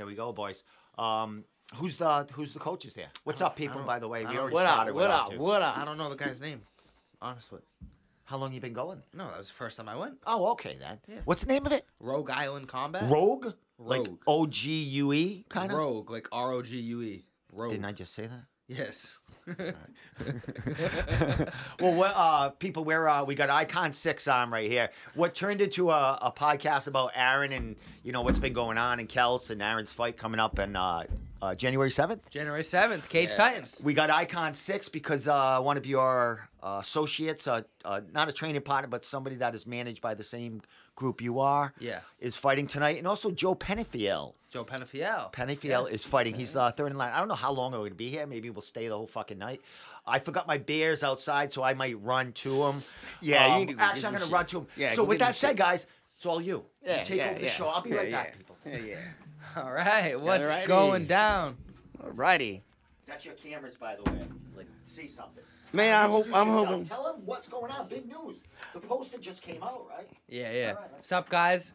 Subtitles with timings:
[0.00, 0.64] Here we go, boys.
[0.96, 1.44] Um,
[1.74, 3.10] who's the who's the coaches there?
[3.24, 3.82] What's up, people?
[3.82, 4.94] By the way, we already What up?
[4.94, 5.36] What up?
[5.36, 6.62] What I don't know the guy's name.
[7.20, 7.60] Honestly.
[8.24, 9.02] How long you been going?
[9.12, 10.14] No, that was the first time I went.
[10.26, 11.00] Oh, okay then.
[11.06, 11.16] Yeah.
[11.26, 11.84] What's the name of it?
[12.00, 13.10] Rogue Island Combat.
[13.12, 13.52] Rogue.
[13.78, 14.18] Like Rogue.
[14.26, 15.76] O G U E kind of.
[15.76, 17.26] Rogue, like R O G U E.
[17.52, 17.72] Rogue.
[17.72, 18.44] Didn't I just say that?
[18.70, 19.18] Yes.
[19.58, 19.64] well,
[21.80, 24.90] what, uh, people, we're uh, we got Icon Six on right here.
[25.14, 29.00] What turned into a, a podcast about Aaron and you know what's been going on
[29.00, 31.02] in Celts and Aaron's fight coming up and uh,
[31.42, 32.28] uh, January seventh.
[32.30, 33.80] January seventh, Cage Titans.
[33.82, 38.32] We got Icon Six because uh, one of your uh, associates, uh, uh, not a
[38.32, 40.60] training partner, but somebody that is managed by the same
[40.96, 42.00] group you are, Yeah.
[42.18, 44.34] is fighting tonight, and also Joe Penafiel.
[44.50, 45.32] Joe Penafiel.
[45.32, 45.88] Penafiel Yes.
[45.90, 46.34] is fighting.
[46.34, 47.12] He's uh, third in line.
[47.12, 48.26] I don't know how long we're going to be here.
[48.26, 49.62] Maybe we'll stay the whole fucking night.
[50.06, 52.82] I forgot my beers outside, so I might run to him.
[53.22, 54.66] Yeah, you Um, need to actually, I'm going to run to him.
[54.76, 55.58] Yeah, so with that said, shits.
[55.58, 55.86] guys,
[56.16, 56.64] it's all you.
[56.84, 57.50] Yeah, you take yeah, over the yeah.
[57.50, 57.68] show.
[57.68, 58.22] I'll be Yeah, right yeah.
[58.22, 58.56] back, people.
[58.66, 58.96] Yeah, yeah.
[59.56, 60.18] All right.
[60.20, 60.66] What's Alrighty.
[60.66, 61.56] going down?
[62.02, 62.62] Alrighty.
[63.06, 64.26] That's your cameras, by the way.
[64.56, 65.42] Like, see something.
[65.72, 66.66] Man, I hope I'm yourself.
[66.68, 66.86] hoping.
[66.86, 67.88] Tell them what's going on.
[67.88, 68.38] Big news.
[68.74, 70.08] The poster just came out, right?
[70.28, 70.68] Yeah, yeah.
[70.70, 71.72] All right, let's- What's up, guys?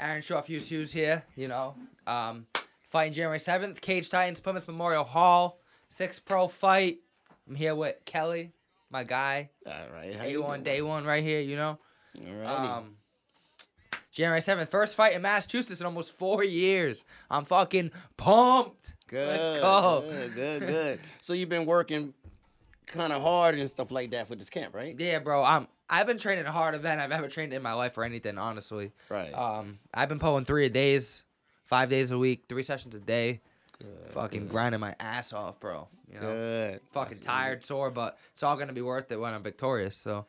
[0.00, 1.24] Aaron Short Fuse Hughes here.
[1.36, 1.74] You know,
[2.06, 2.46] um,
[2.90, 6.98] fighting January seventh, Cage Titans, Plymouth Memorial Hall, six pro fight.
[7.48, 8.52] I'm here with Kelly,
[8.90, 9.50] my guy.
[9.66, 10.14] All right.
[10.16, 10.62] How Day you one, doing?
[10.64, 11.40] day one, right here.
[11.40, 11.78] You know.
[12.18, 12.46] Alrighty.
[12.46, 12.96] Um,
[14.14, 17.04] January seventh, first fight in Massachusetts in almost four years.
[17.28, 18.94] I'm fucking pumped.
[19.08, 19.28] good.
[19.28, 20.04] let's go.
[20.08, 20.34] Good.
[20.34, 20.60] Good.
[20.60, 21.00] Good.
[21.20, 22.14] so you've been working
[22.86, 24.94] kind of hard and stuff like that for this camp, right?
[24.98, 25.42] Yeah, bro.
[25.42, 25.66] I'm.
[25.90, 28.92] I've been training harder than I've ever trained in my life for anything, honestly.
[29.10, 29.32] Right.
[29.34, 31.24] Um, I've been pulling three a days,
[31.64, 33.40] five days a week, three sessions a day.
[33.78, 35.88] Good, fucking grinding my ass off, bro.
[36.08, 36.80] You know, Good.
[36.92, 39.96] fucking That's tired, sore, but it's all gonna be worth it when I'm victorious.
[39.96, 40.24] So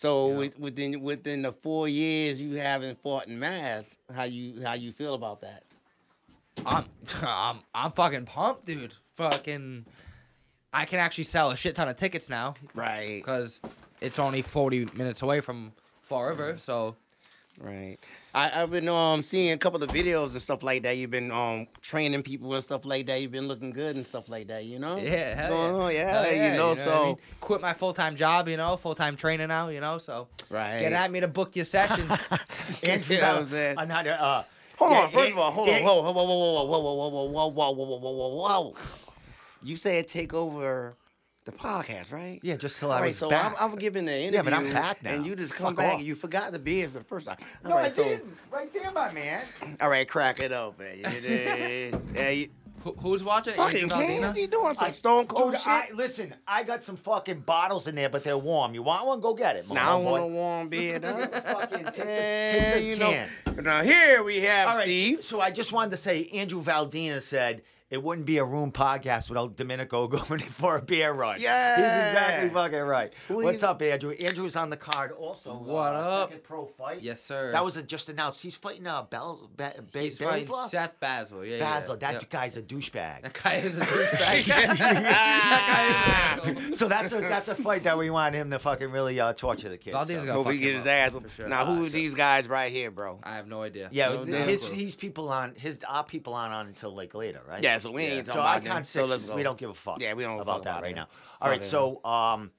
[0.00, 0.38] So know?
[0.38, 4.92] with, within within the four years you haven't fought in Mass, how you how you
[4.92, 5.70] feel about that?
[6.64, 6.86] I'm,
[7.22, 8.94] I'm, I'm fucking pumped, dude.
[9.16, 9.84] Fucking,
[10.72, 13.18] I can actually sell a shit ton of tickets now Right.
[13.18, 13.60] because
[14.00, 16.52] it's only 40 minutes away from Fall River.
[16.52, 16.60] Mm-hmm.
[16.60, 16.96] So
[17.62, 17.98] Right.
[18.34, 20.96] I, I've been um seeing a couple of videos and stuff like that.
[20.96, 23.20] You've been um training people and stuff like that.
[23.20, 24.64] You've been looking good and stuff like that.
[24.64, 24.96] You know.
[24.96, 25.78] yeah, What's going yeah.
[25.82, 25.92] on?
[25.92, 26.68] Yeah, Hell you know.
[26.70, 27.16] what I so mean?
[27.42, 29.98] quit my full time job, you know, full time trainer now, you know.
[29.98, 30.78] So right.
[30.80, 32.10] get at me to book your session.
[32.82, 33.76] Andrew, You know I'm saying?
[33.78, 34.44] Another, uh,
[34.78, 35.10] Hold yeah, on.
[35.12, 35.82] First it- of all, hold it- on.
[35.82, 38.74] Whoa, whoa, whoa, whoa, whoa, whoa, whoa, whoa, whoa, whoa, whoa, whoa, whoa, whoa, whoa.
[39.62, 40.94] You said take over
[41.44, 42.38] the podcast, right?
[42.42, 43.56] Yeah, just till I All right, was so back.
[43.60, 44.36] I'm, I'm giving the interview.
[44.36, 45.12] Yeah, but I'm back now.
[45.14, 45.98] And you just come Fuck back off.
[45.98, 47.38] and you forgot the beer for the first time.
[47.64, 48.36] All no, right, I so didn't.
[48.50, 49.42] Right there, my man.
[49.80, 50.86] all right, crack it open.
[52.14, 52.48] Yeah, you,
[52.84, 53.54] Who, who's watching?
[53.54, 54.40] fucking Andrew cans, Valdina?
[54.40, 55.68] you doing some I- Stone Cold Dude, shit?
[55.68, 58.74] I, listen, I got some fucking bottles in there, but they're warm.
[58.74, 59.20] You want one?
[59.20, 59.70] Go get it.
[59.70, 60.98] Now I want a warm beer.
[61.00, 63.26] Fucking take the, Yeah, take the you know.
[63.62, 65.24] Now here we have All right, Steve.
[65.24, 69.28] so I just wanted to say, Andrew Valdina said it wouldn't be a room podcast
[69.28, 71.40] without Domenico going for a beer run.
[71.40, 71.74] Yeah.
[71.76, 71.84] he's
[72.14, 73.12] exactly fucking right.
[73.28, 74.12] Who What's up, Andrew?
[74.12, 75.54] Andrew's on the card also.
[75.54, 76.28] What uh, up?
[76.30, 77.02] Second pro fight.
[77.02, 77.50] Yes, sir.
[77.52, 78.42] That was a, just announced.
[78.42, 81.44] He's fighting uh, Bell, Be, Be, He's fighting Seth Basil.
[81.44, 81.94] Yeah, Basil.
[82.00, 82.12] yeah.
[82.12, 82.30] That Yep.
[82.30, 83.22] guy's a douchebag.
[83.22, 84.46] That guy is a douchebag.
[84.46, 88.58] that guy is a so that's a that's a fight that we want him to
[88.58, 89.94] fucking really uh, torture the kid.
[89.94, 90.26] Valdina's so.
[90.26, 91.12] gonna Hope get his ass.
[91.12, 91.48] for sure.
[91.48, 91.92] Now who are Awesome.
[91.92, 93.18] these guys right here, bro?
[93.22, 93.88] I have no idea.
[93.92, 94.72] Yeah, no damn his clue.
[94.74, 97.62] he's people on his our people aren't on until like later, right?
[97.62, 98.84] Yeah, so we ain't So talking about Icon them.
[98.84, 100.00] So Six, we don't give a fuck.
[100.00, 101.08] Yeah, we don't about fuck that right now.
[101.40, 102.50] All right, so um,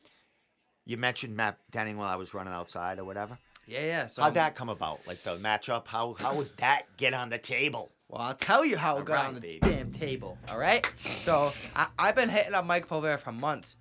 [0.85, 3.37] you mentioned Matt Denning while I was running outside or whatever.
[3.67, 4.07] Yeah, yeah.
[4.07, 5.05] So How'd I'm- that come about?
[5.07, 5.87] Like the matchup?
[5.87, 7.91] How how would that get on the table?
[8.09, 9.59] Well, I'll tell you how All it got right, on the baby.
[9.61, 10.37] damn table.
[10.49, 10.85] All right.
[10.97, 13.77] So I, I've been hitting up Mike Povera for months.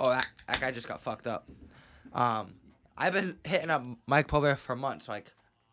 [0.00, 1.48] Oh, that, that guy just got fucked up.
[2.12, 2.54] Um,
[2.96, 5.08] I've been hitting up Mike Povera for months.
[5.08, 5.26] Like,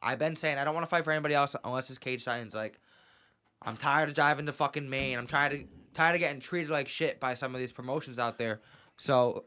[0.03, 2.53] I've been saying I don't want to fight for anybody else unless it's Cage Titans.
[2.53, 2.79] Like,
[3.61, 5.17] I'm tired of driving to fucking Maine.
[5.17, 5.59] I'm tired of
[5.93, 8.61] tired of getting treated like shit by some of these promotions out there.
[8.97, 9.45] So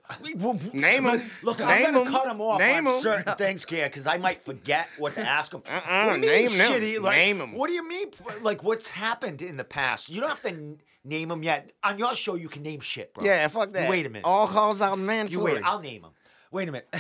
[0.75, 1.31] Name them.
[1.43, 2.13] Look, I'm Name gonna 'em.
[2.13, 3.01] cut them off Name on 'em.
[3.01, 5.63] certain things here because I might forget what to ask him.
[5.67, 6.71] Uh-uh, what do you name mean them.
[6.73, 7.01] shitty?
[7.01, 7.53] Like, Name 'em.
[7.53, 8.11] What do you mean?
[8.43, 10.09] Like what's happened in the past?
[10.11, 11.71] You don't have to n- name them yet.
[11.83, 13.25] On your show, you can name shit, bro.
[13.25, 13.89] Yeah, fuck that.
[13.89, 14.25] Wait a minute.
[14.27, 15.55] All calls out You mandatory.
[15.55, 15.63] wait.
[15.65, 16.13] I'll name them.
[16.51, 16.95] Wait a minute.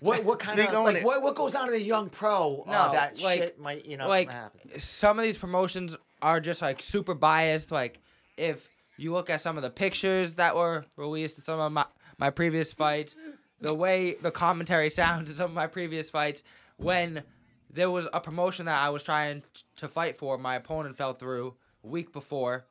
[0.00, 1.04] What what kind Big of on like it.
[1.04, 2.62] what, what goes on in the young pro?
[2.66, 4.78] uh, No, that like- shit might you know like happen.
[4.80, 7.70] some of these promotions are just like super biased.
[7.72, 8.00] Like
[8.36, 11.84] if you look at some of the pictures that were released some of my,
[12.18, 13.14] my previous fights,
[13.60, 16.42] the way the commentary sounds in some of my previous fights,
[16.76, 17.22] when
[17.70, 21.12] there was a promotion that I was trying t- to fight for, my opponent fell
[21.12, 21.54] through
[21.84, 22.64] a week before,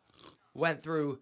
[0.55, 1.19] went through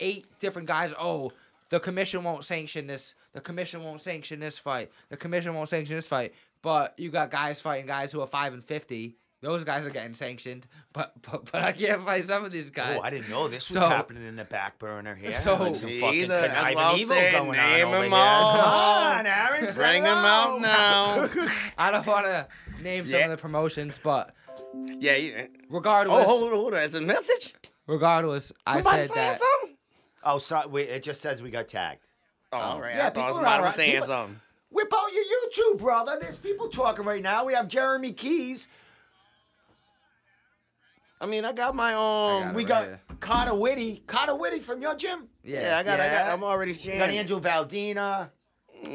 [0.00, 0.92] eight different guys.
[0.98, 1.32] Oh,
[1.70, 3.14] the commission won't sanction this.
[3.32, 4.90] The commission won't sanction this fight.
[5.10, 6.32] The commission won't sanction this fight.
[6.62, 10.14] But you got guys fighting guys who are five and fifty those guys are getting
[10.14, 12.96] sanctioned, but but, but I can't fight some of these guys.
[12.98, 15.32] Oh, I didn't know this was So- happening in the back burner here.
[15.32, 16.40] So- like some Me fucking either.
[16.40, 17.32] That's conniving what I'm evil saying.
[17.44, 18.18] going Name on over 'em here.
[18.20, 18.52] all.
[18.60, 19.68] Come on, Aaron.
[19.70, 20.26] say Bring 'em hello.
[20.26, 21.48] out now.
[21.78, 22.48] I don't want to
[22.82, 23.24] name some Yeah.
[23.26, 24.34] of the promotions, but
[24.98, 25.14] Yeah.
[25.14, 26.80] You, regardless, oh, hold on, hold on.
[26.82, 27.54] It's a message.
[27.86, 29.38] regardless, I Somebody said saying that.
[29.38, 29.67] something.
[30.24, 30.68] Oh, sorry.
[30.68, 32.00] Wait, it just says we got tagged.
[32.52, 32.96] Oh, all right.
[32.96, 33.68] Yeah, I people thought are somebody alright.
[33.68, 34.40] was saying People- something.
[34.70, 36.18] Whip out your YouTube, brother.
[36.20, 37.44] There's people talking right now.
[37.46, 38.68] We have Jeremy Keys.
[41.20, 42.42] I mean, I got my I um.
[42.48, 43.00] got We it got right here.
[43.20, 44.02] Connor Whitty.
[44.06, 45.28] Connor Whitty from your gym.
[45.42, 46.12] Yeah, Yeah, I got, I got.
[46.26, 46.32] Yeah.
[46.34, 46.98] I'm already We sharing.
[46.98, 47.16] got it.
[47.16, 48.30] Andrew Valdina.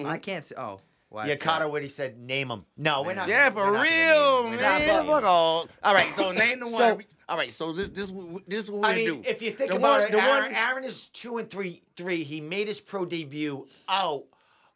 [0.05, 0.55] I can't say.
[0.57, 0.79] Oh,
[1.13, 1.27] why?
[1.27, 2.65] Yeah, Connor he said name them.
[2.75, 3.27] No, we're not.
[3.27, 4.49] Yeah, we're for not gonna name real, him.
[4.49, 4.87] We're not man.
[4.87, 5.69] gonna name all.
[5.83, 6.79] All right, so name the one.
[6.99, 8.11] So- all right, so this this
[8.47, 9.23] this is what we I mean, do.
[9.25, 11.83] if you think The about one- it, the Aaron, one- Aaron is two and three.
[11.95, 12.23] Three.
[12.23, 14.23] He made his pro debut out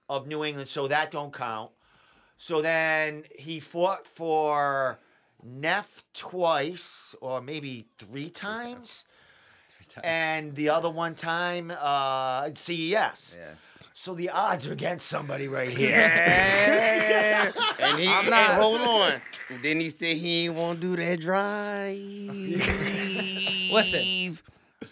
[0.08, 1.72] of New England, so that don't count.
[2.38, 5.00] So then he fought for
[5.44, 9.06] Neff twice, or maybe three times,
[10.04, 13.38] and the other one time uh, CES.
[13.40, 13.54] Yeah.
[14.00, 15.90] So the odds are against somebody right here.
[15.90, 17.52] Yeah.
[17.80, 19.14] and he I'm not- and hold on.
[19.50, 21.98] And then he said he ain't want to do that drive.
[23.74, 24.38] Listen.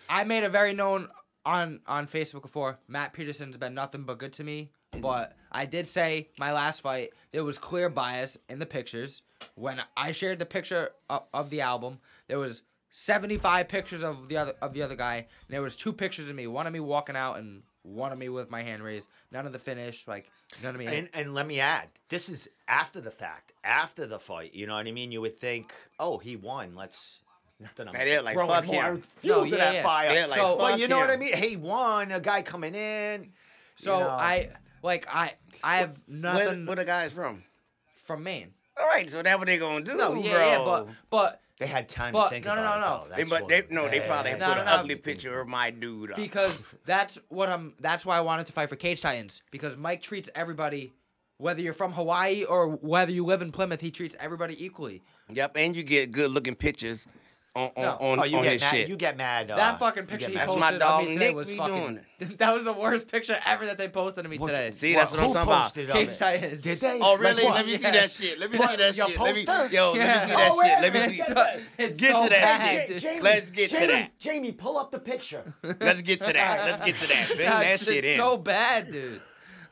[0.10, 1.08] I made a very known
[1.46, 2.80] on on Facebook before.
[2.88, 7.12] Matt Peterson's been nothing but good to me, but I did say my last fight
[7.32, 9.22] there was clear bias in the pictures.
[9.54, 14.38] When I shared the picture of, of the album, there was 75 pictures of the
[14.38, 16.80] other of the other guy, and there was two pictures of me, one of me
[16.80, 19.08] walking out and one of me with my hand raised.
[19.32, 20.30] None of the finish, like
[20.64, 20.88] none of me.
[20.88, 24.54] And and let me add, this is after the fact, after the fight.
[24.54, 25.12] You know what I mean?
[25.12, 26.76] You would think, oh, he won.
[26.76, 27.20] Let's.
[27.58, 29.04] Not that I'm Man, they're like, throwing fuck more him.
[29.22, 29.84] fuel No, to yeah, that yeah.
[29.84, 30.14] fire.
[30.14, 31.38] They're like, So- but you know what I mean?
[31.38, 32.12] He won.
[32.12, 33.30] A guy coming in.
[33.78, 34.10] so know.
[34.10, 34.50] I
[34.84, 37.44] like I I have Where, nothing where the guys from?
[38.04, 38.52] from Maine.
[38.78, 40.40] All right, so that's what they gonna do, No, yeah, bro.
[40.50, 42.90] yeah, but but They had time But- to think no, no, about no, it.
[42.90, 43.04] no.
[43.10, 43.16] though.
[43.16, 44.72] They, That's but they no, they probably yeah, No, put no, an no.
[44.74, 46.12] ugly picture of my dude.
[46.12, 46.18] up.
[46.18, 47.74] because that's what I'm.
[47.80, 50.94] That's why I wanted to fight for Cage Titans because Mike treats everybody,
[51.38, 55.02] whether you're from Hawaii or whether you live in Plymouth, he treats everybody equally.
[55.32, 57.08] Yep, and you get good looking pictures
[57.56, 57.90] on on No.
[58.02, 58.72] on, Oh, you on get his mad.
[58.72, 58.90] shit.
[58.90, 59.50] You get mad.
[59.50, 60.42] Uh, that fucking picture get he mad.
[60.42, 61.76] That's posted my of dog me today Nick was be fucking.
[62.20, 64.72] doing that was the worst picture ever that they posted of me What- today.
[64.72, 65.64] See, that's what I'm who talking about.
[65.64, 66.18] posted Cage it?
[66.18, 66.62] Titans.
[66.62, 67.00] Did they?
[67.00, 67.44] Oh really?
[67.46, 67.56] what?
[67.56, 68.40] Let me see that shit.
[68.40, 69.20] Let me What, see that your shit.
[69.20, 69.74] Let me, poster?
[69.74, 70.82] yo, let me see Oh, that wait shit.
[70.82, 71.22] Let me see.
[71.78, 73.02] It's so, Get so to that shit.
[73.02, 74.20] Jamie, Let's get to that.
[74.20, 75.54] Jamie, pull up the picture.
[75.64, 76.66] Let's get to that.
[76.66, 77.28] Let's get to that.
[77.36, 78.20] Bring that shit in.
[78.20, 79.22] So bad, dude.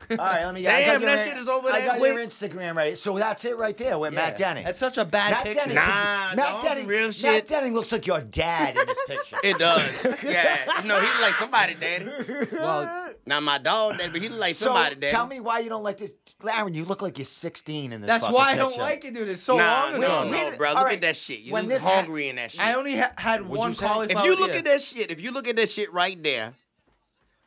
[0.10, 0.62] All right, let me.
[0.62, 1.74] Damn, I got your that in- shit is over there.
[1.74, 2.14] I there got quick.
[2.14, 2.98] your Instagram right.
[2.98, 4.46] So that's it right there with Matt Yeah.
[4.48, 4.64] Denning.
[4.64, 5.60] That's such a bad Matt picture.
[5.60, 5.74] Denning.
[5.76, 6.86] Nah, Matt Denning.
[6.86, 7.30] real shit.
[7.30, 7.48] Matt.
[7.48, 9.36] Denning looks like your dad in this picture.
[9.42, 9.82] It does.
[10.24, 10.82] Yeah.
[10.84, 12.06] No, he look like somebody, daddy.
[12.52, 15.10] Well, Not my dog, daddy, but he look like so somebody, daddy.
[15.10, 16.12] tell me why you don't like this,
[16.48, 16.74] Aaron.
[16.74, 18.08] You look like you're 16 in this.
[18.08, 18.82] That's why I don't picture.
[18.82, 19.28] like it, dude.
[19.28, 20.22] It's so nah, long ago.
[20.22, 20.72] Wait, no, wait, bro.
[20.72, 20.94] Look right.
[20.94, 21.40] at that shit.
[21.40, 22.60] You When look this ha- hungry in that shit.
[22.60, 23.86] I only ha- had What'd one you say?
[23.86, 24.24] cauliflower.
[24.24, 26.54] If you look at that shit, if you look at that shit right there,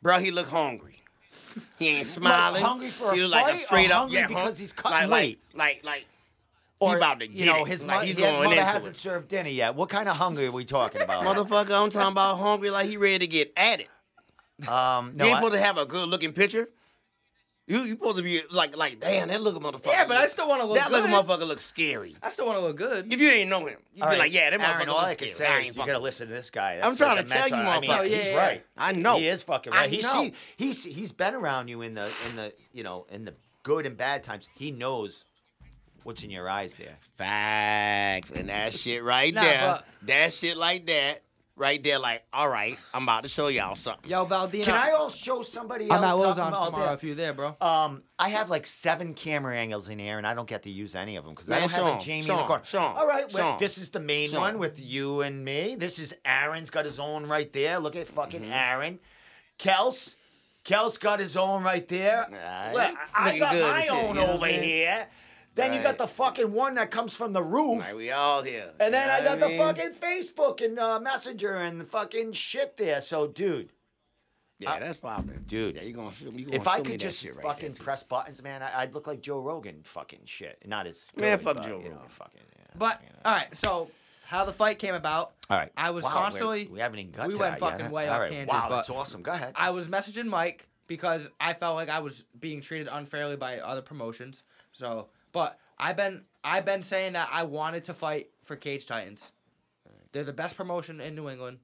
[0.02, 0.97] bro, he look hungry.
[1.78, 2.62] He ain't smiling.
[2.62, 5.10] hungry for a he look like a straight up hungry yeah, because he's cutting like,
[5.10, 5.40] weight?
[5.54, 6.06] Like, like, like,
[6.80, 7.68] Or, he about to you get know, it.
[7.68, 9.00] his, Like, mo- he's his going mother hasn't it.
[9.00, 9.74] served dinner yet.
[9.74, 11.24] What kind of hungry are we talking about?
[11.24, 13.88] Motherfucker, I'm talking about hungry like he ready to get at it.
[14.68, 16.68] um, no, you ain't I- supposed to have a good looking picture.
[17.68, 19.86] You you supposed to be like like damn that looking motherfucker.
[19.92, 21.04] Yeah, but I still want to look that good.
[21.10, 22.16] motherfucker looks scary.
[22.22, 23.12] I still want to look good.
[23.12, 25.12] If you ain't know him, you'd All be right, like, yeah, that motherfucker all I
[25.14, 25.30] scary.
[25.32, 26.80] say is you gotta listen to this guy.
[26.82, 28.04] I'm trying like to tell you, I mean, motherfucker.
[28.06, 28.64] he's Yeah, yeah, right.
[28.76, 29.18] I know.
[29.18, 29.90] He is fucking I right.
[29.90, 30.12] He's, know.
[30.24, 33.84] see, he's he's been around you in the in the you know in the good
[33.84, 34.48] and bad times.
[34.54, 35.26] He knows
[36.04, 36.96] what's in your eyes there.
[37.16, 38.30] Facts.
[38.30, 39.80] And that shit right Nah, there.
[40.04, 41.22] that shit like that.
[41.58, 44.08] Right there, like, all right, I'm about to show y'all something.
[44.08, 44.62] Yo, Valdina.
[44.64, 45.98] Can I also show somebody else?
[45.98, 46.94] I'm at else Lozon's something out tomorrow there?
[46.94, 47.56] if you're there, bro.
[47.60, 50.94] Um, I have like seven camera angles in here, and I don't get to use
[50.94, 52.42] any of them because I Man, don't show have 'em, a Jamie show in the
[52.42, 52.64] 'em, corner.
[52.64, 54.42] show 'em, All right, well, well, 'em, this is the main show 'em.
[54.42, 55.74] one with you and me.
[55.74, 57.80] This is Aaron's got his own right there.
[57.80, 58.52] Look at fucking Mm-hmm.
[58.52, 58.98] Aaron.
[59.58, 60.14] Kels,
[60.64, 62.24] Kels got his own right there.
[62.24, 62.74] Alright.
[62.92, 64.62] Look, I Looking got good and my shit, own you know what I'm over saying?
[64.62, 65.08] here.
[65.58, 67.80] Then you got the fucking one that comes from the roof.
[67.80, 68.70] Like, we all here.
[68.80, 72.32] And then I know got what the fucking Facebook and uh, Messenger and the fucking
[72.32, 73.00] shit there.
[73.02, 73.70] So, dude,
[74.58, 75.44] Yeah, I- that's popping.
[75.46, 75.76] dude.
[75.76, 76.40] Yeah, you gonna show me.
[76.40, 79.06] You gonna if I could just right fucking there, press buttons, man, I, I'd look
[79.06, 80.58] like Joe Rogan fucking shit.
[80.66, 82.08] Not as Man, good, fuck but, Joe you know, Rogan.
[82.08, 83.18] fucking, yeah, But you know.
[83.24, 83.88] all right, so
[84.26, 85.32] how the fight came about?
[85.50, 85.70] all right.
[85.76, 87.86] I was Wow, we're- constantly- We haven't even got we to went that yet, fucking
[87.86, 87.92] huh?
[87.92, 89.22] way All off right, tangent, Wow, but- that's awesome.
[89.22, 89.52] Go ahead.
[89.56, 93.82] I was messaging Mike because I felt like I was being treated unfairly by other
[93.82, 94.42] promotions.
[94.72, 99.32] So, but I've been I've been saying that I wanted to fight for Cage Titans.
[100.12, 101.58] They're the best promotion in New England.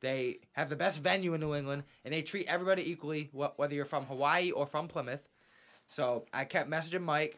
[0.00, 3.74] They have the best venue in New England, and they treat everybody equally, wh- whether
[3.74, 5.28] you're from Hawaii or from Plymouth.
[5.88, 7.36] So I kept messaging Mike.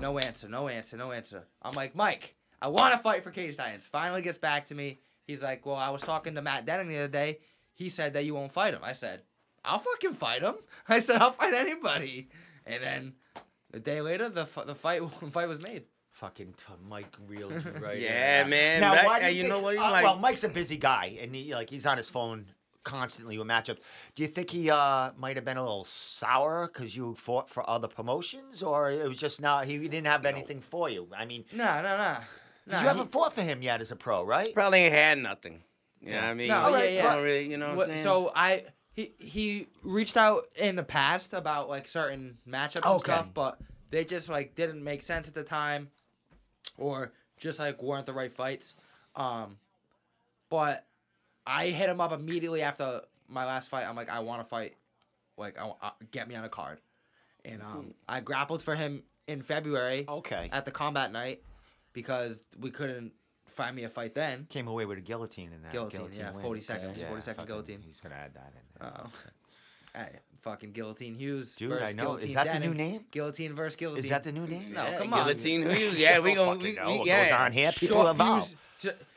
[0.00, 1.44] No answer, no answer, no answer.
[1.62, 3.86] I'm like, Mike, I want to fight for Cage Titans.
[3.90, 5.00] Finally gets back to me.
[5.26, 7.38] He's like, well, I was talking to Matt Denning the other day.
[7.74, 8.82] He said that you won't fight him.
[8.82, 9.22] I said,
[9.64, 10.56] I'll fucking fight him.
[10.88, 12.28] I said, I'll fight anybody.
[12.66, 13.12] And then
[13.74, 15.02] a day later, the f- the fight
[15.32, 15.84] fight was made.
[16.12, 18.46] Fucking t- Mike reeled you right in Yeah, there.
[18.46, 18.80] man.
[18.80, 20.44] Now, Back- why do uh, you, you think, know what, you uh, like- well, Mike's
[20.44, 22.46] a busy guy, and he like he's on his phone
[22.84, 23.78] constantly with matchups.
[24.14, 27.68] Do you think he uh, might have been a little sour because you fought for
[27.68, 31.08] other promotions, or it was just not he didn't have anything for you?
[31.16, 32.16] I mean, No, no, no.
[32.70, 34.54] 'cause you haven't fought for him yet as a pro, right?
[34.54, 35.62] Probably ain't had nothing.
[36.00, 36.48] You know what I mean?
[36.48, 37.14] No, yeah, You yeah.
[37.14, 38.04] don't really- you know what I'm saying?
[38.04, 38.64] So I
[38.94, 43.12] he he reached out in the past about like certain matchups and Okay.
[43.12, 43.58] stuff, but
[43.90, 45.90] they just like didn't make sense at the time,
[46.78, 48.74] or just like weren't the right fights.
[49.16, 49.58] Um,
[50.48, 50.84] but
[51.46, 53.84] I hit him up immediately after my last fight.
[53.86, 54.74] I'm like, I want to fight,
[55.36, 56.78] like, I, wa- uh, get me on a card,
[57.44, 60.48] and um, I grappled for him in February Okay.
[60.52, 61.42] at the combat night
[61.92, 63.12] because we couldn't
[63.54, 64.46] find me a fight then.
[64.50, 65.72] Came away with a guillotine in that.
[65.72, 66.42] Guillotine, yeah, win.
[66.42, 67.80] 40 seconds, Yeah, 40 second fucking- guillotine.
[67.86, 68.62] He's gonna add that in.
[68.80, 68.92] There.
[68.96, 69.10] Oh.
[69.94, 71.54] Hey, fucking Guillotine Hughes.
[71.54, 72.02] Dude, versus I know.
[72.16, 73.04] Guillotine Is that the new name?
[73.12, 74.04] Guillotine versus Guillotine.
[74.04, 74.72] Is that the new name?
[74.72, 75.24] No, yeah, come on.
[75.24, 75.94] Guillotine Hughes.
[75.96, 76.50] Yeah, we gonna.
[76.50, 76.86] don't We, know.
[76.88, 77.22] we, It yeah.
[77.24, 77.70] goes on here.
[77.72, 78.46] People Short evolve.
[78.48, 78.56] fuse.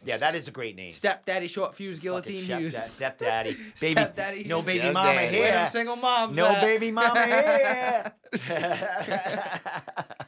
[0.05, 0.93] Yeah, that is a great name.
[0.93, 2.73] Stepdaddy short fuse Guillotine step- Hughes.
[2.73, 3.57] that- Stepdaddy.
[3.81, 3.93] Baby.
[3.99, 4.93] Stepdaddy no baby Stepdaddy.
[4.93, 5.51] mama Where Where here.
[5.51, 6.61] them single moms No at?
[6.61, 8.13] baby mama here.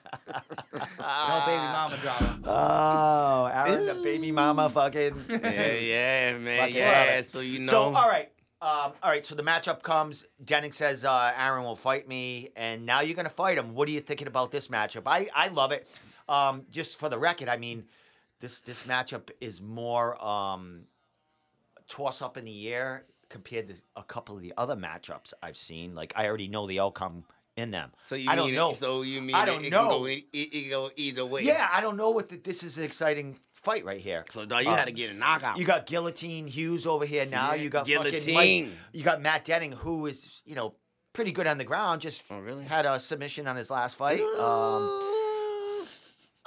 [1.10, 2.40] no baby mama drama.
[2.46, 5.26] Oh, Aaron, the baby mama fucking.
[5.30, 6.60] Yeah, yeah, man.
[6.60, 7.22] Fucking yeah.
[7.22, 7.72] So you know.
[7.72, 8.32] So, all right.
[8.62, 10.26] Um, all right, so the matchup comes.
[10.44, 13.74] Denning says uh, Aaron will fight me, and now you're going to fight him.
[13.74, 15.04] What are you thinking about this matchup?
[15.06, 15.88] I, I love it.
[16.28, 17.86] Um, just for the record, I mean,
[18.42, 20.82] this this matchup is more um,
[21.88, 25.96] toss up in the air compared to a couple of the other matchups I've seen.
[25.96, 27.24] Like I already know the outcome
[27.58, 27.92] in them.
[28.06, 28.72] So you I don't mean know.
[28.72, 29.82] It, so you mean I don't it, know.
[29.82, 31.42] Can go, it, it can go either way.
[31.42, 34.24] Yeah, I don't know what the, this is an exciting fight right here.
[34.32, 35.58] So dog, you Uh, had to get a knockout.
[35.58, 37.54] You got Guillotine Hughes over here now.
[37.54, 38.72] Yeah, you got fucking Mike, Guillotine.
[38.94, 40.76] You got Matt Denning, who is you know
[41.14, 42.02] pretty good on the ground.
[42.02, 42.64] Just Oh, really?
[42.64, 44.22] had a submission on his last fight.
[44.22, 45.09] Um,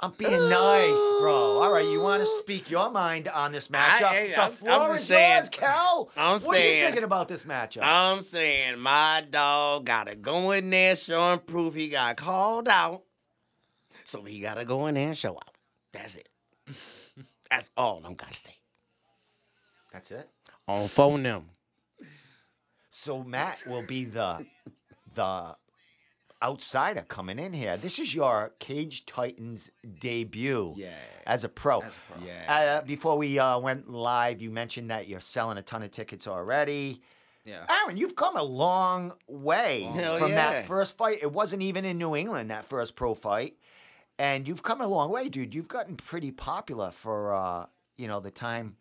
[0.03, 0.89] I'm being nice,
[1.21, 1.61] bro.
[1.61, 4.11] All right, you want to speak your mind on this matchup?
[4.11, 6.11] hey, the I'm- I'm floor is saying- yours, Cal.
[6.17, 7.83] I'm what are you thinking about this matchup?
[7.83, 13.03] I'm saying my dog gotta go in there showing proof he got called out.
[14.03, 15.55] So he gotta go in there and show out.
[15.93, 16.27] That's it.
[17.49, 18.57] That's all I'm gotta say.
[19.93, 20.29] That's it.
[20.67, 21.49] On phone them.
[22.91, 24.45] So Matt will be the
[25.15, 25.55] the
[26.43, 27.77] outsider coming in here.
[27.77, 30.97] This is your Cage Titans debut Yeah.
[31.25, 31.79] as a pro.
[31.81, 32.25] As a pro.
[32.27, 32.53] Yeah.
[32.81, 36.27] Uh, before we uh, went live, you mentioned that you're selling a ton of tickets
[36.27, 37.01] already.
[37.45, 37.65] Yeah.
[37.69, 40.51] Aaron, you've come a long way Hell from yeah.
[40.51, 41.19] that first fight.
[41.21, 43.55] It wasn't even in New England, that first pro fight.
[44.19, 45.55] And you've come a long way, dude.
[45.55, 47.65] You've gotten pretty popular for, uh,
[47.97, 48.75] you know, the time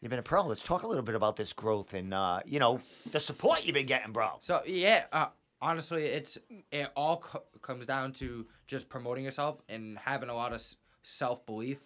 [0.00, 0.46] you've been a pro.
[0.46, 3.74] Let's talk a little bit about this growth and, uh, you know, the support you've
[3.74, 4.32] been getting, bro.
[4.40, 5.26] So yeah, uh,
[5.62, 6.36] honestly, it's
[6.70, 10.76] it all co- comes down to just promoting yourself and having a lot of s-
[11.02, 11.78] self belief.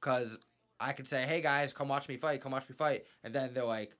[0.00, 0.36] Cause
[0.80, 3.52] I could say, "Hey guys, come watch me fight, come watch me fight," and then
[3.54, 3.94] they're like,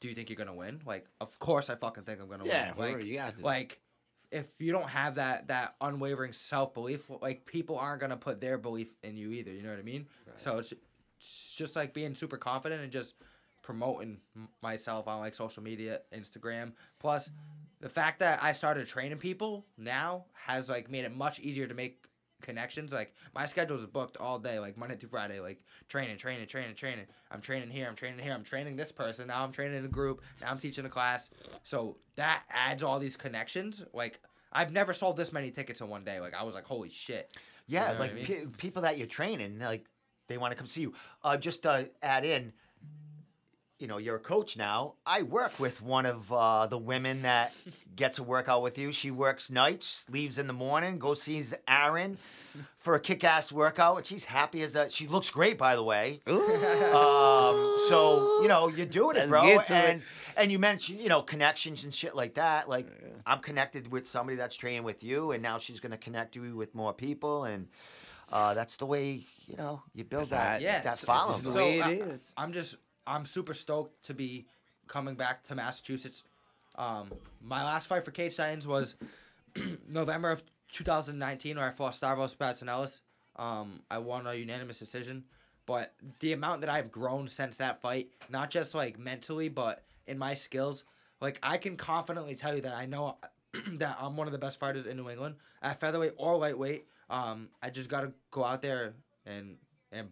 [0.00, 2.74] "Do you think you're gonna win?" Like, of course I fucking think I'm gonna Yeah,
[2.74, 2.92] win.
[2.98, 3.40] Like, you guys.
[3.40, 3.80] like
[4.30, 8.58] if you don't have that that unwavering self belief, like people aren't gonna put their
[8.58, 9.50] belief in you either.
[9.52, 10.06] You know what I mean?
[10.38, 13.14] So it's, it's just like being super confident and just
[13.62, 16.72] promoting m- myself on like social media, Instagram.
[16.98, 17.30] Plus,
[17.82, 21.74] the fact that I started training people now has like made it much easier to
[21.74, 22.06] make
[22.40, 22.92] connections.
[22.92, 26.76] Like my schedule is booked all day, like Monday through Friday, like training, training, training,
[26.76, 27.06] training.
[27.30, 29.26] I'm training here, I'm training here, I'm training this person.
[29.26, 30.22] Now I'm training a group.
[30.40, 31.28] Now I'm teaching a class.
[31.64, 33.84] So that adds all these connections.
[33.92, 34.20] Like
[34.52, 36.20] I've never sold this many tickets in one day.
[36.20, 37.36] Like I was like, holy shit.
[37.66, 38.24] Yeah, know like I mean?
[38.24, 39.86] pe- people that you're training, like
[40.28, 40.94] they want to come see you.
[41.24, 42.52] Uh, just to add in,
[43.82, 44.94] you know, you're a coach now.
[45.04, 47.52] I work with one of uh, the women that
[47.96, 48.92] gets a workout with you.
[48.92, 52.16] She works nights, leaves in the morning, goes sees Aaron
[52.78, 54.88] for a kick-ass workout, and she's happy as a.
[54.88, 56.20] She looks great, by the way.
[56.26, 59.42] Um, so you know you're doing it, Let's bro.
[59.42, 59.90] get to it.
[59.90, 60.02] and
[60.36, 62.68] and you mentioned you know connections and shit like that.
[62.68, 62.86] Like
[63.26, 66.74] I'm connected with somebody that's training with you, and now she's gonna connect you with
[66.74, 67.68] more people, and
[68.30, 71.38] uh, that's the way you know you build That's that how- Yeah, that so- following.
[71.38, 74.46] This is the So, way it I- I'm just I'm super stoked to be
[74.88, 76.22] coming back to Massachusetts.
[76.76, 77.10] Um,
[77.42, 78.94] my last fight for Cage Titans was
[79.88, 80.42] November of
[80.72, 83.00] 2019, where I fought Stavros Patsanellis.
[83.36, 85.24] Um, I won a unanimous decision,
[85.66, 90.18] but the amount that I've grown since that fight, not just like mentally, but in
[90.18, 90.84] my skills,
[91.20, 93.16] like I can confidently tell you that I know
[93.74, 96.86] that I'm one of the best fighters in New England at featherweight or lightweight.
[97.08, 98.94] Um, I just gotta go out there
[99.26, 99.56] and
[99.90, 100.08] and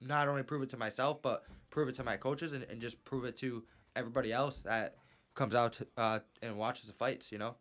[0.00, 3.02] not only prove it to myself, but prove it to my coaches and, and just
[3.04, 3.62] prove it to
[3.96, 4.96] everybody else that
[5.34, 7.30] comes out to, uh, and watches the fights.
[7.32, 7.54] You know.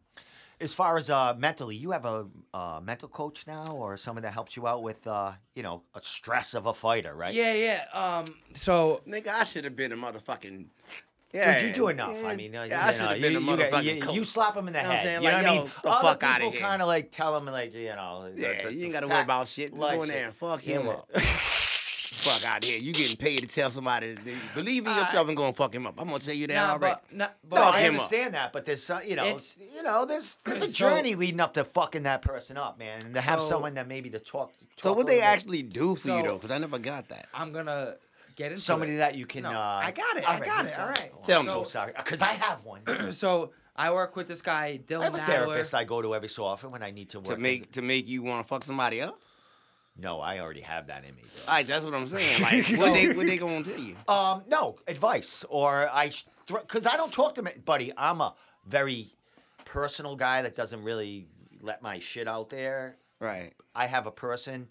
[0.62, 4.34] As far as uh, mentally, you have a uh, mental coach now, or someone that
[4.34, 7.34] helps you out with, uh, you know, a stress of a fighter, right?
[7.34, 7.84] Yeah, yeah.
[7.94, 8.36] Um.
[8.56, 10.66] So Nigga, I should have been a motherfucking.
[11.32, 12.18] Yeah, Dude, you do enough.
[12.20, 13.60] yeah, I mean, uh, yeah, I you, should know, have you, been a you, got-
[13.72, 15.06] motherfucking you, you slap him in the You know what I'm head.
[15.06, 15.22] saying?
[15.24, 15.72] You know Like, what I yo, mean?
[15.84, 16.62] the Other fuck outta people here.
[16.62, 19.48] kind of like tell him like, you know, Yeah, the- you ain't gotta worry about
[19.48, 19.70] shit.
[19.70, 21.08] Just life go in there and fuck him up.
[22.20, 22.78] fuck out here.
[22.78, 24.22] You getting paid to tell somebody to
[24.54, 25.96] believe in Uh, yourself and go and fuck him up.
[25.98, 26.96] I'm gonna tell you that nah, already.
[27.10, 30.38] but, nah, No, but I understand that, but there's you know, It's- you know, there's
[30.46, 33.40] there's a So- journey leading up to fucking that person up, man, and to have
[33.42, 34.52] So- someone that maybe to talk.
[34.78, 35.24] so what they bit.
[35.24, 36.36] actually do for you though?
[36.36, 37.28] Because I never got that.
[37.34, 37.96] I'm gonna
[38.36, 38.98] get into somebody it.
[38.98, 39.44] that you can.
[39.44, 41.12] No, uh, I got it, I right, got it, all right.
[41.14, 41.52] Oh, Tell I'm me.
[41.52, 42.82] so sorry, because I have one.
[43.14, 45.26] so I work with this guy Dylan I have a Nadler.
[45.26, 47.28] therapist I go to every so often when I need to work.
[47.36, 49.20] To make to make you want to fuck somebody up?
[50.02, 51.22] No, I already have that in me.
[51.24, 51.42] bro.
[51.48, 52.42] All right, that's what I'm saying.
[52.42, 53.96] Like, what they what they gonna tell you?
[54.08, 56.12] Um, no advice, or I,
[56.48, 57.92] because I don't talk to me, buddy.
[57.98, 58.34] I'm a
[58.68, 59.12] very
[59.66, 61.28] personal guy that doesn't really
[61.62, 62.98] let my shit out there.
[63.20, 63.54] Right.
[63.76, 64.70] I have a person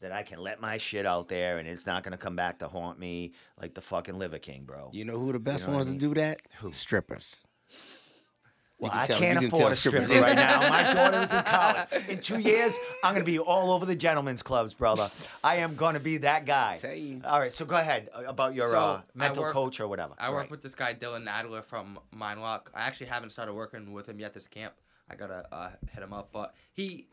[0.00, 2.68] that I can let my shit out there, and it's not gonna come back to
[2.68, 4.90] haunt me like the fucking Liver King, bro.
[4.92, 5.98] You know who the best know what I ones mean?
[6.00, 6.40] to do that?
[6.60, 6.72] Who?
[6.72, 7.45] Strippers.
[8.78, 10.68] Well, can I tell- can't can afford a stripper right now.
[10.68, 11.88] My daughter is in college.
[12.08, 15.08] In two years, I'm gonna be all over the gentlemen's clubs, brother.
[15.42, 16.76] I am gonna be that guy.
[16.76, 17.22] Tell you.
[17.24, 20.12] All right, so go ahead uh, about your So, uh, mental work- coach or whatever.
[20.18, 22.66] I work with this guy Dylan Nadler from Mindlock.
[22.74, 24.74] I actually haven't started working with him yet this camp.
[25.08, 27.06] I gotta uh, hit him up, but he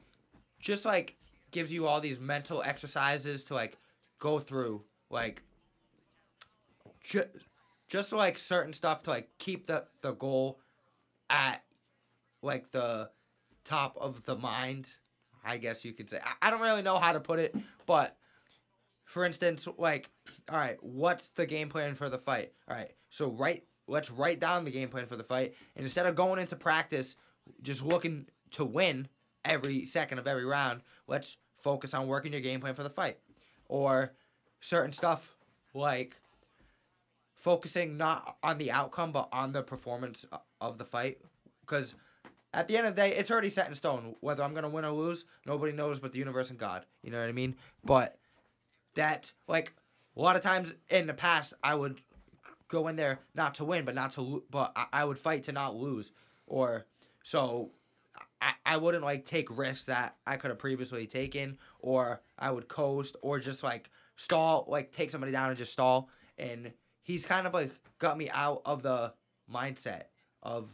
[0.60, 1.16] just like
[1.52, 3.78] gives you all these mental exercises to like
[4.20, 5.44] go through, like
[7.04, 7.30] ju-
[7.88, 10.60] just like certain stuff to like keep the the goal
[11.34, 11.64] at
[12.42, 13.10] like the
[13.66, 14.88] top of the mind.
[15.44, 16.20] I guess you could say.
[16.24, 17.54] I, I don't really know how to put it,
[17.86, 18.16] but
[19.04, 20.10] for instance, like,
[20.50, 22.54] all right, what's the game plan for the fight?
[22.70, 26.06] All right, so write, let's write down the game plan for the fight, and instead
[26.06, 27.18] of going into practice,
[27.62, 29.10] just looking to win
[29.44, 33.18] every second of every round, let's focus on working your game plan for the fight,
[33.68, 34.14] or
[34.62, 35.36] certain stuff
[35.74, 36.16] like
[37.36, 40.40] focusing not on the outcome but on the performance o-
[40.72, 41.20] of the fight,
[41.62, 41.94] because.
[42.56, 44.14] At the end of the day, it's already set in stone.
[44.20, 46.86] Whether I'm gonna win or lose, nobody knows but the universe and God.
[47.02, 47.56] You know what I mean?
[47.84, 48.20] But
[48.96, 49.74] that like
[50.16, 52.02] a lot of times in the past I would
[52.68, 55.44] go in there not to win but not to lo- but I, I would fight
[55.46, 56.12] to not lose
[56.48, 56.86] or
[57.24, 57.72] so
[58.42, 62.68] I, I wouldn't like take risks that I could have previously taken or I would
[62.68, 66.72] coast or just like stall like take somebody down and just stall and
[67.02, 69.14] he's kind of like got me out of the
[69.52, 70.04] mindset
[70.44, 70.70] of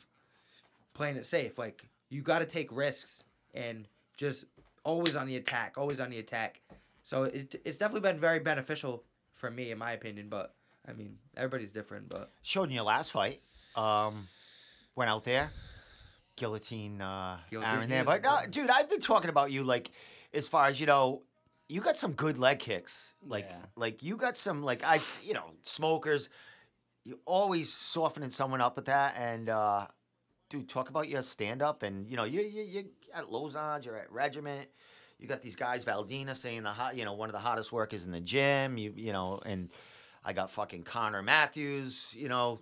[0.94, 4.44] playing it safe like you got to take risks and just
[4.84, 6.60] always on the attack always on the attack
[7.10, 9.04] so it, it's definitely been very beneficial
[9.34, 10.28] for me, in my opinion.
[10.30, 10.54] But
[10.88, 12.08] I mean, everybody's different.
[12.08, 13.42] But Showed in your last fight.
[13.76, 14.28] Um,
[14.96, 15.52] went out there,
[16.36, 18.04] guillotine, uh, Guillotine, Aaron there.
[18.04, 18.54] But important.
[18.54, 19.90] dude, I've been talking about you like,
[20.36, 21.24] as far as you know,
[21.68, 23.14] you got some good leg kicks.
[23.26, 23.56] Like, Yeah.
[23.76, 26.30] like you got some like I've you know smokers.
[27.10, 29.88] You always softening someone up with that, and uh,
[30.48, 33.98] dude, talk about your stand up, and you know you you you at Lozange, you're
[33.98, 34.70] at Regiment.
[35.18, 38.06] You got these guys, Valdina, saying the hot, you know, one of the hottest workers
[38.06, 38.78] in the gym.
[38.78, 39.70] You, you know, and
[40.24, 42.60] I got fucking Connor Matthews, you know,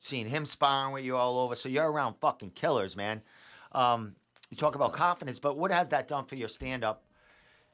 [0.00, 1.54] seeing him sparring with you all over.
[1.54, 3.22] So you're around fucking killers, man.
[3.70, 4.16] Um,
[4.50, 7.04] you talk about confidence, but what has that done for your stand up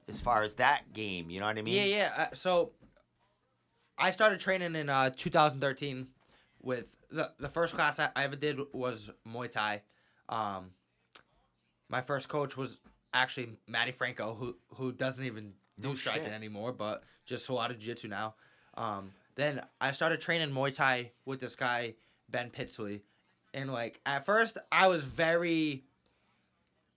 [0.09, 1.31] as far as that game?
[1.31, 1.75] You know what I mean?
[1.75, 2.11] yeah, yeah.
[2.19, 2.73] Uh, so
[3.99, 6.07] I started training in uh, 2013
[6.63, 9.83] with the the first class I, I ever did was Muay Thai.
[10.29, 10.71] Um,
[11.89, 12.79] my first coach was
[13.15, 16.33] actually Matty Franco, who who doesn't even do No striking shit.
[16.33, 18.35] anymore, but just a lot of jiu-jitsu now.
[18.75, 21.95] Um, then I started training Muay Thai with this guy
[22.29, 23.03] Ben Pitsley,
[23.55, 25.85] and like at first I was very,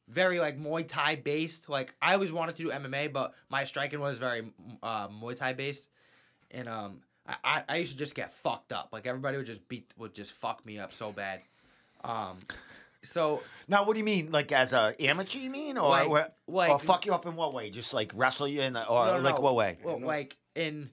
[0.08, 1.70] very like Muay Thai based.
[1.70, 5.54] Like I always wanted to do MMA, but my striking was very uh, Muay Thai
[5.54, 5.86] based,
[6.52, 8.90] and um, I, I I used to just get fucked up.
[8.92, 11.42] Like everybody would just beat would just fuck me up so bad.
[12.04, 12.38] Um,
[13.04, 14.32] so Now, what do you mean?
[14.32, 17.36] Like as a amateur, you mean, or Like- what- like or fuck you up in
[17.36, 17.70] what way?
[17.70, 19.42] Just like wrestle you in, the, or No, like no.
[19.42, 19.78] what way?
[19.84, 20.90] well, like in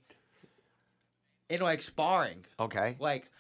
[1.49, 2.45] in like sparring.
[2.59, 2.97] Okay.
[2.99, 3.31] like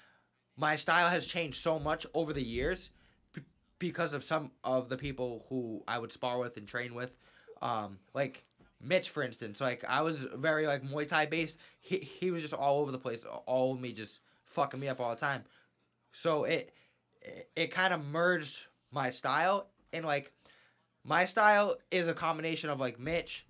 [0.56, 2.90] my style has changed so much over the years
[3.34, 3.42] b-
[3.78, 7.12] because of some of the people who I would spar with and train with.
[7.60, 8.44] Um, like
[8.80, 11.56] Mitch, for instance, like I was very like Muay Thai based.
[11.80, 15.00] He he was just all over the place, all of me just fucking me up
[15.00, 15.44] all the time.
[16.12, 16.72] So it
[17.22, 20.32] it, it kind of merged my style and like
[21.04, 23.46] my style is a combination of like Mitch,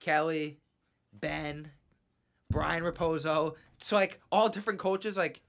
[0.00, 0.58] Kelly,
[1.12, 1.70] Ben,
[2.50, 3.54] Brian Raposo.
[3.78, 5.40] It's like all different coaches like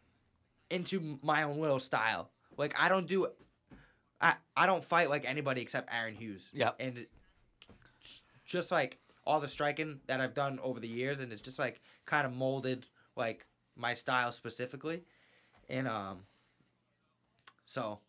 [0.69, 2.31] into my own little style.
[2.57, 3.27] Like I don't do
[4.21, 6.43] I I don't fight like anybody except Aaron Hughes.
[6.53, 6.71] Yeah.
[6.79, 7.05] And
[8.47, 11.81] just like all the striking that I've done over the years and it's just like
[12.05, 15.03] kind of molded like my style specifically.
[15.69, 16.19] And um
[17.65, 17.99] so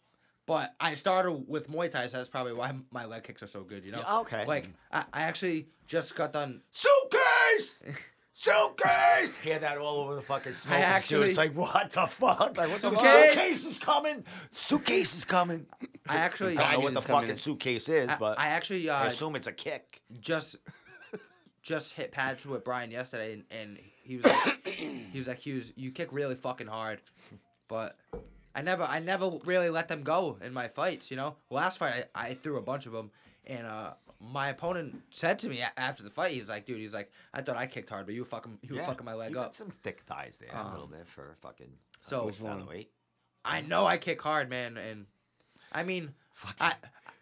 [0.47, 3.63] but I started with Muay Thai, so that's probably why my leg kicks are so
[3.65, 3.99] good, you know?
[3.99, 4.47] Yeah, okay.
[4.47, 7.81] Like I, I actually just got done Suitcase!
[8.33, 9.35] Suitcase!
[9.37, 10.89] Hear that all over the fucking smokers, dude.
[10.89, 12.57] actually- It's like, what the fuck?
[12.57, 13.31] Like, what the the fuck?
[13.31, 14.25] suitcase is coming!
[14.53, 15.67] Suitcase is coming!
[16.09, 17.37] I actually I don't know what the fucking in.
[17.39, 20.01] suitcase is, I, but I actually uh, I assume it's a kick.
[20.21, 20.57] just
[21.63, 25.73] just hit pads with Brian yesterday, and, and he was like, he was like, Hughes,
[25.77, 27.01] you kick really fucking hard,
[27.69, 27.97] but
[28.55, 31.11] I never I never really let them go in my fights.
[31.11, 33.11] You know, last fight I, I threw a bunch of them,
[33.47, 36.93] and uh, my opponent said to me a- after the fight, he's like, dude, he's
[36.95, 39.39] like, I thought I kicked hard, but you fucking you were fucking my leg you
[39.39, 39.47] up.
[39.47, 41.71] got some thick thighs there, a Um, little bit for fucking.
[42.07, 42.59] so- Which one?
[42.61, 42.91] featherweight.
[43.45, 45.07] I know I kick hard, man, and
[45.73, 46.15] I mean.
[46.61, 46.75] I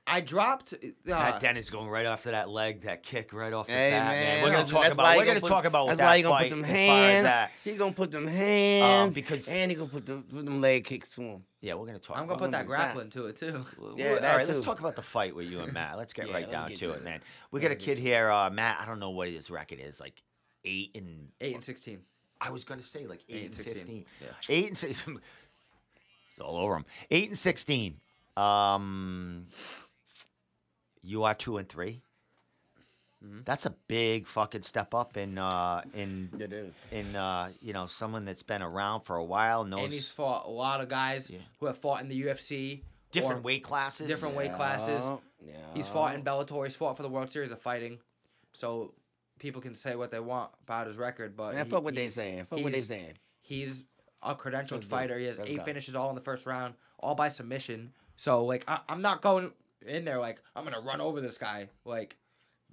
[0.09, 0.72] I dropped.
[0.72, 4.12] Uh, that Dennis going right after that leg, that kick right off the Hey bat,
[4.12, 5.16] man, We're gonna talk about.
[5.16, 6.76] We're gonna put- talk about That's that why he gonna put them as far as
[6.78, 7.24] hands.
[7.24, 7.50] that.
[7.64, 11.11] He gonna put them hands because- and he gonna put, the, put them leg kicks
[11.11, 11.44] to him.
[11.61, 12.18] Yeah, we're gonna talk.
[12.18, 13.64] I'm gonna put that grappling to it too.
[13.96, 15.96] Yeah, all right, let's talk about the fight with you and Matt.
[15.96, 17.04] Let's get Yeah, right let's down get to it, it.
[17.04, 17.20] man.
[17.50, 18.78] We got a Let's kid here, uh, Matt.
[18.80, 20.22] I don't know what his record is, like
[20.64, 22.00] eight and Eight and sixteen.
[22.40, 23.74] I was gonna say like eight, Eight and and 16.
[23.74, 24.04] fifteen.
[24.20, 24.28] Yeah.
[24.50, 25.02] Eight and six.
[26.30, 26.85] it's all over him.
[27.11, 27.96] Eight and sixteen.
[28.37, 29.46] Um,
[31.03, 32.03] you are two and 3
[33.25, 33.46] Mhm.
[33.46, 36.75] That's a big fucking step up in uh in It is.
[36.90, 40.44] in uh you know someone that's been around for a while knows And he's fought
[40.46, 41.38] a lot of guys Yeah.
[41.59, 42.83] who have fought in the UFC.
[43.12, 44.07] different or weight classes.
[44.07, 45.03] different weight classes.
[45.40, 45.55] Yeah.
[45.72, 46.66] He's fought in Bellator.
[46.66, 48.01] He's fought for the World Series of Fighting.
[48.53, 48.92] So
[49.38, 52.03] people can say what they want about his record, but Man, he- fuck what they
[52.03, 52.44] he's- saying.
[52.46, 53.14] Fuck what they he's- saying.
[53.40, 53.85] He's
[54.22, 54.90] a credentialed Let's go.
[54.96, 55.18] fighter.
[55.18, 55.64] He has Let's eight go.
[55.64, 57.94] finishes all in the first round, all by submission.
[58.16, 59.52] So like I, I'm not going
[59.87, 61.68] in there like I'm gonna run over this guy.
[61.85, 62.16] Like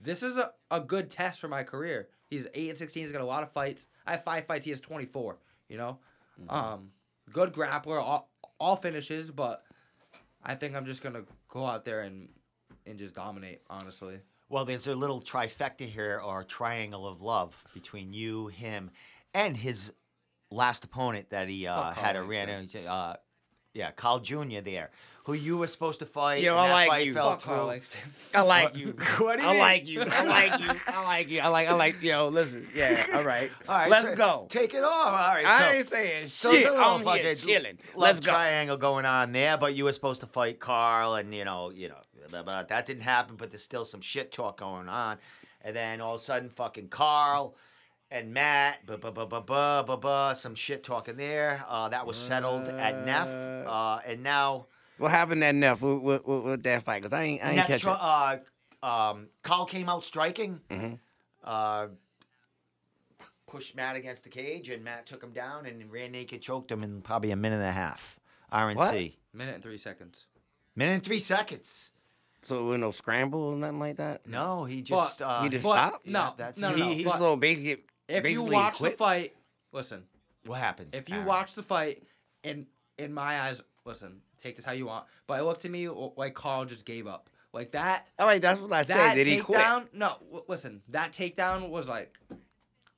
[0.01, 2.07] this is a, a good test for my career.
[2.29, 3.03] He's eight and sixteen.
[3.03, 3.85] He's got a lot of fights.
[4.07, 4.65] I have five fights.
[4.65, 5.37] He has twenty four.
[5.69, 5.99] You know,
[6.41, 6.49] Mm-hmm.
[6.49, 6.89] um,
[7.31, 8.01] good grappler.
[8.01, 8.29] All,
[8.59, 9.63] all finishes, but
[10.43, 12.27] I think I'm just gonna go out there and
[12.87, 13.61] and just dominate.
[13.69, 14.19] Honestly.
[14.49, 18.91] Well, there's a little trifecta here or triangle of love between you, him,
[19.33, 19.91] and his
[20.51, 22.67] last opponent that he uh, had a random.
[22.87, 23.15] Uh,
[23.73, 24.59] yeah, Carl Jr.
[24.63, 24.91] there,
[25.23, 26.43] who you were supposed to fight.
[26.43, 27.13] Yo, I that like fight you.
[27.13, 27.63] Fell through.
[27.63, 28.01] Langston.
[28.33, 28.93] I like you.
[29.17, 30.01] What do you I like you.
[30.01, 30.79] I like you.
[30.87, 31.39] I like you.
[31.39, 31.67] I like.
[31.69, 32.01] I like.
[32.01, 32.67] Yo, listen.
[32.75, 33.05] Yeah.
[33.13, 33.49] All right.
[33.67, 34.47] All right, Let's so go.
[34.49, 35.07] Take it off.
[35.07, 35.45] All right.
[35.45, 36.67] I so, ain't saying so shit.
[36.75, 37.77] I'm here chilling.
[37.95, 38.31] Let's go.
[38.31, 41.87] triangle going on there, but you were supposed to fight Carl, and you know, you
[41.87, 41.95] know,
[42.29, 43.37] blah, blah, that didn't happen.
[43.37, 45.19] But there's still some shit talk going on,
[45.61, 47.55] and then all of a sudden, fucking Carl
[48.11, 51.63] and Matt, blah, blah, blah, blah, blah, blah, blah, some shit talking there.
[51.67, 56.25] Uh, that was settled at Neff, uh, and now What happened at Neff with, with,
[56.25, 57.01] with, with that fight?
[57.01, 57.43] Cause I ain't.
[57.43, 57.97] I ain't Neff, catch tr- it.
[57.99, 58.37] uh,
[58.85, 60.59] um, Carl came out striking.
[60.69, 60.99] Mhm.
[61.43, 61.87] Uh,
[63.47, 66.83] pushed Matt against the cage, and Matt took him down and ran naked, choked him
[66.83, 68.19] in probably a minute and a half.
[68.51, 69.13] RNC.
[69.33, 70.25] Minute and three seconds.
[70.75, 71.89] Minute and three seconds.
[72.41, 74.27] So there was no scramble or nothing like that.
[74.27, 75.19] No, he just.
[75.19, 76.05] But- uh, He just stopped?
[76.07, 76.89] No, Yeah, that's- no, no, he, no.
[76.93, 77.71] he but so basically.
[78.07, 79.35] if you basically watch the fight,
[79.71, 80.03] listen.
[80.45, 80.93] what happens?
[80.93, 81.27] If you Aaron?
[81.27, 82.03] watch the fight,
[82.43, 85.05] in in my eyes, listen, take this how you want.
[85.25, 87.29] But it looked to me like Carl just gave up.
[87.53, 88.07] Like that.
[88.17, 89.13] All right, that's what I that said.
[89.15, 89.59] Did he quit?
[89.93, 90.81] No, w- listen.
[90.89, 92.17] That takedown was like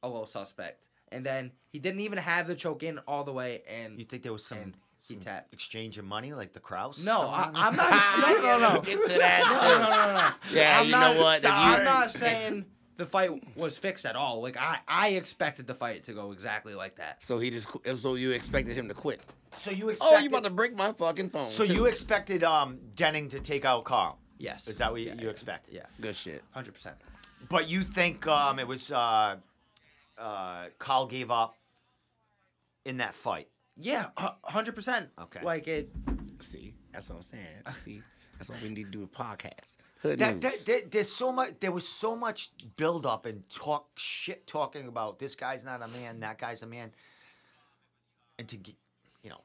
[0.02, 0.88] a little suspect.
[1.12, 3.64] And then he didn't even have the choke in all the way.
[3.70, 4.78] And you think there was some, and
[5.08, 5.54] he tapped.
[5.54, 7.04] exchange of money like the Kraus?
[7.04, 8.20] No, I, I'm not.
[8.22, 8.82] No, no, no, no.
[8.82, 9.42] Get to that.
[9.62, 10.58] No, no, no, no, no.
[10.60, 11.40] Yeah, I'm you not, know what?
[11.44, 12.66] If I'm not saying
[12.98, 14.42] the fight was fixed at all.
[14.42, 17.24] Like I, I expected the fight to go exactly like that.
[17.24, 17.68] So he just.
[17.68, 19.22] qu- So you expected him to quit?
[19.64, 20.16] So you expected.
[20.16, 21.50] Oh, you about to break my fucking phone?
[21.52, 21.74] So too.
[21.74, 24.18] you expected um Denning to take out Carl?
[24.38, 24.68] Yes.
[24.68, 25.74] Is that what you, Yeah, you yeah, expected?
[25.74, 25.86] Yeah.
[26.02, 26.44] good shit.
[26.52, 26.96] Hundred percent.
[27.50, 29.38] But you think um it was uh
[30.18, 31.56] uh Carl gave up
[32.86, 33.48] in that fight?
[33.78, 34.08] Yeah,
[34.44, 35.10] hundred percent.
[35.22, 35.42] Okay.
[35.44, 35.90] Like it.
[36.42, 37.46] See, that's what I'm saying.
[37.66, 38.02] I see,
[38.38, 39.78] that's what we need to do a podcast.
[40.16, 41.54] That, that, that- there's so much.
[41.60, 45.88] There was so much build up and talk shit talking about this guy's not a
[45.88, 46.92] man, that guy's a man,
[48.38, 48.78] and to gi-
[49.24, 49.42] you know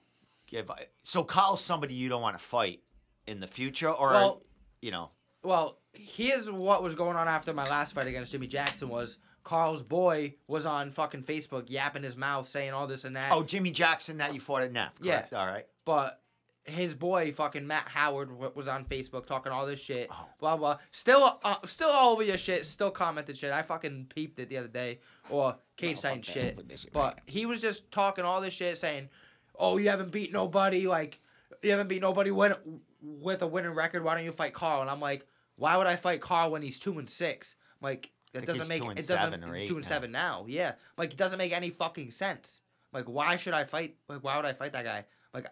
[0.47, 0.71] give.
[1.03, 2.81] So Carl's somebody you don't want to fight
[3.27, 4.43] in the future, or Well-
[4.81, 5.11] you know.
[5.43, 9.83] Well, here's what was going on after my last fight against Jimmy Jackson was Carl's
[9.83, 13.33] boy was on fucking Facebook yapping his mouth saying all this and that.
[13.33, 14.93] Oh, Jimmy Jackson that you fought at Neff.
[15.01, 15.25] Yeah.
[15.33, 15.67] All right.
[15.87, 16.21] But
[16.65, 20.27] his boy fucking Matt Howard was on Facebook talking all this shit, Oh.
[20.39, 20.79] blah blah.
[20.93, 22.67] Still, uh, still all over your shit.
[22.67, 23.51] Still commented shit.
[23.53, 26.27] I fucking peeped it the other day, or Cage Oh, fuck Titan that.
[26.27, 26.81] shit.
[26.81, 27.23] Shit But back.
[27.27, 29.09] he was just talking all this shit, saying,
[29.55, 30.87] "Oh, you haven't beat nobody.
[30.87, 31.19] Like,
[31.63, 32.55] you haven't beat nobody win
[33.03, 34.05] with a winning record.
[34.05, 36.79] Why don't you fight Carl?" And I'm like, "Why would I fight Carl when he's
[36.79, 37.55] two and six?
[37.81, 39.07] Like, that doesn't make it doesn't.
[39.07, 39.89] seven or He's eight two and now.
[39.89, 40.45] seven now.
[40.47, 42.61] Yeah, like it doesn't make any fucking sense.
[42.93, 43.97] Like, why should I fight?
[44.09, 45.05] Like, why would I fight that guy?
[45.33, 45.47] Like,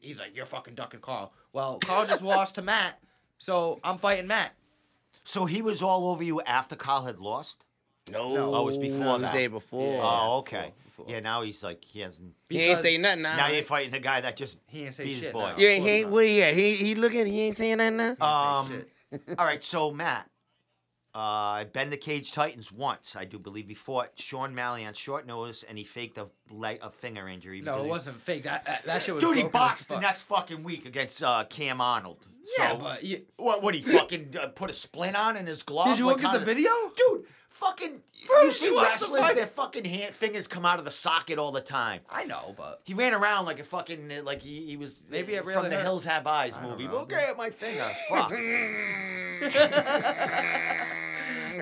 [0.00, 1.32] he's like, you're fucking ducking Carl.
[1.52, 3.00] Well, Carl just lost to Matt,
[3.38, 4.52] so I'm fighting Matt.
[5.24, 7.64] So he was all over you after Carl had lost.
[8.10, 8.54] No, No.
[8.54, 9.32] Oh, it was before it was that.
[9.34, 9.94] day before.
[9.94, 10.00] Yeah.
[10.02, 10.72] oh, okay.
[10.86, 11.06] before, before.
[11.08, 12.32] Yeah, now he's like he hasn't.
[12.48, 13.36] He ain't saying nothing now.
[13.36, 14.56] Now you're fighting the guy that just.
[14.66, 15.32] He ain't saying Beat his shit.
[15.32, 15.40] boy.
[15.40, 15.54] now.
[15.58, 16.06] Yeah, Of he ain't.
[16.06, 16.12] not.
[16.14, 17.26] Well, yeah, he he looking.
[17.26, 18.04] He ain't saying nothing now.
[18.04, 19.36] He ain't say Um.
[19.38, 20.28] All right, so Matt,
[21.14, 25.26] uh, Ben the Cage Titans once, I do believe he fought Sean Malley on short
[25.26, 27.60] notice, and he faked a leg, a finger injury.
[27.60, 28.44] No, it he- wasn't fake.
[28.44, 29.22] That that, that shit was.
[29.24, 32.18] Dude, he boxed the next fucking week against uh, Cam Arnold.
[32.58, 33.62] Yeah, so, but you, what?
[33.62, 35.88] What he fucking uh, put a splint on in his glove?
[35.88, 36.70] did you Like, look at the video?
[36.96, 37.24] Dude,
[37.60, 38.00] fucking.
[38.26, 40.90] Bro, you see you watched the wrestlers, their fucking hand, fingers come out of the
[40.90, 42.00] socket all the time.
[42.10, 45.44] I know, but He ran around like a fucking like he, he was Maybe it
[45.44, 45.82] from the hurt.
[45.82, 46.86] Hills Have Eyes I don't movie.
[46.86, 47.92] know, Look at my finger.
[48.08, 48.32] Fuck.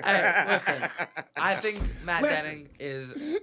[0.03, 0.89] Hey, listen,
[1.35, 2.43] I think Matt Listen.
[2.43, 3.39] Denning is.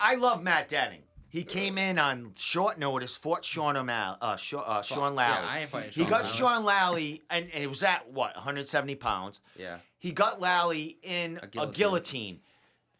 [0.00, 1.02] I love Matt Denning.
[1.32, 4.62] He came in on short notice, fought Sean O'Malley, uh, uh, Sean
[4.98, 5.46] Yeah, Lally.
[5.46, 6.36] I ain't fighting he got Lally.
[6.36, 9.40] Sean Lally, and, and it was at what 170 pounds.
[9.56, 9.78] Yeah.
[9.98, 11.72] He got Lally in A a guillotine.
[11.72, 12.40] guillotine.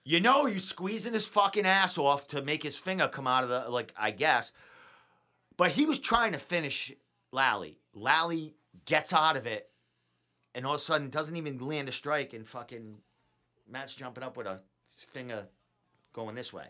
[0.04, 3.44] You know, he was squeezing his fucking ass off to make his finger come out
[3.44, 4.52] of the like, I guess.
[5.58, 6.90] But he was trying to finish
[7.32, 7.80] Lally.
[7.92, 8.54] Lally
[8.86, 9.68] gets out of it,
[10.54, 12.96] and all of a sudden doesn't even land a strike, and fucking
[13.70, 14.60] Matt's jumping up with a
[15.08, 15.48] finger
[16.14, 16.64] going this way.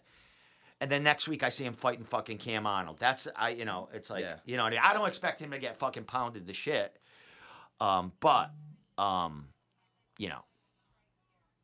[0.82, 2.96] And then next week I see him fighting fucking Cam Arnold.
[2.98, 4.38] That's I, you know, it's like Yeah.
[4.44, 6.98] you know, I don't expect him to get fucking pounded to shit.
[7.80, 8.50] Um, but
[8.98, 9.46] um,
[10.18, 10.44] you know,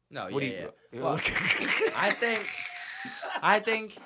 [0.08, 0.68] No, what yeah, do yeah.
[0.92, 1.02] you?
[1.02, 1.14] Well,
[1.96, 2.48] I think,
[3.42, 3.96] I think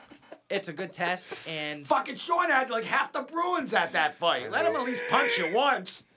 [0.48, 4.50] it's a good test, and fucking Sean had like half the Bruins at that fight.
[4.50, 6.04] Let him at least punch you once.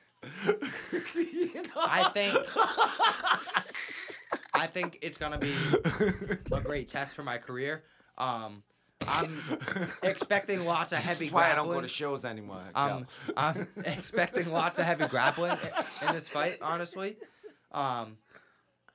[1.13, 1.69] You know?
[1.75, 2.37] I think,
[4.53, 5.53] I think it's gonna be
[5.83, 7.83] a great test for my career.
[8.17, 8.63] Um,
[9.01, 9.41] I'm
[10.03, 11.67] expecting lots of heavy is why I grappling.
[11.67, 12.63] don't go to shows anymore.
[12.73, 15.57] Um, I'm expecting lots of heavy grappling
[16.07, 17.17] in this fight, honestly.
[17.71, 18.17] Um,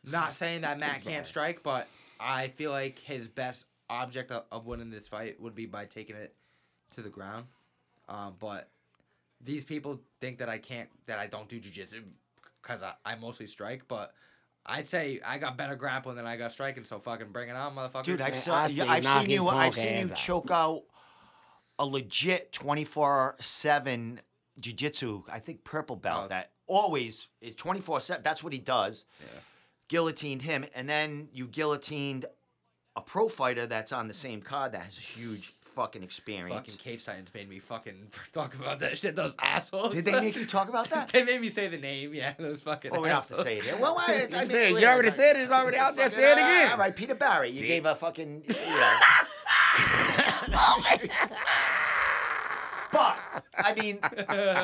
[0.05, 1.87] not saying that Matt can't strike, but
[2.19, 6.17] I feel like his best object of, of winning this fight would be by taking
[6.17, 6.35] it
[6.95, 7.47] to the ground.
[8.09, 8.69] Um, but
[9.41, 12.03] these people think that I can't, that I don't do jujitsu
[12.63, 14.13] because I, I mostly strike, but.
[14.71, 17.75] I'd say I got better grappling than I got striking, so fucking bring it on,
[17.75, 18.05] motherfucker.
[18.05, 19.49] Dude, I've, Man, saw, I yeah, say I've knock seen his you.
[19.49, 20.17] I've punk seen you out.
[20.17, 20.83] choke out
[21.79, 24.21] a legit twenty four seven
[24.59, 25.25] jiu-jitsu.
[25.31, 26.29] I think purple belt Oh.
[26.29, 28.23] that always is twenty four seven.
[28.23, 29.07] That's what he does.
[29.21, 29.41] Yeah.
[29.89, 32.27] Guillotined him, and then you guillotined
[32.97, 36.55] a pro fighter that's on the same card that has a huge fucking experience.
[36.55, 37.95] Fucking Cage Titans made me fucking
[38.33, 39.17] talk about that shit.
[39.17, 39.95] Those assholes.
[39.95, 41.09] Did they make you talk about that?
[41.13, 42.15] they made me say the name.
[42.15, 42.91] Yeah, those fucking.
[42.95, 43.65] Oh, we have to say it.
[43.65, 43.77] here.
[43.77, 44.07] Well, why?
[44.13, 45.41] It's, I mean, said- you already said it.
[45.43, 46.11] It's already out there.
[46.11, 46.73] Say it again.
[46.73, 47.51] All right, Peter Barry.
[47.51, 47.67] You See?
[47.69, 48.45] gave a fucking.
[48.49, 48.99] You know.
[52.93, 53.17] but
[53.57, 53.99] I mean,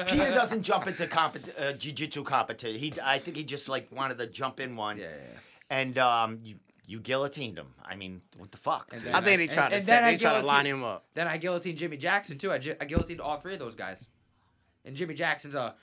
[0.09, 2.79] Peter doesn't jump into compet- uh, jiu-jitsu competition.
[2.81, 5.11] He, I think he just like wanted to jump in one, Yeah, yeah.
[5.11, 5.39] yeah.
[5.79, 7.75] and um, you you guillotined him.
[7.85, 8.89] I mean, what the fuck?
[8.93, 9.13] And dude?
[9.13, 11.07] I think they And- tried to and set, then they tried to line him up.
[11.15, 12.53] Then I guillotined Jimmy Jackson too.
[12.53, 14.05] I, gi- I guillotined all three of those guys.
[14.85, 15.75] And Jimmy Jackson's a,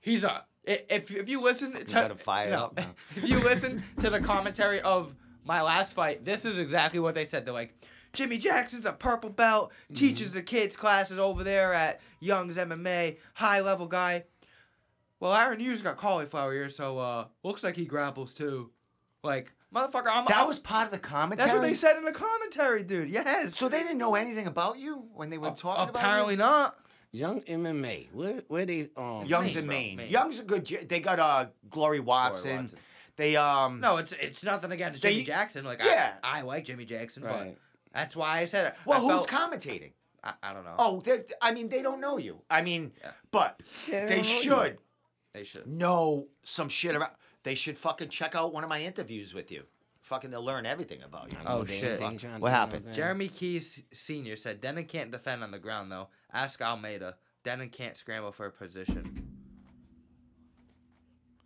[0.00, 0.44] he's a.
[0.64, 2.94] If if you listen to got him fired no, up now.
[3.16, 7.24] if you listen to the commentary of my last fight, this is exactly what they
[7.24, 7.44] said.
[7.44, 7.74] They're like,
[8.12, 9.94] Jimmy Jackson's a purple belt, Mm-hmm.
[9.94, 14.24] teaches the kids classes over there at Young's MMA, high level guy.
[15.20, 18.70] Well, Aaron Hughes got cauliflower ears, so uh, looks like he grapples too.
[19.22, 20.24] Like motherfucker, I'm.
[20.26, 21.46] that I'm- was part of the commentary.
[21.48, 23.08] That's what they said in the commentary, dude.
[23.10, 23.56] Yes.
[23.56, 26.76] So they didn't know anything about you when they were talking Apparently about not.
[27.12, 28.08] Young MMA.
[28.12, 29.28] Where where they um you.
[29.28, 29.96] Young's Maine, in bro, Maine.
[29.96, 30.10] Maine.
[30.10, 30.64] Young's a good.
[30.64, 32.62] j- They got uh Glory Watson.
[32.62, 32.78] Watson.
[33.16, 33.80] They um.
[33.80, 35.64] No, it's it's nothing against They- Jimmy Jackson.
[35.64, 36.14] Like Yeah.
[36.22, 37.54] I, I like Jimmy Jackson, Right.
[37.54, 37.56] but
[37.94, 38.74] that's why I said it.
[38.84, 39.92] Well, I who's felt- commentating?
[40.22, 40.74] I, I don't know.
[40.78, 41.22] Oh, there's.
[41.40, 42.42] I mean, they don't know you.
[42.50, 43.12] I mean, Yeah.
[43.30, 44.42] but Yeah, they don't you.
[44.42, 44.78] should
[45.32, 45.66] they should.
[45.66, 47.12] know some shit about.
[47.46, 49.62] They should fucking check out one of my interviews with you.
[50.02, 51.38] Fucking, they'll learn everything about you.
[51.46, 52.00] Oh, shit.
[52.02, 52.92] ain't trying What do, you know happened?
[52.92, 56.08] Jeremy Keys Senior said Denon can't defend on the ground though.
[56.32, 57.14] Ask Almeida.
[57.44, 59.28] Denon can't scramble for a position.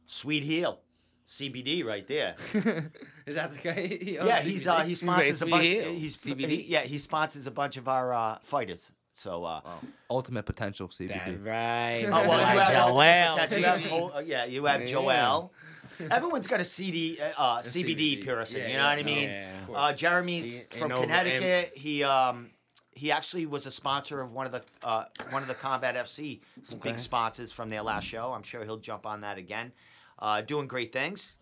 [0.07, 0.81] Sweet heel,
[1.29, 2.37] CBD right there.
[3.27, 3.87] Is that the guy?
[4.01, 5.67] He yeah, he's uh he sponsors a Sweet bunch.
[5.67, 6.49] heel, He's CBD.
[6.49, 8.91] he- yeah he sponsors a bunch of our uh, fighters.
[9.13, 11.09] So, uh, Well, ultimate potential CBD.
[11.09, 12.05] That's right.
[12.07, 13.37] oh, well, you have, Joel.
[13.37, 13.59] potential.
[13.59, 14.87] You have Col- uh, yeah, you have Yeah.
[14.87, 15.53] Joel.
[16.11, 18.25] Everyone's got a CD, uh, A CBD, CBD.
[18.27, 18.59] person.
[18.61, 19.29] Yeah, you know yeah, what I mean?
[19.29, 19.67] Yeah.
[19.75, 21.73] Uh, Jeremy's He- from Connecticut.
[21.77, 22.51] He um
[22.93, 26.41] he actually was a sponsor of one of the uh, one of the Combat FC
[26.73, 26.91] Okay.
[26.91, 28.33] big sponsors from their last show.
[28.33, 29.73] I'm sure he'll jump on that again.
[30.19, 31.37] Uh, doing great things.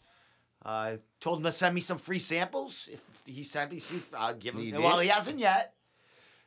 [0.64, 2.88] Uh, told him to send me some free samples.
[2.92, 4.60] If he sent me, see, I'll give him.
[4.62, 5.04] He well, did?
[5.04, 5.74] he hasn't yet.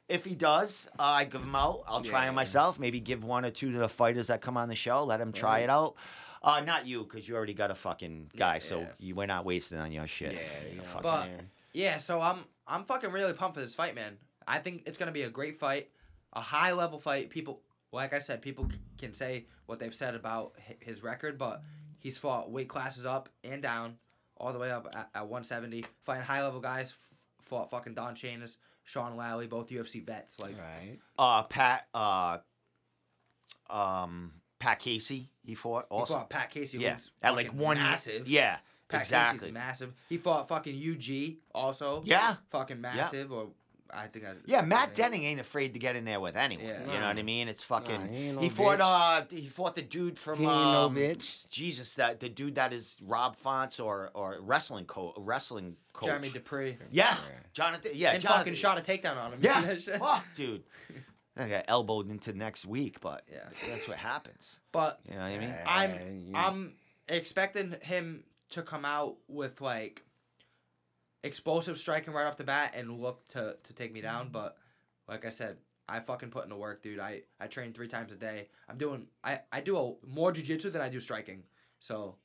[0.07, 1.83] If he does, uh, I give him out.
[1.87, 2.25] I'll try Yeah.
[2.27, 2.77] them myself.
[2.79, 5.03] Maybe give one or two to the fighters that come on the show.
[5.05, 5.95] Let them try it out.
[6.43, 8.87] Uh, not you, because you already got a fucking guy, so yeah.
[8.97, 10.33] you we're not wasting on your shit.
[10.33, 11.45] Yeah, you know Fuck what I'm But-?
[11.73, 14.17] Yeah, so I'm I'm fucking really pumped for this fight, man.
[14.47, 15.89] I think it's gonna be a great fight,
[16.33, 17.29] a high level fight.
[17.29, 21.37] People, like I said, people c- can say what they've said about hi- his record,
[21.37, 21.61] but
[21.99, 23.97] he's fought weight classes up and down,
[24.37, 26.87] all the way up at, at 170, fighting high level guys.
[26.89, 26.97] f-
[27.45, 30.39] Fought fucking Don Chanis, Sean Lally, both UFC vets.
[30.39, 30.97] Like, Right.
[31.19, 32.37] uh Pat uh
[33.69, 38.27] um Pat Casey he fought he fought Pat Casey, yeah who's at like one massive.
[38.27, 39.93] yeah Pat exactly Casey's massive.
[40.07, 42.03] He fought fucking UG also.
[42.05, 43.47] yeah Fucking massive, or
[43.93, 44.33] I think I.
[44.45, 46.79] yeah Matt I- Denning ain't afraid to get in there with anyone Yeah.
[46.93, 49.21] you know what I mean it's fucking Nah, he ain't no he fought bitch.
[49.21, 51.49] uh he fought the dude from He ain't no um, bitch.
[51.49, 56.29] Jesus that the dude that is Rob Font's or or wrestling co wrestling coach Jeremy
[56.29, 56.77] Dupree.
[56.91, 57.17] yeah Yeah.
[57.53, 59.39] Jonathan yeah and Jonathan fucking shot a takedown on him.
[59.41, 60.63] Yeah fuck dude
[61.37, 63.47] I got elbowed into next week but Yeah.
[63.67, 66.73] that's what happens But you know what I mean I'm Yeah, you- I'm
[67.07, 70.03] expecting him to come out with like
[71.23, 74.25] explosive striking right off the bat and look to to take me down.
[74.25, 74.33] Mm-hmm.
[74.33, 74.57] But
[75.07, 76.99] like I said, I fucking put in the work, dude.
[76.99, 78.49] I I train three times a day.
[78.69, 81.43] I'm doing I I do a, more jujitsu than I do striking.
[81.79, 82.15] So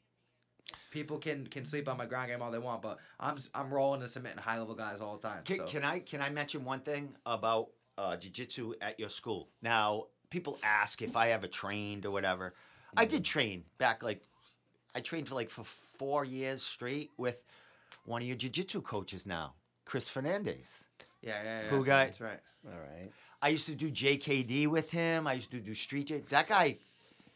[0.90, 4.02] people can can sleep on my ground game all they want, but I'm I'm rolling
[4.02, 5.42] and submitting high level guys all the time.
[5.44, 5.64] Can, so.
[5.66, 9.48] can I can I mention one thing about uh, jiu-jitsu at your school?
[9.62, 12.54] Now, people ask if I ever trained or whatever.
[12.96, 14.22] I did train back like
[14.94, 17.36] I trained for like for four years straight with
[18.06, 19.54] one of your jiu-jitsu coaches now,
[19.84, 20.68] Chris Fernandez.
[21.22, 21.68] yeah, yeah, yeah.
[21.68, 22.40] Who got- That's right.
[22.66, 23.10] All right.
[23.42, 25.26] I used to do JKD with him.
[25.26, 26.06] I used to do street.
[26.08, 26.78] J- That guy,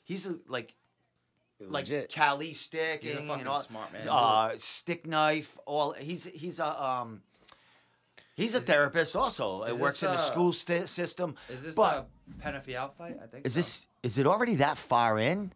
[0.03, 0.75] he's a, like
[1.61, 2.11] like Legit.
[2.13, 4.09] Kali stick He's a and all, smart man.
[4.09, 5.59] uh, stick knife.
[5.67, 7.21] All he's he's a um.
[8.35, 9.65] He's a therapist also.
[9.65, 11.35] It works in the uh, school st- system.
[11.49, 12.09] Is this but-
[12.41, 13.17] a Penafiel fight?
[13.23, 13.45] I think.
[13.47, 13.59] Is so.
[13.61, 15.53] this is it already that far in?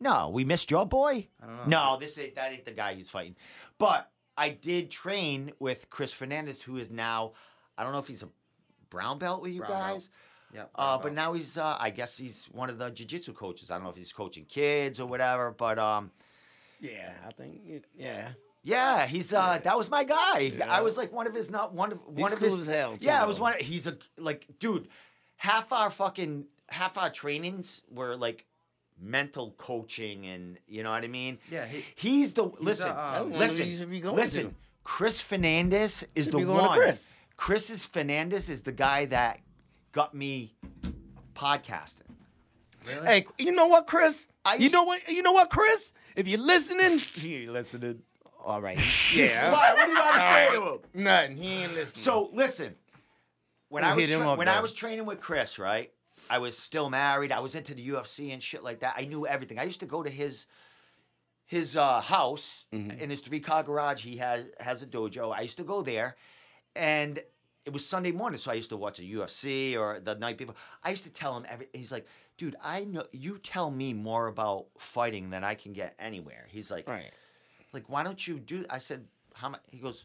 [0.00, 1.28] No, we missed your boy.
[1.42, 1.92] I don't know.
[1.94, 3.36] No, this ain't that ain't the guy he's fighting.
[3.78, 7.32] But I did train with Chris Fernandez, who is now
[7.78, 8.28] I don't know if he's a
[8.90, 9.82] brown belt with you Brown belt.
[9.94, 10.10] guys.
[10.52, 10.70] Yep.
[10.74, 13.70] Uh, but now he's uh, I guess he's one of the jiu-jitsu coaches.
[13.70, 16.10] I don't know if he's coaching kids or whatever, but um
[16.80, 18.30] Yeah, I think it, yeah.
[18.62, 20.52] Yeah, he's uh that was my guy.
[20.56, 20.70] Yeah.
[20.70, 22.96] I was like one of his not one of one He's of his as hell.
[22.96, 23.54] too, Yeah, I was one.
[23.60, 24.88] He's a like, dude.
[25.36, 28.44] Half our fucking half our trainings were like
[29.00, 31.38] mental coaching, and you know what I mean.
[31.50, 34.48] Yeah, he, He's the a, listen, That's one listen, you listen.
[34.50, 34.54] to.
[34.84, 36.78] Chris Fernandez is the be going to one.
[36.78, 37.12] Chris.
[37.36, 39.40] Chris's Fernandez is the guy that
[39.92, 40.54] got me
[41.34, 41.94] podcasting.
[42.86, 43.06] really?
[43.06, 44.26] Hey, you know what, Chris?
[44.44, 45.08] I You know what?
[45.08, 45.92] You know what, Chris?
[46.16, 48.02] If you're listening, He ain't listening.
[48.44, 48.78] All right.
[49.14, 49.50] Yeah.
[49.52, 49.76] What?
[49.76, 50.18] What do you got to
[50.50, 50.78] say to him?
[51.04, 51.36] Nothing.
[51.36, 52.02] He ain't listening.
[52.04, 52.74] So listen,
[53.68, 54.62] when We'll I was hit him tra- up, when I though.
[54.62, 55.90] was training with Chris, right?
[56.28, 57.32] I was still married.
[57.32, 58.94] I was into the UFC and shit like that.
[58.96, 59.58] I knew everything.
[59.58, 60.46] I used to go to his
[61.46, 62.98] his uh, house Mhm.
[63.00, 64.02] in his three car garage.
[64.04, 65.34] He has has a dojo.
[65.34, 66.16] I used to go there,
[66.76, 67.20] and
[67.66, 70.54] it was Sunday morning, so I used to watch a UFC or the night before.
[70.84, 71.66] I used to tell him every.
[71.72, 72.06] He's like,
[72.38, 76.46] dude, I know you tell me more about fighting than I can get anywhere.
[76.48, 77.10] He's like, right.
[77.72, 78.64] Like, why don't you do?
[78.70, 79.60] I said, how much?
[79.70, 80.04] He goes,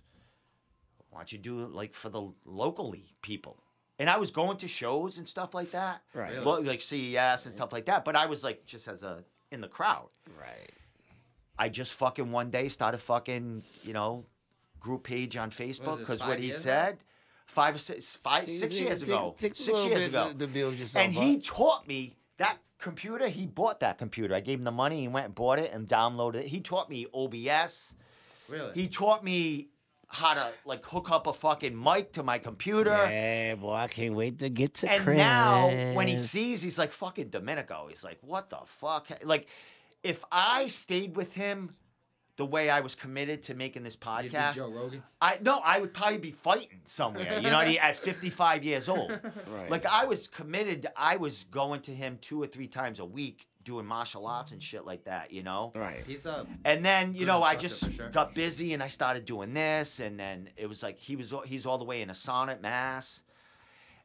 [1.09, 3.57] why don't you do it like for the locally people?
[3.97, 6.33] And I was going to shows and stuff like that, Right.
[6.33, 6.45] Really?
[6.45, 8.03] well, like CES and stuff like that.
[8.03, 10.09] But I was like just as a in the crowd.
[10.37, 10.71] Right.
[11.57, 14.25] I just fucking one day started fucking you know
[14.79, 16.97] group page on Facebook because five what he years said
[17.45, 21.03] five or six five six years ago Six, six years ago To, to build yourself
[21.03, 23.27] and he taught me that computer.
[23.27, 24.35] He bought that computer.
[24.35, 25.01] I gave him the money.
[25.01, 26.47] He went and bought it and downloaded it.
[26.47, 27.93] He taught me OBS.
[28.47, 28.71] really?
[28.73, 29.69] He taught me
[30.07, 32.91] how to like hook up a fucking mic to my computer.
[32.91, 35.17] Yeah, boy, I can't wait to get to And Chris.
[35.17, 37.87] now when he sees, he's like fucking Domenico.
[37.89, 39.07] He's like, what the fuck?
[39.23, 39.47] Like,
[40.03, 41.71] if I stayed with him
[42.37, 45.03] the way I was committed to making this You do podcast, Joe Rogan.
[45.21, 47.37] I no, I would probably be fighting somewhere.
[47.37, 47.77] You know, what I mean?
[47.81, 49.09] at 55 years old.
[49.53, 49.69] right.
[49.71, 50.87] Like I was committed.
[50.97, 54.61] I was going to him two or three times a week doing martial arts and
[54.61, 55.31] shit like that.
[55.31, 55.71] You know.
[55.75, 56.03] right.
[56.05, 58.09] He's a And then you know I just sure.
[58.09, 61.65] got busy and I started doing this, and then it was like he was he's
[61.65, 63.23] all the way in a sonnet mass,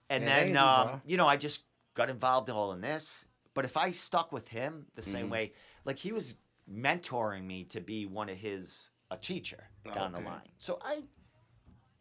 [0.09, 1.61] And Yeah, then, um, you know, I just
[1.95, 3.25] got involved all in this.
[3.55, 5.31] But if I stuck with him the same Mhm.
[5.31, 5.53] way,
[5.85, 6.35] like he was
[6.73, 9.65] mentoring me to be one of his a teacher
[9.95, 10.41] down the line.
[10.59, 11.03] So I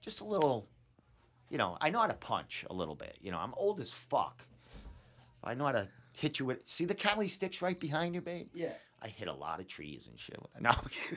[0.02, 0.68] just a little,
[1.50, 3.18] you know, I know how to punch a little bit.
[3.22, 4.44] You know, I'm old as fuck.
[5.44, 6.60] I know how to hit you with.
[6.68, 8.48] See the Kali sticks right behind you, babe.
[8.54, 8.74] Yeah.
[9.02, 10.38] I hit a lot of trees and shit.
[10.42, 10.62] with that.
[10.62, 10.70] No.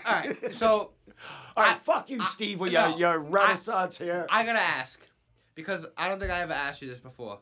[0.07, 0.55] All right.
[0.55, 0.69] So
[1.57, 1.77] all right.
[1.77, 4.27] I- fuck you, I- Steve, with no, your your renaissance here.
[4.31, 5.01] I gotta ask
[5.55, 7.41] because I don't think I ever asked you this before,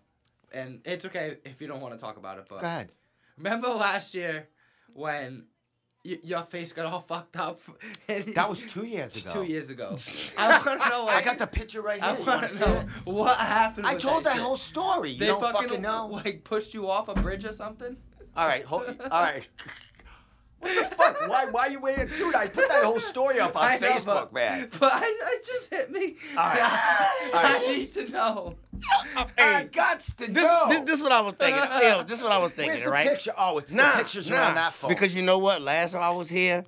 [0.53, 2.47] and it's okay if you don't want to talk about it.
[2.49, 2.91] But Go ahead.
[3.37, 4.49] remember last year
[4.95, 5.45] when
[6.05, 7.61] y- your face got all fucked up?
[8.09, 9.33] And That was two years ago.
[9.33, 9.97] two years ago.
[10.39, 11.07] I want to know.
[11.09, 12.21] I got the picture right I here.
[12.21, 13.87] You want want to to see know what happened.
[13.87, 14.43] I with told that shit.
[14.43, 15.11] whole story.
[15.13, 16.07] You They don't fucking, fucking know.
[16.07, 17.97] like pushed you off a bridge or something.
[18.37, 19.49] All right, hold, all right.
[20.61, 21.29] What the fuck?
[21.29, 21.47] Why?
[21.51, 22.35] Why you waiting, dude?
[22.35, 24.69] I put that whole story up on I know, Facebook, but- man.
[24.79, 26.17] But I, I just hit me.
[26.37, 26.59] All right.
[26.63, 27.67] I, All right.
[27.69, 28.57] need to know.
[29.39, 30.67] I got to this, know.
[30.69, 31.63] this, this is what I was thinking.
[31.83, 33.09] Yo, this is what I was thinking, Where's the right?
[33.11, 33.33] picture?
[33.37, 34.89] Oh, it's Nah, the pictures nah, on that phone.
[34.91, 35.61] Because you know what?
[35.63, 36.65] Last time I was here,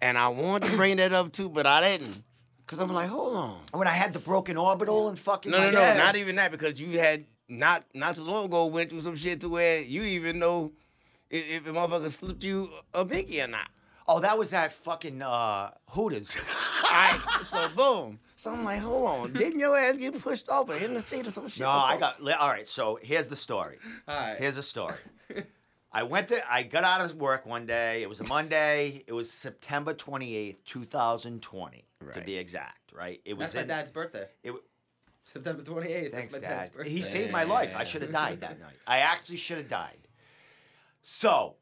[0.00, 2.22] and I wanted to bring that up too, but I didn't.
[2.66, 3.60] Because I'm like, hold on.
[3.72, 5.96] when I had the broken orbital and fucking No, no, my no, head.
[5.98, 6.50] not even that.
[6.50, 10.02] Because you had not not too long ago went through some shit to where you
[10.02, 10.72] even know
[11.34, 13.68] if, if a motherfucker slipped you a Mickey or not.
[14.06, 16.36] Oh, that was at fucking uh, Hooters.
[16.84, 18.18] Alright, so boom.
[18.36, 19.32] So I'm like, hold on.
[19.32, 21.60] Didn't your ass get pushed off or in the state or some shit?
[21.62, 22.20] no, I got.
[22.38, 23.78] All right, so here's the story.
[24.06, 24.36] All right.
[24.38, 24.96] Here's a story.
[25.92, 26.52] I went to.
[26.52, 28.02] I got out of work one day.
[28.02, 29.04] It was a Monday.
[29.06, 32.26] It was September 28th, 2020, to Right.
[32.26, 32.92] be exact.
[32.92, 33.20] Right.
[33.24, 34.26] It was That's my in- dad's birthday.
[34.42, 34.64] It, w-
[35.24, 36.10] September 28th.
[36.12, 36.48] Thanks, That's my Dad.
[36.48, 36.90] dad's birthday.
[36.90, 37.72] He saved my life.
[37.74, 38.74] I should have died that night.
[38.86, 39.96] I actually should have died.
[41.14, 41.56] So,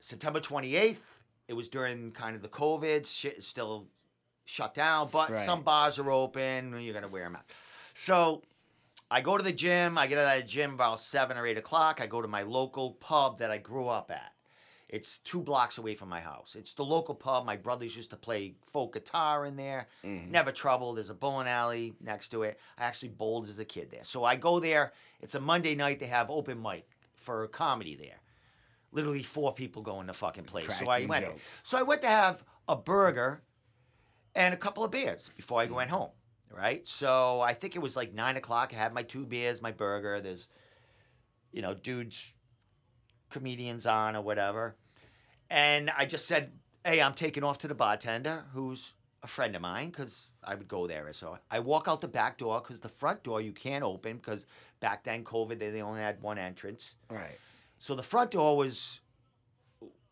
[0.00, 3.06] September 28th, it was during kind of the COVID.
[3.06, 3.88] Shit is still
[4.44, 5.46] shut down, but Right.
[5.46, 6.78] some bars are open.
[6.78, 7.50] You're going to wear them out.
[7.94, 8.42] So,
[9.10, 9.96] I go to the gym.
[9.96, 12.02] I get out of the gym about 7 or 8 o'clock.
[12.02, 14.34] I go to my local pub that I grew up at.
[14.90, 16.54] It's two blocks away from my house.
[16.54, 17.46] It's the local pub.
[17.46, 19.88] My brothers used to play folk guitar in there.
[20.04, 20.28] Mhm.
[20.28, 20.92] Never trouble.
[20.92, 22.60] There's a bowling alley next to it.
[22.76, 24.04] I actually bowled as a kid there.
[24.04, 24.92] So I go there.
[25.20, 25.98] It's a Monday night.
[25.98, 26.88] They have open mic
[27.26, 28.20] for comedy there.
[28.92, 30.68] Literally four people go in the fucking place.
[30.78, 31.26] So I cracking went.
[31.26, 31.42] jokes.
[31.64, 33.42] So I went to have a burger
[34.34, 36.10] and a couple of beers before I went home.
[36.48, 36.86] Right.
[36.86, 38.72] So I think it was like nine o'clock.
[38.72, 40.20] I had my two beers, my burger.
[40.20, 40.48] There's,
[41.52, 42.34] you know, dudes,
[43.28, 44.76] comedians on or whatever.
[45.50, 46.52] And I just said,
[46.84, 50.68] hey, I'm taking off to the bartender, who's a friend of mine, because I would
[50.68, 51.12] go there.
[51.12, 54.46] So I walk out the back door, because the front door you can't open, because
[54.80, 56.94] back then, COVID, they, they only had one entrance.
[57.10, 57.38] Right.
[57.78, 59.00] So the front door was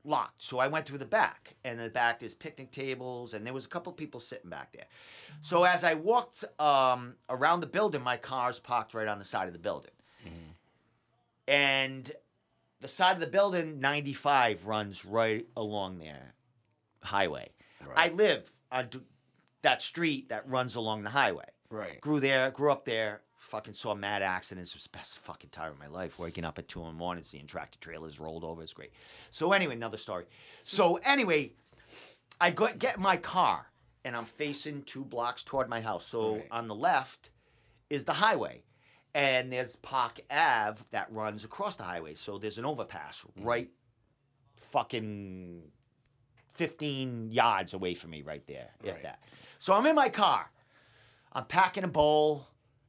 [0.04, 0.42] locked.
[0.42, 3.54] So I went through the back, and in the back there's picnic tables, and there
[3.54, 4.84] was a couple people sitting back there.
[5.42, 9.46] So as I walked um, around the building, my car's parked right on the side
[9.46, 9.90] of the building,
[10.26, 10.54] Mhm.
[11.48, 12.12] and
[12.80, 16.34] the side of the building, 95 runs right along there,
[17.02, 17.50] highway.
[17.96, 18.88] I live on
[19.62, 21.44] that street that runs along the highway.
[21.70, 22.00] right.
[22.00, 23.22] Grew there, grew up there.
[23.48, 24.70] Fucking saw mad accidents.
[24.70, 26.18] It was the best fucking time of my life.
[26.18, 28.62] Waking up at two in the morning, seeing tractor trailers rolled over.
[28.62, 28.92] It's great.
[29.30, 30.24] So anyway, another story.
[30.64, 31.52] So anyway,
[32.40, 33.66] I go, get my car
[34.04, 36.06] and I'm facing two blocks toward my house.
[36.06, 36.48] So Right.
[36.50, 37.30] on the left
[37.90, 38.62] is the highway,
[39.14, 42.14] and there's Park Ave that runs across the highway.
[42.14, 43.46] So there's an overpass Mm-hmm.
[43.46, 43.70] right,
[44.56, 45.62] fucking,
[46.52, 49.20] fifteen yards away from me, right there, if that.
[49.58, 50.50] So I'm in my car.
[51.32, 52.46] I'm packing a bowl,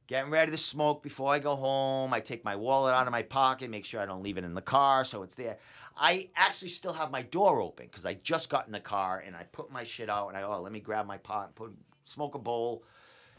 [0.08, 2.14] getting ready to smoke before I go home.
[2.14, 4.54] I take my wallet out of my pocket, make sure I don't leave it in
[4.54, 5.58] the car, so it's there.
[5.98, 9.36] I actually still have my door open because I just got in the car and
[9.36, 11.72] I put my shit out and I oh let me grab my pot and put
[12.04, 12.84] smoke a bowl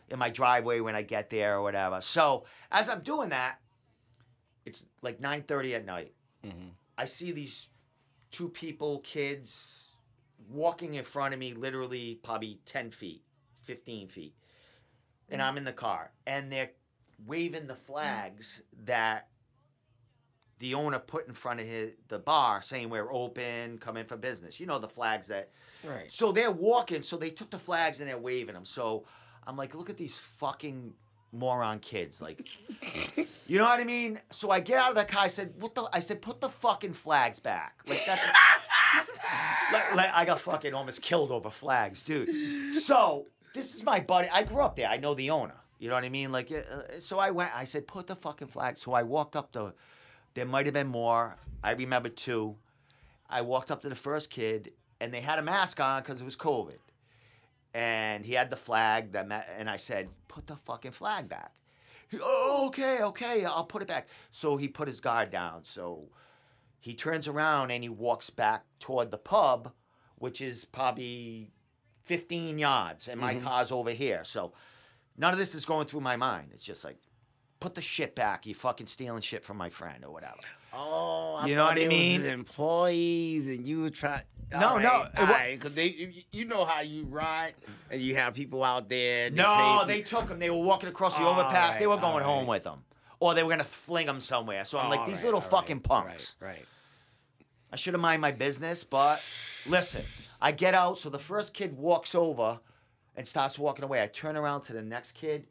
[0.08, 2.00] in my driveway when I get there or whatever.
[2.00, 3.60] So as I'm doing that,
[4.64, 6.14] it's like 9:30 at night.
[6.44, 6.70] Mhm.
[6.96, 7.68] I see these
[8.30, 9.88] two people, kids,
[10.48, 13.22] walking in front of me, literally probably 10 feet,
[13.62, 14.34] 15 feet.
[15.30, 15.44] And mm.
[15.44, 16.10] I'm in the car.
[16.26, 16.70] And they're
[17.26, 19.28] waving the flags that
[20.58, 24.16] the owner put in front of his, the bar saying we're open, come in for
[24.16, 24.58] business.
[24.58, 25.50] You know, the flags that.
[25.84, 26.10] Right.
[26.10, 27.02] So they're walking.
[27.02, 28.64] So they took the flags and they're waving them.
[28.64, 29.04] So
[29.46, 30.94] I'm like, look at these fucking
[31.32, 32.20] moron kids.
[32.20, 32.46] Like,
[33.46, 34.20] you know what I mean?
[34.32, 35.24] So I get out of the car.
[35.24, 38.24] I said, "What the?" I said, "Put the fucking flags back." Like that's.
[39.72, 42.74] like, like, I got fucking almost killed over flags, dude.
[42.82, 43.26] So
[43.56, 44.28] this is my buddy.
[44.28, 44.88] I grew up there.
[44.88, 45.56] I know the owner.
[45.78, 46.32] You know what I mean?
[46.32, 47.54] Like, uh, so I went.
[47.54, 48.78] I said, "Put the fucking flag.
[48.78, 49.72] So I walked up to.
[50.34, 51.36] There might have been more.
[51.62, 52.56] I remember two.
[53.28, 56.24] I walked up to the first kid, and they had a mask on because it
[56.24, 56.78] was COVID
[57.76, 61.52] and he had the flag that and I said, "Put the fucking flag back."
[62.08, 64.08] He, oh, okay, okay, I'll put it back.
[64.30, 65.64] So he put his guard down.
[65.64, 66.08] So
[66.80, 69.72] he turns around and he walks back toward the pub,
[70.14, 71.50] which is probably
[72.06, 73.42] 15 yards, and my Mhm.
[73.42, 74.22] car's over here.
[74.24, 74.52] So
[75.16, 76.50] none of this is going through my mind.
[76.54, 76.96] It's just like,
[77.60, 78.46] put the shit back.
[78.46, 80.38] You fucking stealing shit from my friend or whatever.
[80.72, 82.24] Oh, I You know what I mean?
[82.24, 84.22] employees, and you try.
[84.52, 87.54] No, no, it wa- because they, you- know how you ride,
[87.90, 89.28] and you have people out there.
[89.30, 90.38] No, they took them.
[90.38, 91.76] They were walking across the All overpass.
[91.78, 92.48] they were going home right.
[92.48, 92.84] with them.
[93.18, 94.64] Or they were going to fling them somewhere.
[94.66, 96.36] So I'm like, these right, little fucking right, punks.
[96.38, 96.66] Right, right.
[97.72, 99.20] I should have mind my business, but
[99.66, 100.04] listen,
[100.40, 100.98] I get out.
[100.98, 102.60] So the first kid walks over
[103.16, 104.02] and starts walking away.
[104.02, 105.46] I turn around to the next kid,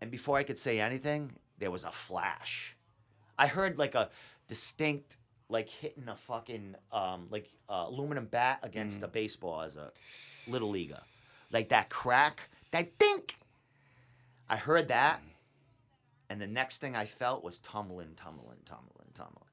[0.00, 2.76] and before I could say anything, there was a flash.
[3.38, 4.10] I heard like a
[4.48, 5.16] distinct,
[5.48, 9.04] like hitting a fucking um, like uh, aluminum bat against Mm.
[9.04, 9.90] a baseball as a
[10.46, 11.00] little leaguer,
[11.52, 13.38] like that crack, that dink.
[14.48, 15.20] I heard that,
[16.28, 19.45] and the next thing I felt was tumbling, tumbling, tumbling, tumbling.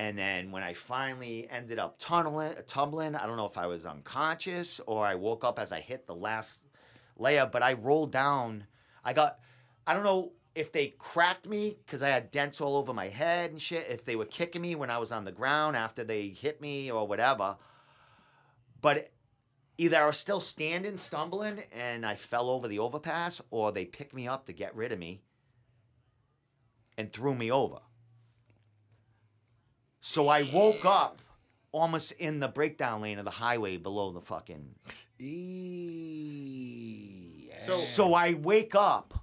[0.00, 3.84] And then when I finally ended up tunneling, tumbling, I don't know if I was
[3.84, 6.60] unconscious or I woke up as I hit the last
[7.18, 8.64] layer, but I rolled down.
[9.04, 9.40] I got,
[9.86, 13.50] I don't know if they cracked me because I had dents all over my head
[13.50, 16.28] and shit, if they were kicking me when I was on the ground after they
[16.28, 17.58] hit me or whatever.
[18.80, 19.10] But
[19.76, 24.14] either I was still standing, stumbling, and I fell over the overpass, or they picked
[24.14, 25.20] me up to get rid of me
[26.96, 27.80] and threw me over.
[30.00, 31.20] So I woke up
[31.72, 34.74] almost in the breakdown lane of the highway below the fucking.
[37.66, 39.14] So- So I wake up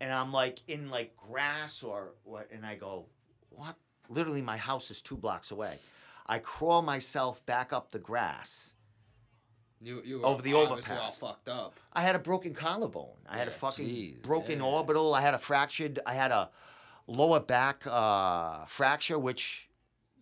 [0.00, 3.06] and I'm like in like grass or what, and I go,
[3.50, 3.76] what?
[4.08, 5.78] Literally, my house is two blocks away.
[6.26, 8.72] I crawl myself back up the grass.
[9.80, 10.98] You, you Over the overpass.
[10.98, 11.74] all fucked up.
[11.92, 13.14] I had a broken collarbone.
[13.28, 14.64] I had a fucking jeez, broken yeah.
[14.64, 15.14] orbital.
[15.14, 16.00] I had a fractured.
[16.04, 16.50] I had a
[17.06, 19.67] lower back uh, fracture, which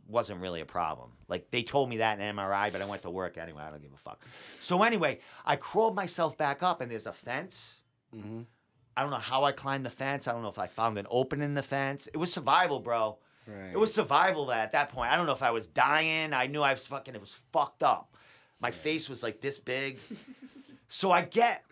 [0.09, 1.11] wasn't really a problem.
[1.29, 3.63] Like they told me that in MRI, but I went to work anyway.
[3.63, 4.21] I don't give a fuck.
[4.61, 7.81] So anyway, I crawled myself back up, and there's a fence.
[8.15, 8.47] Mhm.
[8.97, 10.27] I don't know how I climbed the fence.
[10.27, 12.07] I don't know if I found an opening in the fence.
[12.07, 13.19] It was survival, bro.
[13.47, 13.73] Right.
[13.73, 15.13] It was survival at that point.
[15.13, 16.33] I don't know if I was dying.
[16.33, 17.15] I knew I was fucking.
[17.15, 18.15] It was fucked up.
[18.59, 19.99] My face was like this big.
[20.89, 21.63] so I get.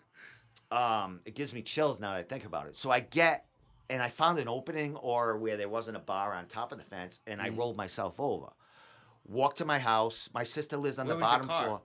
[0.71, 2.75] Um, it gives me chills now that I think about it.
[2.75, 3.45] So I get,
[3.89, 6.83] and I found an opening or where there wasn't a bar on top of the
[6.83, 7.57] fence, and I Mhm.
[7.57, 8.47] rolled myself over.
[9.27, 10.29] Walked to my house.
[10.33, 11.63] My sister lives on Where the was your bottom car?
[11.63, 11.81] floor.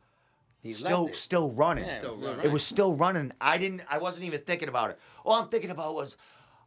[0.62, 1.18] He Still, left it.
[1.18, 1.84] still running.
[1.86, 2.44] Yeah, it was running.
[2.44, 3.32] It was still running.
[3.40, 3.82] I didn't.
[3.88, 4.98] I wasn't even thinking about it.
[5.24, 6.16] All I'm thinking about was,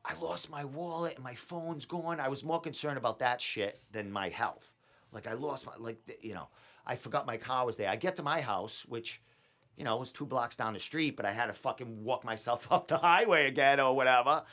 [0.03, 2.19] I lost my wallet and my phone's gone.
[2.19, 4.71] I was more concerned about that shit than my health.
[5.11, 6.47] Like I lost my like th- you know
[6.87, 7.89] I forgot my car was there.
[7.89, 9.21] I get to my house, which
[9.77, 12.67] you know was two blocks down the street, but I had to fucking walk myself
[12.71, 14.43] up the highway again or whatever.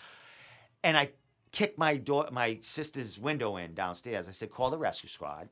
[0.82, 1.10] And I
[1.52, 4.28] kicked my door, my sister's window in downstairs.
[4.28, 5.48] I said, "Call the rescue squad."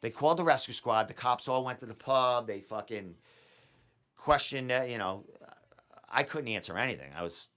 [0.00, 1.08] They called the rescue squad.
[1.08, 2.46] The cops all went to the pub.
[2.46, 3.14] They fucking
[4.16, 5.24] questioned, uh, you know,
[6.10, 7.10] I couldn't answer anything.
[7.16, 7.48] I was,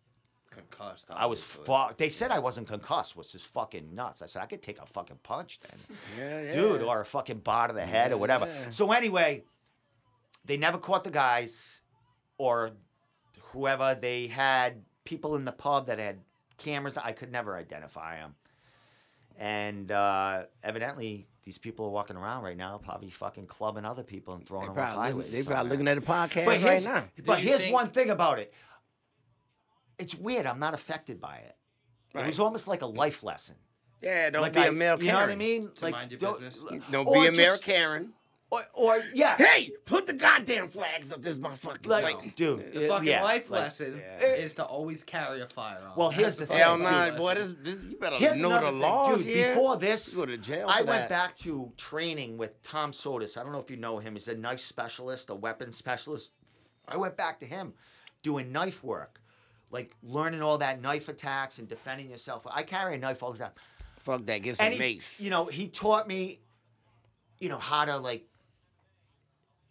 [0.50, 1.06] Concussed.
[1.10, 1.98] I was fucked.
[1.98, 4.22] They said I wasn't concussed, which is fucking nuts.
[4.22, 6.52] I said I could take a fucking punch then, Yeah, yeah.
[6.54, 8.46] dude, or a fucking bar to the head or whatever.
[8.48, 8.70] Yeah.
[8.72, 9.44] So anyway,
[10.46, 11.82] they never caught the guys,
[12.38, 12.72] or
[13.52, 13.94] whoever.
[14.00, 16.20] They had people in the pub that had
[16.58, 16.98] cameras.
[16.98, 18.36] I could never identify them,
[19.38, 21.28] and uh, evidently.
[21.46, 24.74] These people are walking around right now, probably fucking clubbing other people and throwing They
[24.74, 25.32] them off probably, highways.
[25.32, 27.04] They're probably looking at the podcast But right now.
[27.26, 28.54] but here's think- one thing about it.
[29.98, 30.46] It's weird.
[30.46, 31.56] I'm not affected by it.
[32.14, 33.56] It was almost like a life lesson.
[34.02, 35.72] Yeah, don't like be a a male You know what I mean?
[35.76, 36.84] To like mind your don't, business.
[36.92, 38.12] Don't be a male Karen.
[38.50, 42.34] Or, or yeah, Hey, put the goddamn flags up this motherfucking like thing.
[42.38, 44.26] dude, The uh, fucking yeah, life like- lesson Yeah.
[44.26, 45.92] is to always carry a firearm.
[45.98, 47.36] Well, here's That's the fucking thing, Hell life no, boy.
[47.36, 49.28] This, this, you better Here's know the thing, laws dude.
[49.36, 49.50] here.
[49.50, 50.66] Before this, you go to jail.
[50.70, 51.10] I went that.
[51.10, 53.38] back to training with Tom Sotis.
[53.38, 54.14] I don't know if you know him.
[54.14, 56.32] He's a knife specialist, a weapons specialist.
[56.88, 57.74] I went back to him
[58.24, 59.20] doing knife work,
[59.72, 62.48] like learning all that knife attacks and defending yourself.
[62.50, 63.52] I carry a knife all the time.
[64.00, 64.38] Fuck that.
[64.38, 65.20] Get some and mace.
[65.20, 66.40] you know, he taught me,
[67.40, 68.26] you know, how to like,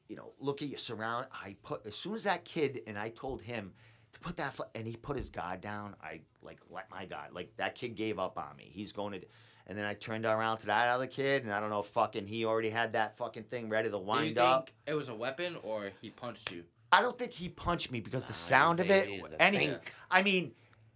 [0.09, 1.27] you know, look at your surround.
[1.33, 3.73] I put as soon as that kid and I told him
[4.13, 5.95] to put that, fl- and he put his guard down.
[6.03, 7.33] I like let my guard.
[7.33, 8.71] Like that kid gave up on me.
[8.73, 9.27] He's going to,
[9.67, 12.27] and then I turned around to that other kid, and I don't know, if fucking,
[12.27, 14.71] he already had that fucking thing ready to Do you wind think up.
[14.87, 16.65] It was a weapon, or he punched you.
[16.93, 19.09] I don't think he punched me because the Nah, sound of say it.
[19.09, 19.77] it is a Any, thing.
[20.11, 20.53] I mean,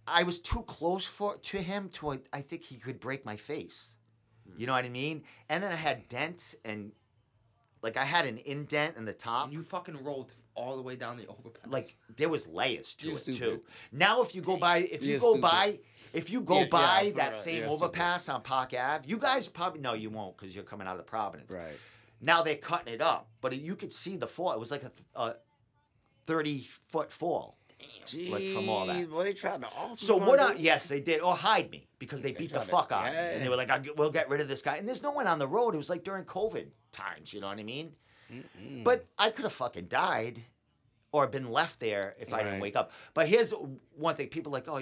[0.07, 2.21] I was too close for to him to.
[2.31, 3.95] I think he could break my face.
[4.45, 4.65] You hmm.
[4.67, 5.23] know what I mean?
[5.49, 6.93] And then I had dents and,
[7.81, 9.45] like, I had an indent in the top.
[9.45, 11.71] And you fucking rolled all the way down the overpass.
[11.71, 13.61] like there was layers to You're it too.
[13.93, 15.41] Now if you go by if you You're go stupid.
[15.41, 15.79] by
[16.13, 17.83] if you go Yeah, yeah, by for that same you're stupid.
[17.85, 20.97] overpass on Park Ave, you guys probably no, you won't because you're coming out of
[20.97, 21.51] the Providence.
[21.51, 21.77] Right.
[22.19, 24.51] Now they're cutting it up, but you could see the fall.
[24.51, 25.35] It was like a, th- a
[26.25, 27.57] thirty foot fall.
[28.29, 28.95] Like, from all that.
[28.97, 29.99] Jeez, Boy, they tried to off.
[29.99, 30.39] So what?
[30.39, 33.07] I, yes, they did, or hide me because they They beat the to- fuck out
[33.07, 33.29] of me, yeah.
[33.31, 35.27] and they were like, "I- "We'll get rid of this guy." And there's no one
[35.27, 35.75] on the road.
[35.75, 37.31] It was like during COVID times.
[37.31, 37.93] You know what I mean?
[38.31, 38.83] Mm-mm.
[38.83, 40.41] But I could have fucking died
[41.13, 42.91] or been left there if I didn't wake up.
[43.13, 43.53] But here's
[43.95, 44.81] one thing people are like, oh,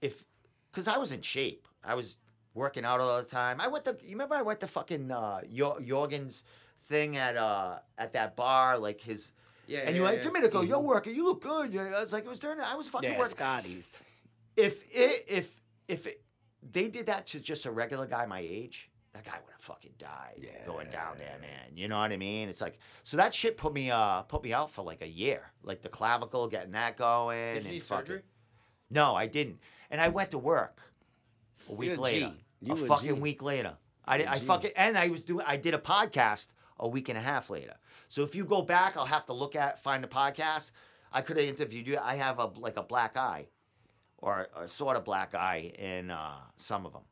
[0.00, 0.24] if,
[0.72, 1.68] because I was in shape.
[1.84, 2.16] I was
[2.54, 3.60] working out all the time.
[3.60, 5.42] I went to, you remember I went to fucking uh,
[5.84, 6.42] Jorgen's
[6.86, 9.32] thing at uh at that bar, like his,
[9.66, 10.22] yeah, and yeah, you're like, yeah.
[10.24, 10.84] Domenico, you're Mhm.
[10.84, 11.72] working, you look good.
[11.72, 13.36] Yeah, I was like, it was during, I was fucking yeah, working.
[13.36, 13.92] Scotty's.
[14.56, 16.22] If it, if, if it,
[16.62, 19.92] they did that to just a regular guy my age, that guy would have fucking
[19.98, 21.76] died going down there, man.
[21.76, 22.48] You know what I mean?
[22.48, 25.52] It's like so that shit put me uh put me out for like a year,
[25.62, 28.06] like the clavicle, getting that going, Did and fucking.
[28.06, 28.22] surgery?
[28.90, 29.58] No, I didn't,
[29.90, 30.80] and I went to work
[31.68, 32.00] a week a G.
[32.02, 32.32] later.
[32.66, 33.20] A a fucking G.
[33.20, 33.76] week later.
[34.04, 36.48] I did, a I fucking and I was doing I did a podcast
[36.80, 37.74] a week and a half later.
[38.08, 40.70] So if you go back, I'll have to look at find the podcast.
[41.12, 41.98] I could have interviewed you.
[41.98, 43.46] I have a like a black eye,
[44.18, 47.02] or a sort of black eye in uh, some of them.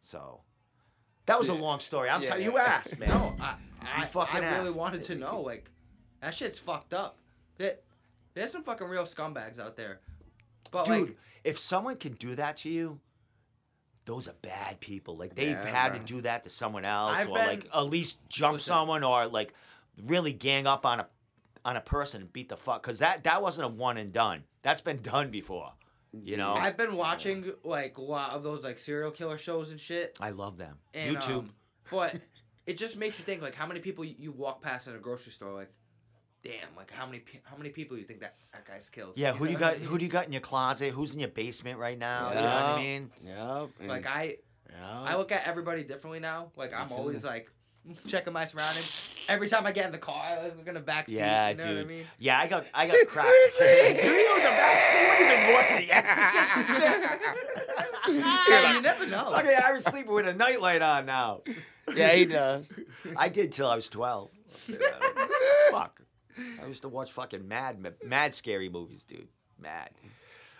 [0.00, 0.40] So
[1.26, 2.08] that was a long story.
[2.10, 2.28] I'm Yeah.
[2.30, 3.08] sorry you asked, man.
[3.10, 3.56] No, I,
[4.02, 4.76] I, fucking I really asked.
[4.76, 5.40] wanted to know.
[5.40, 5.70] Like,
[6.20, 7.16] that shit's fucked up.
[7.56, 7.76] There,
[8.34, 10.00] there's some fucking real scumbags out there.
[10.70, 11.08] But dude.
[11.08, 13.00] like, if someone can do that to you,
[14.04, 15.16] those are bad people.
[15.16, 17.80] Like they've Yeah, had to do that to someone else, I've or been- like at
[17.86, 18.66] least jump Listen.
[18.68, 19.54] someone, or like
[20.04, 21.06] really gang up on a
[21.64, 22.82] on a person and beat the fuck.
[22.82, 24.44] Because that that wasn't a one and done.
[24.62, 25.72] That's been done before.
[26.12, 29.78] You know, I've been watching like a lot of those like serial killer shows and
[29.78, 30.16] shit.
[30.20, 30.76] I love them.
[30.92, 31.36] And, YouTube.
[31.38, 31.50] um,
[31.90, 32.16] but
[32.66, 34.98] it just makes you think like how many people you- you walk past in a
[34.98, 35.70] grocery store like,
[36.42, 39.12] damn, like how many how many people you think that that guy's killed?
[39.16, 39.76] yeah, who do you got?
[39.76, 39.86] I mean?
[39.88, 40.92] Who do you got in your closet?
[40.92, 42.30] Who's in your basement right now?
[42.30, 43.10] You know what I mean?
[43.24, 43.68] Yep.
[43.80, 44.22] and- Like I
[44.68, 44.78] yep.
[44.80, 46.50] I look at everybody differently now.
[46.56, 47.52] Like I'm always like
[48.06, 48.90] checking my surroundings.
[49.28, 51.16] Every time I get in the car, I look in the back seat.
[51.16, 51.88] Yeah, you know what I dude.
[51.88, 52.04] mean?
[52.18, 53.30] Yeah, I got I got cracked.
[53.58, 56.76] do you in the back seat when you've been watching The Exorcist and
[58.06, 58.74] shit?
[58.74, 59.34] You never know.
[59.40, 61.42] Okay, I was sleeping with a nightlight on now.
[61.94, 62.70] yeah, he does.
[63.16, 64.30] I did till I was 12.
[65.70, 66.00] Fuck.
[66.62, 69.28] I used to watch fucking mad, mad scary movies, dude.
[69.60, 69.90] Mad.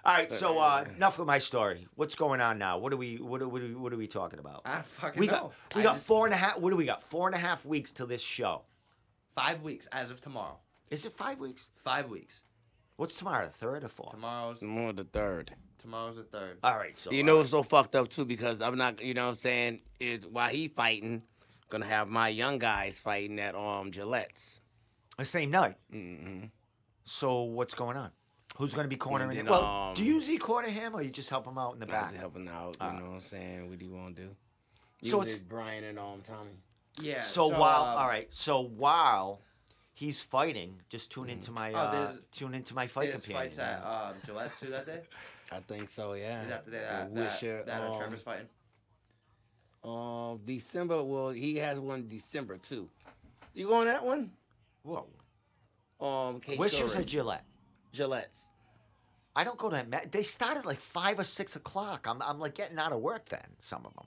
[0.05, 1.87] All right, so uh, enough of my story.
[1.95, 2.79] What's going on now?
[2.79, 3.17] What are we?
[3.19, 4.63] What are, what are, we- what are we talking about?
[4.65, 5.33] I don't fucking We know.
[5.33, 6.59] got we I got just- four and a half.
[6.59, 7.03] What do we got?
[7.03, 8.63] Four and a half weeks till this show.
[9.35, 10.59] five weeks as of tomorrow.
[10.91, 11.69] Is it five weeks?
[11.85, 12.43] Five weeks.
[12.97, 13.47] What's tomorrow?
[13.47, 14.13] The third or fourth?
[14.13, 15.55] Tomorrow's More the third.
[15.79, 16.59] tomorrow's the third.
[16.63, 19.03] All right, so You uh, know it's so fucked up too because I'm not.
[19.03, 21.23] You know what I'm saying is while he fighting,
[21.71, 24.61] gonna have my young guys fighting at um Gillette's.
[25.19, 25.77] the same night.
[25.95, 26.47] Mm-hmm.
[27.05, 28.11] So what's going on?
[28.57, 29.51] Who's going to be cornering then, him?
[29.51, 31.87] Well, do um, you usually corner him, or you just help him out in the
[31.87, 32.15] back?
[32.15, 32.77] helping out.
[32.81, 33.69] You know what I'm saying?
[33.69, 34.29] What do you want to do?
[35.05, 36.51] So So it's- it's Brian and um Tommy.
[37.01, 37.25] Yeah.
[37.25, 39.41] So, while uh, all right, so while
[39.95, 43.49] he's fighting, just tune into my Oh, uh, tune into my fight there's companion.
[43.51, 44.09] fights at yeah.
[44.09, 45.01] um, Gillette's too that day.
[45.53, 46.13] I think so.
[46.13, 46.43] Yeah.
[46.43, 48.49] Is that the day Uh, that that, Wisher, that uh, um, Trevor's fighting?
[49.83, 51.03] Um, December.
[51.03, 52.89] Well, he has one December too.
[53.55, 54.31] You going that one?
[54.83, 55.07] Whoa,
[56.01, 57.01] Um, Kate Wishers Shorey.
[57.01, 57.45] or Gillette?
[57.93, 58.39] Gillette's.
[59.37, 60.13] I don't go to that.
[60.13, 62.07] They start at like five or six o'clock.
[62.09, 63.47] I'm I'm like getting out of work then.
[63.61, 64.07] Some of them.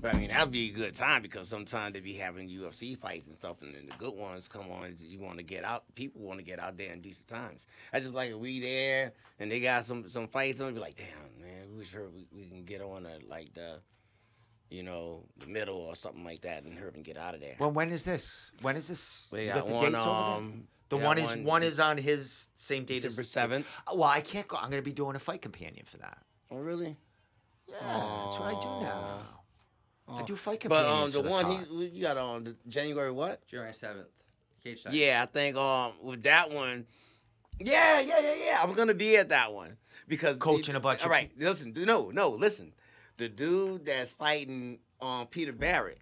[0.00, 3.26] But I mean, that'd be a good time because sometimes they be having UFC fights
[3.26, 4.94] and stuff, and then the good ones come on.
[4.98, 5.84] You want to get out.
[5.94, 7.62] People want to get out there in decent times.
[7.92, 10.74] I just like if we there and they got some some fights on.
[10.74, 13.80] Be like, damn man, we sure we, we can get on a, like the,
[14.70, 17.56] you know, the middle or something like that, and hurry and get out of there.
[17.58, 18.52] Well, when is this?
[18.62, 19.28] When is this?
[19.32, 19.92] We got the one.
[19.92, 20.36] dates over there?
[20.36, 23.66] Um, The we one is one is on his same date December as seventh.
[23.92, 24.56] Well, I can't go.
[24.56, 26.18] I'm gonna be doing a fight companion for that.
[26.50, 26.96] Oh really?
[27.66, 29.20] Yeah, that's what I do now.
[30.08, 30.24] I Oh.
[30.24, 31.14] do fight But companions.
[31.14, 31.66] um, the for one card.
[31.68, 33.46] he you got on the January what?
[33.46, 34.06] January seventh.
[34.64, 34.94] Cage fight.
[34.94, 36.86] Yeah, I think um with that one,
[37.60, 38.58] yeah, yeah, yeah, yeah.
[38.62, 39.76] I'm gonna be at that one
[40.08, 42.72] because Coaching a bunch All of right, listen, do no, no, listen.
[43.18, 45.98] The dude that's fighting um Peter Barrett,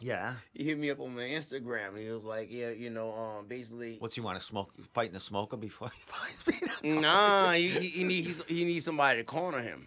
[0.00, 0.34] Yeah.
[0.52, 1.90] he hit me up on my Instagram.
[1.90, 4.72] And he was like, yeah, you know, um, basically, What's he want to smoke?
[4.92, 7.00] Fighting a smoker before he fights me?
[7.00, 9.86] nah, he, he, he needs he needs somebody to corner him.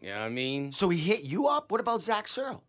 [0.00, 0.72] You know what I mean?
[0.72, 1.70] So he hit you up.
[1.72, 2.62] What about Zach Searle?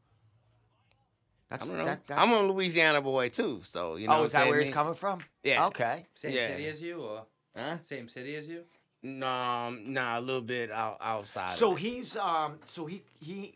[1.49, 1.85] That's I don't know.
[1.85, 2.07] that.
[2.07, 4.15] that I'm a Louisiana boy too, so you know.
[4.15, 5.19] oh, what is I'm that where he's coming from?
[5.43, 5.67] Yeah.
[5.67, 6.05] Okay.
[6.15, 6.47] Same Yeah.
[6.47, 7.25] city as you, or
[7.55, 7.77] Huh?
[7.85, 8.63] same city as you?
[9.03, 11.51] No, um, nah, a little bit out, outside.
[11.51, 12.59] So he's um.
[12.65, 13.55] So he he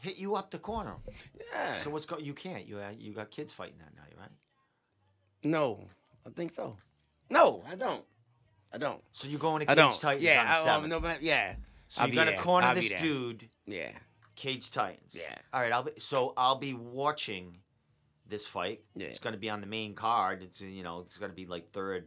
[0.00, 0.96] hit you up the corner.
[1.52, 1.76] yeah.
[1.78, 2.18] So what's go?
[2.18, 2.66] You can't.
[2.66, 4.30] You uh, you got kids fighting that night, right?
[5.42, 5.84] No,
[6.26, 6.76] I think so.
[7.30, 8.04] No, I don't.
[8.72, 9.00] I don't.
[9.12, 9.98] So you're going to I don't.
[9.98, 10.90] Titans yeah, on the I, um, seventh.
[10.90, 11.54] no, but yeah.
[11.88, 13.90] so I'll you're gonna corner I'll this dude, Yeah.
[14.36, 15.12] Cage Titans.
[15.12, 15.34] Yeah.
[15.52, 15.72] All right.
[15.72, 17.58] I'll be so I'll be watching
[18.28, 18.80] this fight.
[18.94, 19.06] Yeah.
[19.08, 20.42] It's gonna be on the main card.
[20.42, 22.06] It's you know it's gonna be like third,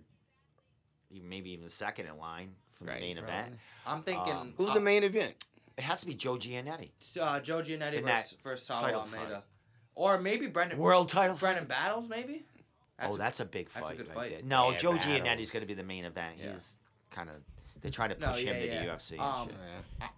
[1.12, 3.34] maybe even second in line for Right, the main Probably.
[3.36, 3.56] event.
[3.86, 5.36] I'm thinking Um, Who's uh, the main event?
[5.78, 6.92] It has to be Joe Giannetti.
[7.20, 9.44] uh, Joe Giannetti in that versus, versus Saul title Almeida, fight.
[9.96, 11.36] or maybe Brendan World title.
[11.36, 12.46] Brendan Battles, maybe.
[13.02, 13.98] oh, a- that's a big that's a fight.
[13.98, 14.32] good right fight.
[14.32, 14.42] there.
[14.44, 15.20] No, Yeah, Joe battles.
[15.22, 16.36] Giannetti's going to be the main event.
[16.40, 16.54] Yeah.
[16.54, 16.78] He's
[17.10, 17.36] kind of
[17.82, 18.82] they're trying to No, push him yeah, to yeah.
[18.86, 19.12] the UFC.
[19.14, 20.10] And Um, shit.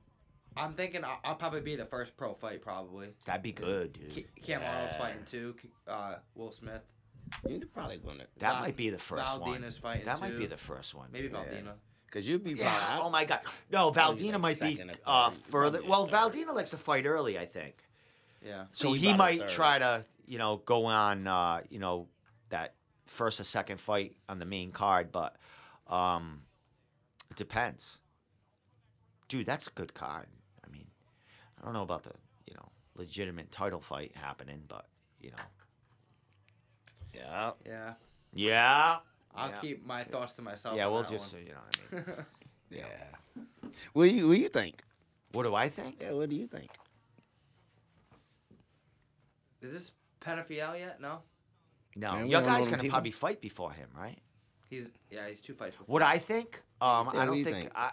[0.58, 3.10] I'm thinking I'll, I'll probably be the first pro fight, probably.
[3.26, 4.26] That'd be good, dude.
[4.26, 4.98] Ke- Cam Arnold's Yeah.
[5.00, 5.56] fighting too.
[5.58, 6.82] Ke- Uh, Will Smith.
[7.48, 8.30] You're probably win it.
[8.38, 9.60] That Val- might be the first one.
[9.62, 11.10] Valdina's fighting That might be the first one.
[11.12, 11.34] Maybe Yeah.
[11.40, 11.74] Valdina.
[12.16, 12.52] Cause you'll be.
[12.54, 12.78] Yeah.
[12.80, 13.42] probably- Oh my God.
[13.70, 15.82] No, Valdina like might be uh, further.
[15.86, 16.14] Well, third.
[16.34, 17.76] Valdina likes to fight early, I think.
[18.42, 18.66] Yeah.
[18.72, 22.08] So He's he might try to, you know, go on, uh, you know,
[22.50, 25.36] that first or second fight on the main card, but
[25.88, 26.44] um,
[27.32, 27.98] it depends.
[29.28, 30.28] Dude, that's a good card.
[30.66, 30.88] I mean,
[31.62, 32.12] I don't know about the,
[32.48, 34.86] you know, legitimate title fight happening, but
[35.20, 35.38] you know,
[37.14, 37.52] Yeah.
[37.66, 37.94] Yeah.
[38.34, 38.98] yeah,
[39.36, 39.60] I'll Yeah.
[39.60, 40.76] keep my thoughts to myself.
[40.78, 40.86] yeah.
[40.86, 41.44] on We'll that just, one.
[41.44, 41.58] you know,
[41.90, 42.26] what I mean,
[42.70, 42.86] Yeah.
[43.94, 44.82] What do you What do you think?
[45.32, 45.98] what do I think?
[46.02, 46.12] Yeah.
[46.12, 46.70] What do you think?
[49.62, 51.02] Is this Pedophile yet?
[51.02, 51.20] No.
[51.96, 52.94] No, Man, your guy's gonna people.
[52.94, 54.18] probably fight before him, right?
[54.70, 55.28] He's yeah.
[55.30, 55.76] He's two fights.
[55.78, 55.94] Before.
[55.94, 57.72] What I think, um, Yeah, I do don't you think, think?
[57.76, 57.92] I.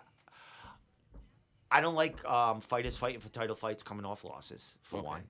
[1.70, 5.06] I don't like um, fighters fighting for title fights coming off losses for Okay.
[5.06, 5.22] one.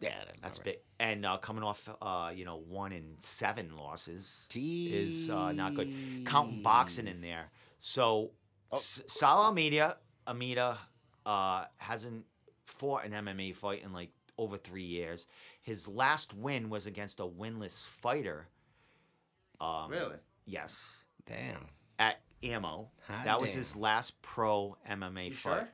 [0.00, 0.12] Yeah.
[0.42, 4.62] That's all big, and uh, coming off uh, you know one in seven losses right.
[4.62, 5.92] is uh, not good.
[6.26, 8.30] Counting boxing in there, so
[8.72, 8.76] Oh.
[8.76, 9.96] S- Sal Almeida
[10.28, 10.78] Almeida
[11.26, 12.24] uh, hasn't
[12.66, 15.26] fought an MMA fight in like over three years.
[15.62, 18.46] His last win was against a winless fighter.
[19.60, 20.16] Um, Really?
[20.46, 21.66] Yes, Damn.
[21.98, 22.90] at Ammo.
[23.08, 25.40] Hot that was his last pro MMA You fight.
[25.58, 25.68] sure?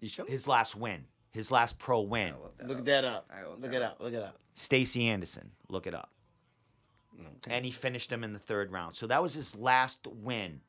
[0.00, 0.26] You sure?
[0.26, 1.04] His last win.
[1.36, 2.32] His last pro win.
[2.42, 2.84] Look that Look up.
[2.86, 3.28] that up.
[3.50, 3.92] Look Look that it up.
[3.92, 4.00] up.
[4.00, 4.38] Look it up.
[4.54, 5.50] Stacy Anderson.
[5.68, 6.10] Look it up.
[7.20, 7.54] Okay.
[7.54, 8.96] And he finished him in the third round.
[8.96, 10.60] So that was his last win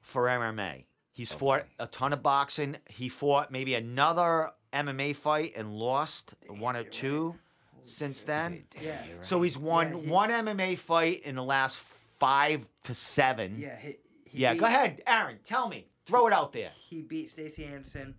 [0.00, 0.84] for MMA.
[1.12, 2.76] He's fought a ton of boxing.
[2.88, 7.34] He fought maybe another MMA fight and lost one or you're two
[7.82, 8.64] since then.
[8.80, 9.02] Yeah.
[9.22, 11.78] So he's won Yeah, he- one MMA fight in the last
[12.20, 13.58] five to seven.
[13.58, 13.76] Yeah.
[13.78, 15.38] He, he Yeah, beat, go ahead, Aaron.
[15.44, 15.86] Tell me.
[16.06, 16.70] Throw it out there.
[16.88, 18.14] He beat Stacy Anderson.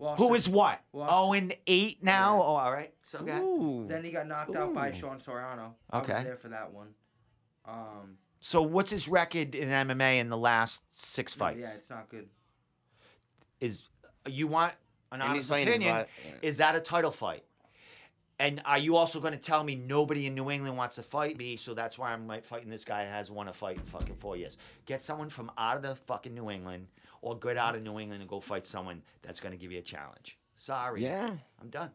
[0.00, 0.80] Lost Who to- is what?
[0.94, 2.36] lost Oh, to- and eight now.
[2.38, 2.42] Yeah.
[2.42, 2.94] Oh, all right.
[3.02, 3.42] So go ahead.
[3.42, 3.86] Ooh.
[3.86, 4.94] Then he got knocked out by Ooh.
[4.94, 5.74] Sean Soriano.
[5.90, 6.14] I Okay.
[6.14, 6.94] was there for that one.
[7.66, 8.16] Um.
[8.40, 11.60] So what's his record in MMA in the last six no, fights?
[11.60, 12.28] yeah, it's not good.
[13.60, 13.82] Is
[14.26, 14.72] you want
[15.12, 15.96] an And he's honest fighting opinion?
[15.96, 16.08] about-
[16.42, 17.44] Is that a title fight?
[18.38, 21.36] And are you also going to tell me nobody in New England wants to fight
[21.36, 23.84] me, so that's why I'm like, fighting this guy that has won a fight in
[23.84, 24.56] fucking four years?
[24.86, 26.88] Get someone from out of the fucking New England,
[27.22, 29.78] or get out of New England and go fight someone that's going to give you
[29.78, 30.38] a challenge.
[30.56, 31.30] Sorry, Yeah.
[31.60, 31.90] I'm done.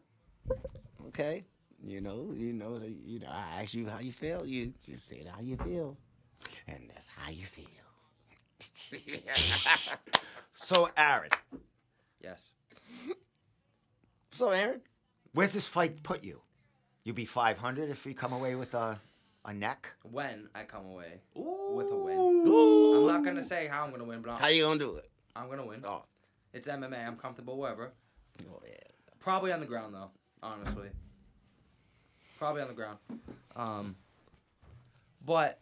[1.08, 1.44] Okay.
[1.84, 3.28] You know, you know, you know.
[3.30, 4.46] I asked you how you feel.
[4.46, 5.96] You just said how you feel,
[6.66, 7.66] and that's how you feel.
[10.58, 11.28] So Aaron,
[12.22, 12.52] Yes.
[14.30, 14.80] so Aaron,
[15.32, 16.40] where's this fight put you?
[17.04, 18.98] You be 500 if you come away with a
[19.44, 19.92] a neck.
[20.02, 21.72] When I come away, Ooh.
[21.74, 22.18] With a win.
[22.96, 25.08] I'm not gonna say how I'm gonna win, but how I'm, you gonna do it?
[25.36, 25.84] I'm gonna win.
[25.86, 26.02] Oh,
[26.52, 27.06] It's MMA.
[27.06, 27.92] I'm comfortable wherever.
[28.50, 28.72] oh yeah.
[29.20, 30.10] Probably on the ground though.
[30.42, 30.88] Honestly.
[32.38, 32.98] Probably on the ground.
[33.54, 33.96] Um.
[35.24, 35.58] But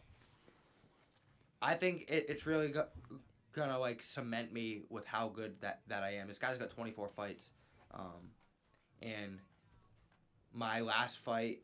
[1.61, 2.87] I think it, it's really go-
[3.53, 6.27] gonna like cement me with how good that that I am.
[6.27, 7.49] This guy's got 24 fights,
[7.93, 8.29] um,
[9.01, 9.39] and
[10.53, 11.63] my last fight,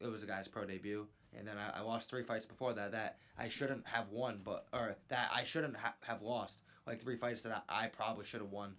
[0.00, 1.06] it was a guy's pro debut,
[1.36, 4.66] and then I, I lost three fights before that that I shouldn't have won, but
[4.72, 6.58] or that I shouldn't ha- have lost.
[6.88, 8.72] Like three fights that I, I probably should have won.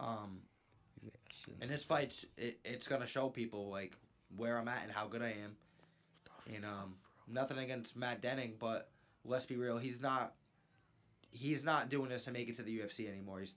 [0.00, 0.40] Um,
[1.60, 3.96] and this fight's it, it's gonna show people like
[4.36, 5.56] where I'm at and how good I am.
[6.52, 6.94] And um,
[7.28, 8.90] nothing against Matt Denning, but
[9.24, 10.34] let's be real, he's not.
[11.30, 13.40] He's not doing this to make it to the UFC anymore.
[13.40, 13.56] He's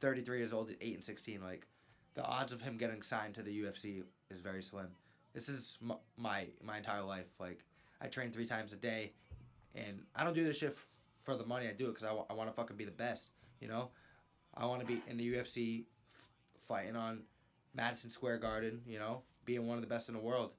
[0.00, 1.40] 33 years old, eight and 16.
[1.40, 1.68] Like,
[2.14, 4.88] the odds of him getting signed to the UFC is very slim.
[5.32, 7.26] This is m- my my entire life.
[7.38, 7.60] Like,
[8.00, 9.12] I train three times a day,
[9.76, 10.76] and I don't do this shit
[11.24, 11.68] for the money.
[11.68, 13.24] I do it because I, I want to fucking be the best.
[13.60, 13.90] You know,
[14.56, 15.86] I want to be in the UFC, f-
[16.68, 17.20] fighting on
[17.74, 18.82] Madison Square Garden.
[18.86, 20.50] You know, being one of the best in the world,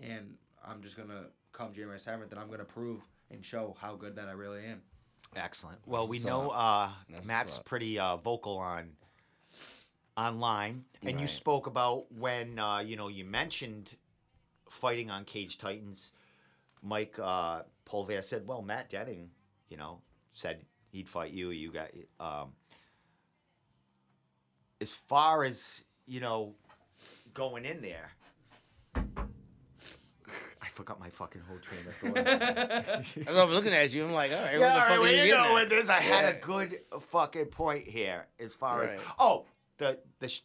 [0.00, 0.34] and
[0.66, 3.00] I'm just gonna come January seventh, and I'm gonna prove
[3.30, 4.82] and show how good that I really am.
[5.36, 5.78] Excellent.
[5.86, 6.90] Well, we That's know uh,
[7.24, 7.64] Matt's what's up.
[7.64, 8.90] pretty uh, vocal on
[10.16, 13.90] online, and you spoke about when uh, you know you mentioned
[14.68, 16.10] fighting on Cage Titans.
[16.82, 19.30] Mike uh, Polvere said, "Well, Matt Denning,
[19.68, 20.00] you know,
[20.32, 21.50] said he'd fight you.
[21.50, 22.52] You got um,
[24.80, 26.54] as far as you know,
[27.34, 28.10] going in there."
[30.62, 31.94] I forgot my fucking whole train of
[33.26, 33.28] thought.
[33.44, 34.04] I'm looking at you.
[34.04, 35.52] I'm like, all right, yeah, right, are well, you you getting know at?
[35.52, 35.88] what this.
[35.88, 36.30] I had Yeah.
[36.30, 36.78] a good
[37.08, 39.46] fucking point here as far as oh
[39.78, 40.42] the the sh-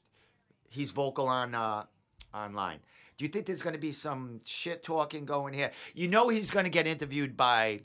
[0.70, 1.86] he's vocal on uh
[2.34, 2.80] online.
[3.18, 5.72] Do you think there's going to be some shit talking going here?
[5.94, 7.82] You know he's going to get interviewed by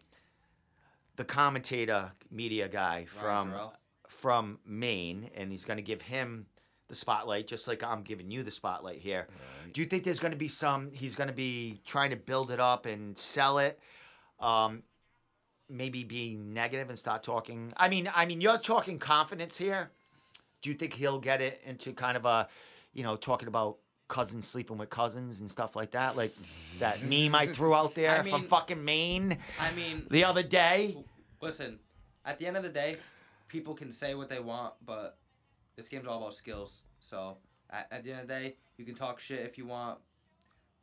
[1.20, 3.72] the commentator media guy from Jarrell.
[4.08, 6.46] from Maine, and he's going to give him
[6.88, 9.28] the spotlight, just like I'm giving you the spotlight here.
[9.74, 10.90] Do you think there's going to be some?
[10.92, 13.78] He's going to be trying to build it up and sell it.
[14.40, 14.82] Um,
[15.68, 17.74] maybe be negative and start talking.
[17.76, 19.90] I mean, I mean, you're talking confidence here.
[20.62, 22.48] Do you think he'll get it into kind of a,
[22.94, 23.76] you know, talking about
[24.10, 26.34] cousins sleeping with cousins and stuff like that, like
[26.80, 30.98] that meme I threw out there I from fucking Maine I mean, the other day?
[31.40, 31.78] Listen.
[32.24, 32.98] At the end of the day,
[33.48, 35.18] people can say what they want, but
[35.76, 36.82] this game's all about skills.
[37.00, 37.38] So
[37.70, 39.98] at, at the end of the day, you can talk shit if you want,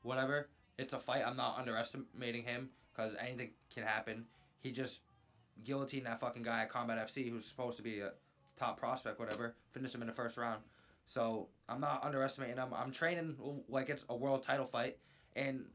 [0.01, 0.49] whatever.
[0.77, 1.23] It's a fight.
[1.25, 4.25] I'm not underestimating him because anything can happen.
[4.59, 5.01] He just
[5.63, 8.11] guillotined that fucking guy at Combat FC who's supposed to be a
[8.57, 9.55] top prospect, whatever.
[9.71, 10.61] Finished him in the first round.
[11.05, 12.69] So I'm not underestimating him.
[12.75, 13.37] I'm training
[13.69, 14.97] like it's a world title fight,
[15.35, 15.65] and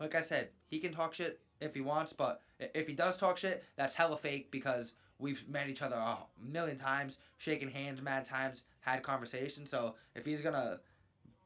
[0.00, 3.38] like I said, he can talk shit if he wants, but if he does talk
[3.38, 8.26] shit, that's hella fake because we've met each other a million times, shaken hands mad
[8.26, 9.70] times, had conversations.
[9.70, 10.80] So if he's gonna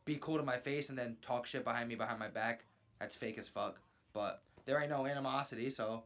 [0.05, 2.65] be cool to my face and then talk shit behind me behind my back,
[2.99, 3.79] that's fake as fuck.
[4.13, 6.03] But there ain't no animosity, so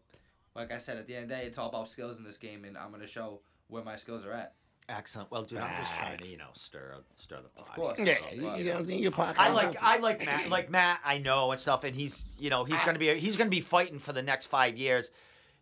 [0.54, 2.36] like I said, at the end of the day, it's all about skills in this
[2.36, 4.54] game, and I'm gonna show where my skills are at.
[4.90, 5.30] Excellent.
[5.30, 7.76] Well, dude, I'm just trying to, you know, stir stir the pot.
[7.76, 7.98] course.
[7.98, 8.90] Yeah, so, you, you know what I'm?
[8.90, 9.34] Your podcast.
[9.38, 12.64] I like I like Matt like Matt I know and stuff and he's you know
[12.64, 15.10] he's gonna be he's gonna be fighting for the next five years,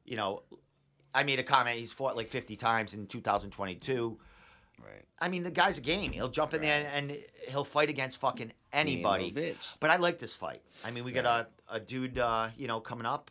[0.04, 0.42] you know.
[1.14, 1.78] I made a comment.
[1.78, 4.18] He's fought like 50 times in 2022.
[4.78, 5.04] Right.
[5.18, 6.12] I mean, the guy's a game.
[6.12, 9.30] He'll jump in there and, and he'll fight against fucking anybody.
[9.30, 9.68] Being a little bitch.
[9.80, 10.62] But I like this fight.
[10.84, 13.30] I mean, we got a, a dude, uh, you know, coming up,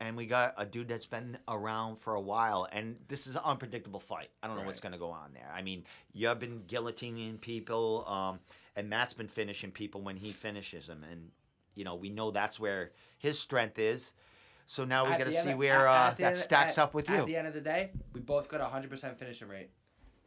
[0.00, 3.42] and we got a dude that's been around for a while, and this is an
[3.44, 4.30] unpredictable fight.
[4.42, 5.50] I don't know what's going to go on there.
[5.54, 8.40] I mean, you've been guillotining people, um,
[8.76, 11.30] and Matt's been finishing people when he finishes them, and
[11.74, 14.12] you know, we know that's where his strength is.
[14.66, 16.94] So now we got to see of- where at- uh, at that stacks at- up
[16.94, 17.16] with you.
[17.16, 19.70] At the end of the day, we both got a 100% finishing rate.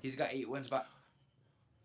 [0.02, 0.86] He's got eight wins, but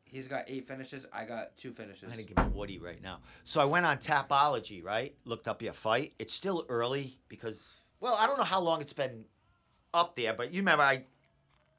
[0.04, 1.06] he's got eight finishes.
[1.12, 2.04] I got two finishes.
[2.04, 3.20] I'm gonna give him Woody right now.
[3.44, 5.14] So I went on Tapology, right?
[5.24, 6.14] Looked up your fight.
[6.18, 9.24] It's still early because, well, I don't know how long it's been
[9.92, 11.04] up there, but you remember I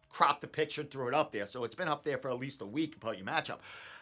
[0.09, 2.39] cropped the picture and threw it up there, so it's been up there for at
[2.39, 3.59] least a week about your matchup.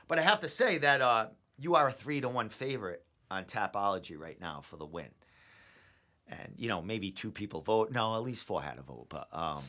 [0.08, 1.28] But I have to say that uh,
[1.60, 5.10] you are a three to one favorite on Tapology right now for the win.
[6.30, 7.92] And you know, maybe two people vote.
[7.92, 9.64] No, at least four had a vote, but um,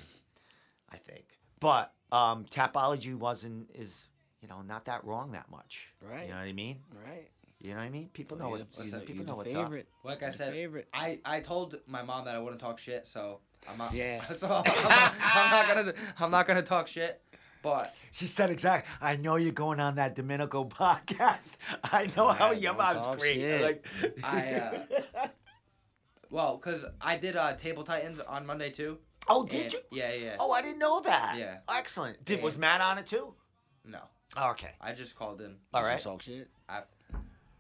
[0.91, 1.25] I think.
[1.61, 4.07] But um, Tapology wasn't is
[4.41, 5.89] you know not that wrong that much.
[6.01, 6.25] Right.
[6.25, 6.79] You know what I mean?
[7.05, 7.29] Right.
[7.61, 8.09] You know what I mean?
[8.13, 9.73] People So know you- what's you- people you know the what's up.
[10.05, 10.89] Like I said, favorite.
[10.95, 13.93] I, I told my mom that I wouldn't talk shit, so I'm not.
[13.93, 14.25] Yeah.
[14.41, 17.21] So I'm, not, I'm not gonna I'm not gonna talk shit.
[17.61, 18.89] But She said exactly.
[19.01, 21.57] I know you're going on that Domenico podcast.
[21.85, 23.35] I know how Yeah, your don't mom's talk great.
[23.35, 23.61] shit.
[23.63, 23.85] Like,
[24.23, 25.27] I, uh,
[26.31, 28.99] well, cause I did uh, Table Titans on Monday too.
[29.29, 29.81] oh, did and- you?
[29.91, 30.37] Yeah, yeah.
[30.39, 31.37] Oh, I didn't know that.
[31.37, 31.59] Yeah.
[31.69, 32.25] Excellent.
[32.25, 33.35] Did was Matt on it too?
[33.85, 34.01] No,
[34.37, 34.71] Oh, okay.
[34.81, 35.57] I just called in.
[35.75, 35.99] All You.
[35.99, 36.49] Talk shit.
[36.69, 36.83] I,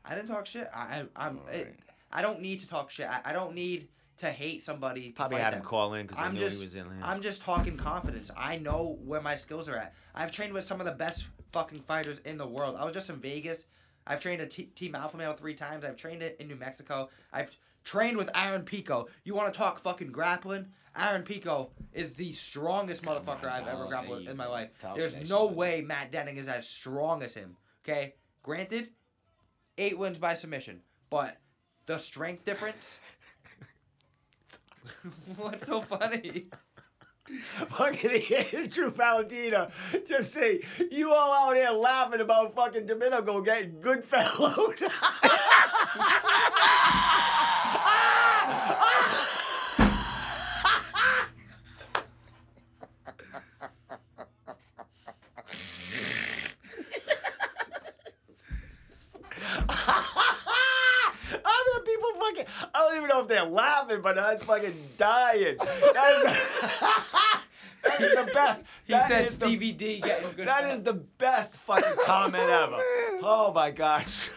[0.09, 0.69] I didn't talk shit.
[0.75, 0.79] I,
[1.17, 1.39] I I'm.
[1.39, 1.79] All it-
[2.11, 3.07] I don't need to talk shit.
[3.07, 5.11] I, I don't need to hate somebody.
[5.11, 6.85] Probably had him call in because I I'm knew just- he was in.
[6.87, 6.95] here.
[7.03, 8.31] I'm just talking confidence.
[8.37, 9.93] I know where my skills are at.
[10.15, 12.77] I've trained with some of the best fucking fighters in the world.
[12.79, 13.67] I was just in Vegas.
[14.07, 15.85] I've trained at T- Team Alpha Male three times.
[15.85, 17.11] I've trained it in New Mexico.
[17.31, 17.51] I've
[17.85, 19.09] trained with Aaron Pico.
[19.25, 20.69] You want to talk fucking grappling?
[20.97, 24.71] Aaron Pico is the strongest motherfucker I've ever grappled with in my life.
[24.97, 27.57] There's no way Matt Denning is as strong as him.
[27.85, 28.15] Okay?
[28.43, 28.89] Granted,
[29.79, 31.37] eight wins by submission, but
[31.87, 32.99] the strength difference.
[35.37, 36.49] What's so funny?
[37.71, 38.23] fucking
[38.55, 39.71] Andrew Valentina
[40.07, 40.61] just say
[40.91, 44.77] you all out here laughing about fucking Domenico getting good fellowed.
[62.99, 65.57] even know if they're laughing, but I'm fucking dying.
[65.59, 66.37] That is,
[67.85, 68.65] that is the best.
[68.85, 70.47] He That said is the- D getting good.
[70.49, 72.77] that is the best fucking comment ever.
[73.23, 74.31] Oh my gosh.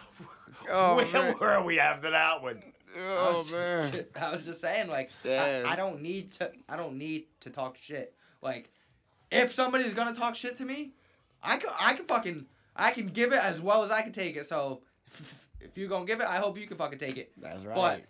[0.70, 1.34] Oh, Where man.
[1.40, 2.62] were we after that one?
[2.96, 4.04] Oh, I Oh was, man.
[4.20, 6.50] I was just saying, like, I, I don't need to.
[6.68, 8.14] I don't need to talk shit.
[8.42, 8.70] Like,
[9.30, 10.92] if somebody's gonna talk shit to me,
[11.42, 11.70] I can.
[11.78, 12.46] I can fucking.
[12.76, 14.46] I can give it as well as I can take it.
[14.46, 14.82] So,
[15.60, 17.32] if you're gonna give it, I hope you can fucking take it.
[17.40, 17.74] That's right.
[17.74, 18.02] But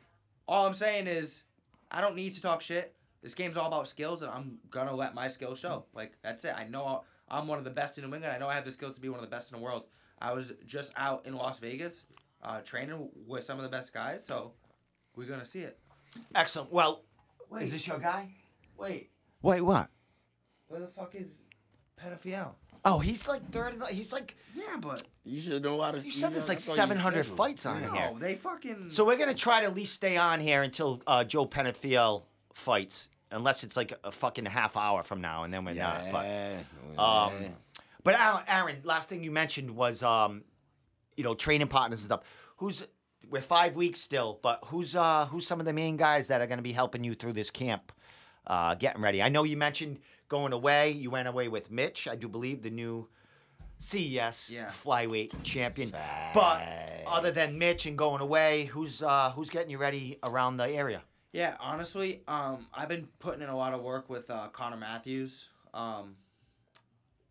[0.47, 1.45] all I'm saying is,
[1.91, 2.95] I don't need to talk shit.
[3.23, 5.85] This game's all about skills, and I'm gonna let my skills show.
[5.95, 6.55] Like that's it.
[6.57, 8.35] I know I'm one of the best in New England.
[8.35, 9.85] I know I have the skills to be one of the best in the world.
[10.21, 12.05] I was just out in Las Vegas,
[12.43, 14.23] uh, training with some of the best guys.
[14.27, 14.53] So
[15.17, 15.79] we're gonna see it.
[16.35, 16.73] Excellent.
[16.73, 17.03] Well,
[17.51, 18.29] Wait, is this your guy?
[18.77, 19.11] wait,
[19.43, 19.89] Wait, what?
[20.69, 21.29] where the fuck is
[22.01, 22.53] Pedophile?
[22.85, 23.81] Oh, he's like third.
[23.91, 24.35] He's like.
[24.55, 26.01] Yeah, but you should know how to.
[26.01, 27.37] You said there's like I thought you 700 scheduled.
[27.37, 27.93] fights on Yeah.
[27.95, 28.11] here.
[28.13, 28.91] no, they fucking.
[28.91, 32.23] So we're gonna try to at least stay on here until uh, Joe Penafiel
[32.55, 36.11] fights, unless it's like a fucking half hour from now, and then we're not.
[36.11, 36.63] But Yeah.
[36.99, 37.33] Um.
[38.05, 40.43] But Aaron, Aaron, last thing you mentioned was, um,
[41.17, 42.23] you know, training partners and stuff.
[42.57, 42.83] Who's
[43.31, 46.49] we're five weeks still, but who's uh who's some of the main guys that are
[46.49, 47.93] going to be helping you through this camp,
[48.49, 49.23] uh, getting ready?
[49.23, 50.01] I know you mentioned
[50.33, 50.91] going away.
[50.93, 53.07] You went away with Mitch, I do believe, the new
[53.81, 54.71] CES Yeah.
[54.83, 55.91] flyweight champion.
[56.35, 56.63] But
[57.07, 61.03] other than Mitch and going away, who's uh who's getting you ready around the area?
[61.33, 65.49] Yeah, honestly, um, I've been putting in a lot of work with uh, Connor Matthews.
[65.73, 66.17] Um,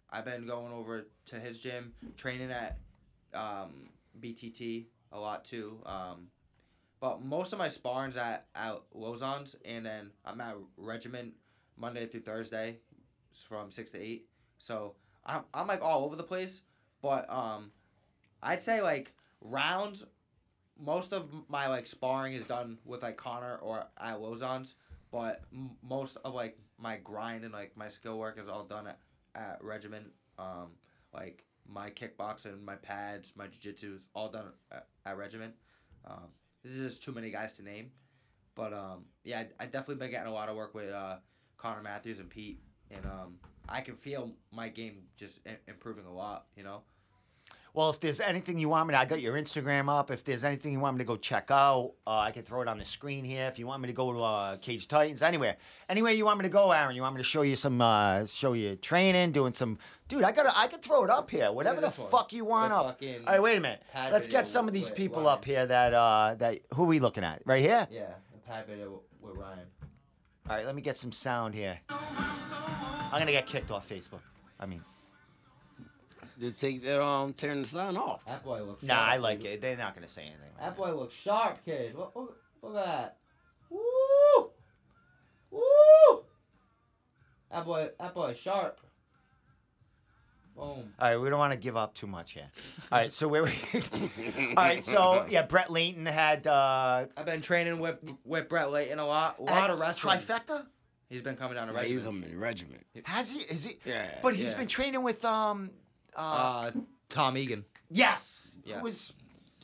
[0.09, 2.77] I've been going over to his gym, training at
[3.33, 3.89] um,
[4.19, 5.79] BTT a lot too.
[5.85, 6.27] Um,
[6.99, 11.33] but most of my sparring's at at Lozon's, and then I'm at Regiment
[11.77, 12.77] Monday through Thursday,
[13.47, 14.27] from six to eight.
[14.57, 16.61] So I'm I'm like all over the place,
[17.01, 17.71] but um,
[18.41, 19.11] I'd say like
[19.41, 20.03] rounds
[20.79, 24.75] most of my like sparring is done with like Connor or at Lozon's,
[25.11, 28.87] but m- most of like my grind and like my skill work is all done
[28.87, 28.99] at,
[29.35, 30.07] at Regiment.
[30.39, 30.69] Um,
[31.13, 35.53] like my kickboxing, my pads, my jiu-jitsu is all done at, at Regiment.
[36.05, 36.29] Um,
[36.63, 37.91] this is just too many guys to name,
[38.55, 41.17] but um, yeah, I, I definitely been getting a lot of work with uh,
[41.57, 42.59] Connor Matthews and Pete,
[42.93, 43.35] and um,
[43.69, 46.45] I can feel my game just improving a lot.
[46.55, 46.81] You know.
[47.73, 50.11] Well, if there's anything you want me to, I got your Instagram up.
[50.11, 52.67] If there's anything you want me to go check out, uh, I can throw it
[52.67, 53.45] on the screen here.
[53.45, 55.55] If you want me to go to uh, Cage Titans, anywhere,
[55.87, 56.97] anywhere you want me to go, Aaron.
[56.97, 59.79] You want me to show you some, uh, show you training, doing some,
[60.09, 60.23] dude.
[60.23, 61.49] I got, I could throw it up here.
[61.53, 62.09] Whatever the one.
[62.11, 63.25] fuck you want The up.
[63.25, 63.81] All right, wait a minute.
[63.95, 65.37] Let's get some of these people Ryan.
[65.37, 67.41] up here that, uh, that who are we looking at?
[67.45, 67.87] Right here.
[67.89, 69.59] Yeah, a pad video with Ryan.
[70.51, 71.79] All right, let me get some sound here.
[71.89, 74.19] I'm gonna get kicked off Facebook.
[74.59, 74.83] I mean,
[76.41, 78.25] Just take that um, turn the sun off.
[78.25, 78.83] That boy looks.
[78.83, 79.47] nah, sharp, I like dude.
[79.47, 79.61] it.
[79.61, 80.49] They're not gonna say anything.
[80.59, 81.95] That boy looks sharp, kid.
[81.95, 83.17] Look, look, look at that.
[83.69, 84.49] Woo!
[85.51, 86.23] Woo!
[87.49, 88.81] That boy, that boy is sharp.
[90.55, 90.93] Boom.
[90.99, 92.49] All right, we don't want to give up too much here.
[92.91, 93.53] All right, so where we?
[94.57, 98.99] All right, so yeah, Brett Layton had uh, I've been training with with Brett Layton
[98.99, 100.19] a lot, a lot of wrestling.
[100.19, 100.65] trifecta.
[101.09, 102.23] He's been coming down to Right, you regiment.
[102.25, 102.85] come in regiment.
[103.03, 103.39] Has he?
[103.39, 103.79] Is he?
[103.85, 104.11] Yeah.
[104.21, 104.57] But he's Yeah.
[104.59, 105.71] been training with um,
[106.15, 106.71] uh, Uh,
[107.09, 107.65] Tom Egan.
[107.89, 108.77] yes, yeah.
[108.77, 109.11] who was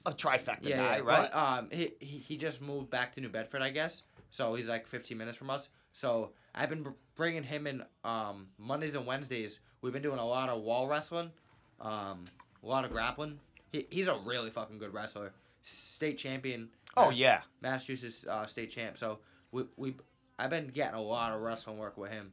[0.05, 1.31] a trifecta Yeah, guy, yeah, right?
[1.31, 4.03] But, um, he, he he just moved back to New Bedford, I guess.
[4.29, 5.69] So he's like 15 minutes from us.
[5.93, 9.59] So I've been br- bringing him in um Mondays and Wednesdays.
[9.81, 11.31] We've been doing a lot of wall wrestling,
[11.79, 12.25] um,
[12.63, 13.39] a lot of grappling.
[13.71, 16.69] He, he's a really fucking good wrestler, state champion.
[16.95, 17.41] oh Ma- yeah.
[17.61, 18.97] Massachusetts uh, state champ.
[18.97, 19.19] So
[19.51, 19.95] we we
[20.39, 22.31] I've been getting a lot of wrestling work with him.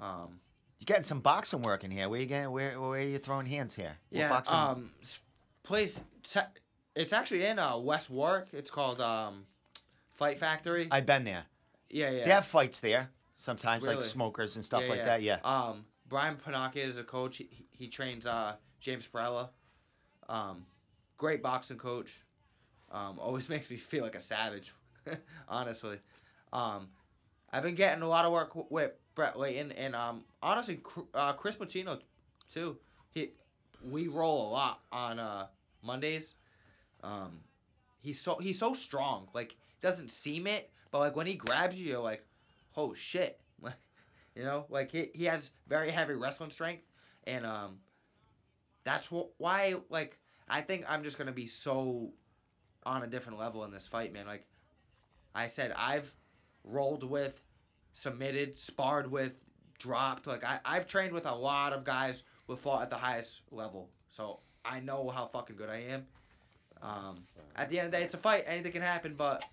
[0.00, 0.40] Um,
[0.78, 2.08] You're getting some boxing work in here.
[2.08, 2.50] Where you getting?
[2.50, 3.96] Where where are you throwing hands here?
[4.10, 4.28] What yeah.
[4.28, 4.90] boxing- Um,
[5.62, 6.00] place.
[6.24, 6.40] te-
[6.94, 8.46] It's actually in uh, West Warwick.
[8.52, 9.44] It's called um,
[10.14, 10.88] Fight Factory.
[10.90, 11.44] I've been there.
[11.90, 12.24] yeah, yeah.
[12.24, 15.04] They have fights there sometimes, like smokers and stuff Yeah, like yeah.
[15.06, 15.22] that.
[15.22, 15.38] Yeah.
[15.44, 17.38] Um, Brian Panaka is a coach.
[17.38, 19.48] He, he- trains uh, James Perella.
[20.28, 20.64] Um,
[21.16, 22.10] great boxing coach.
[22.90, 24.72] Um, always makes me feel like a savage,
[25.48, 25.98] honestly.
[26.52, 26.88] Um,
[27.52, 30.80] I've been getting a lot of work with Brett Layton and um, honestly,
[31.14, 31.98] uh, Chris Patino
[32.52, 32.76] too.
[33.10, 33.30] He,
[33.82, 35.46] we roll a lot on uh,
[35.82, 36.34] Mondays.
[37.02, 37.40] Um,
[38.00, 39.28] he's so he's so strong.
[39.34, 42.24] Like doesn't seem it, but like when he grabs you, you're like,
[42.76, 43.40] oh shit.
[44.38, 46.84] You know, like he, he has very heavy wrestling strength,
[47.24, 47.78] and um,
[48.84, 50.16] that's wh- why like
[50.48, 52.12] I think I'm just gonna be so
[52.86, 54.26] on a different level in this fight, man.
[54.26, 54.46] Like
[55.34, 56.12] I said, I've
[56.62, 57.42] rolled with,
[57.92, 59.32] submitted, sparred with,
[59.80, 60.28] dropped.
[60.28, 63.88] Like I I've trained with a lot of guys who fought at the highest level,
[64.08, 66.06] so I know how fucking good I am.
[66.80, 67.24] Um,
[67.56, 68.44] at the end of the day, it's a fight.
[68.46, 69.44] Anything can happen, but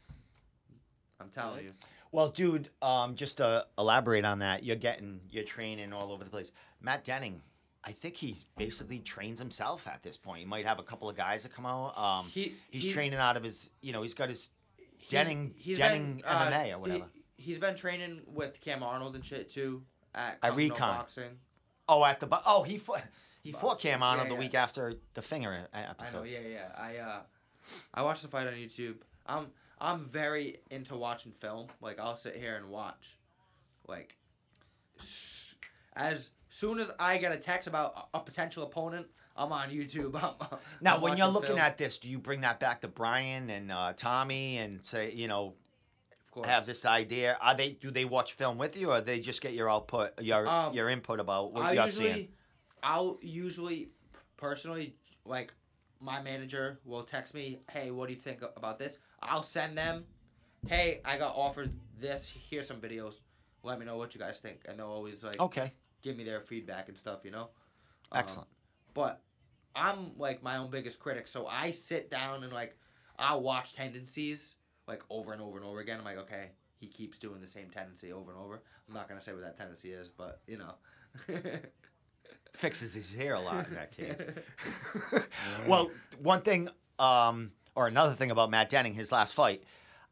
[1.20, 1.72] I'm telling you.
[2.12, 6.30] Well, dude, um, just to elaborate on that, you're getting you're training all over the
[6.30, 6.52] place.
[6.82, 7.42] Matt Denning,
[7.84, 10.40] I think he basically trains himself at this point.
[10.40, 11.98] He might have a couple of guys that come out.
[11.98, 14.50] Um, He he's he- training out of his, you know, he's got his
[15.10, 17.06] Denning he's Denning been, uh, MMA or whatever.
[17.38, 19.84] He, has been training with Cam Arnold and shit too
[20.16, 20.80] at At Recon.
[20.80, 21.38] Boxing.
[21.88, 23.04] oh, at the oh he fought
[23.44, 23.62] he Box.
[23.62, 24.40] fought Cam Arnold Yeah, the yeah.
[24.48, 26.24] week after the finger e- I know, episode.
[26.24, 26.68] yeah, yeah.
[26.76, 27.20] I uh,
[27.94, 28.96] I watched the fight on YouTube.
[29.28, 29.48] I'm
[29.80, 31.68] I'm very into watching film.
[31.82, 33.18] Like I'll sit here and watch,
[33.88, 34.16] like,
[35.96, 40.16] as soon as I get a text about a potential opponent, I'm on YouTube.
[40.24, 41.60] I'm, Now, I'm when you're looking film.
[41.60, 45.28] at this, do you bring that back to Brian and uh, Tommy and say, you
[45.28, 45.54] know,
[46.12, 46.48] of course.
[46.48, 47.38] have this idea?
[47.42, 50.48] Are they do they watch film with you, or they just get your output, your
[50.48, 52.28] Um, your input about what I you're usually, seeing?
[52.84, 53.90] I'll usually,
[54.38, 54.96] personally,
[55.26, 55.54] like,
[56.00, 58.98] my manager will text me, "Hey, what do you think about this?"
[59.28, 60.06] I'll send them,
[60.68, 62.32] "Hey, I got offered this.
[62.50, 63.14] Here's some videos.
[63.64, 66.42] Let me know what you guys think." And they'll always like Okay, give me their
[66.42, 67.50] feedback and stuff, you know.
[68.12, 68.48] Um, excellent.
[68.94, 69.22] but
[69.76, 72.78] I'm like my own biggest critic, so I sit down and like
[73.18, 74.56] I'll watch tendencies
[74.88, 75.98] like over and over and over again.
[76.00, 78.62] I'm like, okay, he keeps doing the same tendency over and over.
[78.88, 80.76] I'm not gonna say what that tendency is, but you know.
[82.54, 84.16] Fixes his hair a lot in that case.
[85.68, 86.70] well, one thing,
[87.00, 89.64] um, or another thing about Matt Denning, his last fight.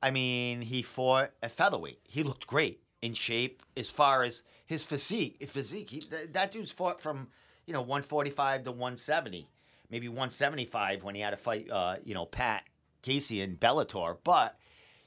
[0.01, 2.01] I mean, he fought at featherweight.
[2.03, 5.47] He looked great in shape as far as his physique.
[5.49, 5.89] Physique.
[5.89, 7.30] He, th- that dude's fought from,
[7.66, 9.47] you know, 145 to 170,
[9.89, 12.64] maybe 175 when he had to fight, uh, you know, Pat
[13.01, 14.18] Casey in Bellator.
[14.24, 14.57] But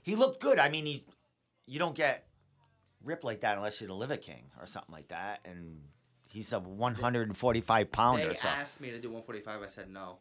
[0.02, 0.58] he looked good.
[0.58, 1.04] I mean, he,
[1.66, 2.26] you don't get
[3.04, 5.40] ripped like that unless you're the Liver King or something like that.
[5.44, 5.80] And
[6.30, 8.28] he's a 145 pounder.
[8.28, 8.48] they so.
[8.48, 9.62] asked me to do 145.
[9.62, 10.18] I said no.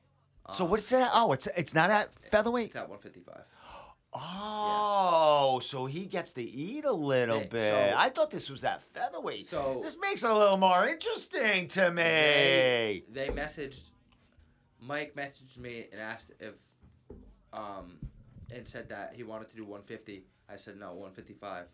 [0.54, 1.10] So Um, what's that?
[1.14, 2.68] Oh, it's it's not at featherweight.
[2.68, 3.44] It's at 155.
[4.18, 7.52] Oh, so he gets to eat a little bit.
[7.92, 9.50] so- I thought this was at featherweight.
[9.50, 12.04] So this makes it a little more interesting to me.
[12.04, 13.82] they, they messaged
[14.80, 16.54] Mike messaged me and asked if
[17.52, 17.98] um
[18.54, 20.24] and said that he wanted to do 150.
[20.48, 21.66] I said no, 155.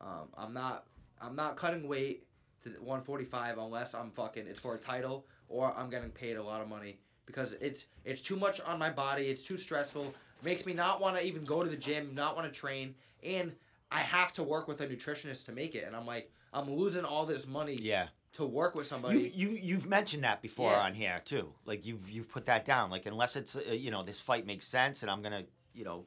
[0.00, 0.86] Um, I'm not
[1.20, 2.26] I'm not cutting weight
[2.62, 6.60] to 145 unless I'm fucking it's for a title or I'm getting paid a lot
[6.62, 9.24] of money because it's it's too much on my body.
[9.28, 10.14] It's too stressful.
[10.42, 13.52] Makes me not want to even go to the gym, not want to train, and
[13.90, 15.84] I have to work with a nutritionist to make it.
[15.86, 19.32] And I'm like, I'm losing all this money Yeah, to work with somebody.
[19.34, 20.82] you you've mentioned that before Yeah.
[20.82, 21.52] on here too.
[21.64, 22.90] Like you've you've put that down.
[22.90, 26.04] Like unless it's uh, you know this fight makes sense and I'm gonna you know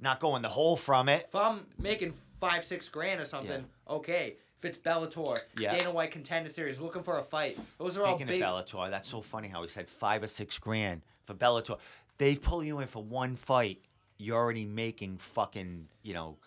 [0.00, 1.26] not going the hole from it.
[1.28, 4.36] If I'm making five, six grand or something, okay.
[4.64, 5.76] If it's Bellator, Yeah.
[5.76, 8.42] Dana White Contender Series, looking for a fight, those are all Speaking big.
[8.42, 11.78] of Bellator, that's so funny how he said five or six grand for Bellator.
[12.16, 13.80] They pull you in for one fight,
[14.16, 16.38] you're already making fucking, you know,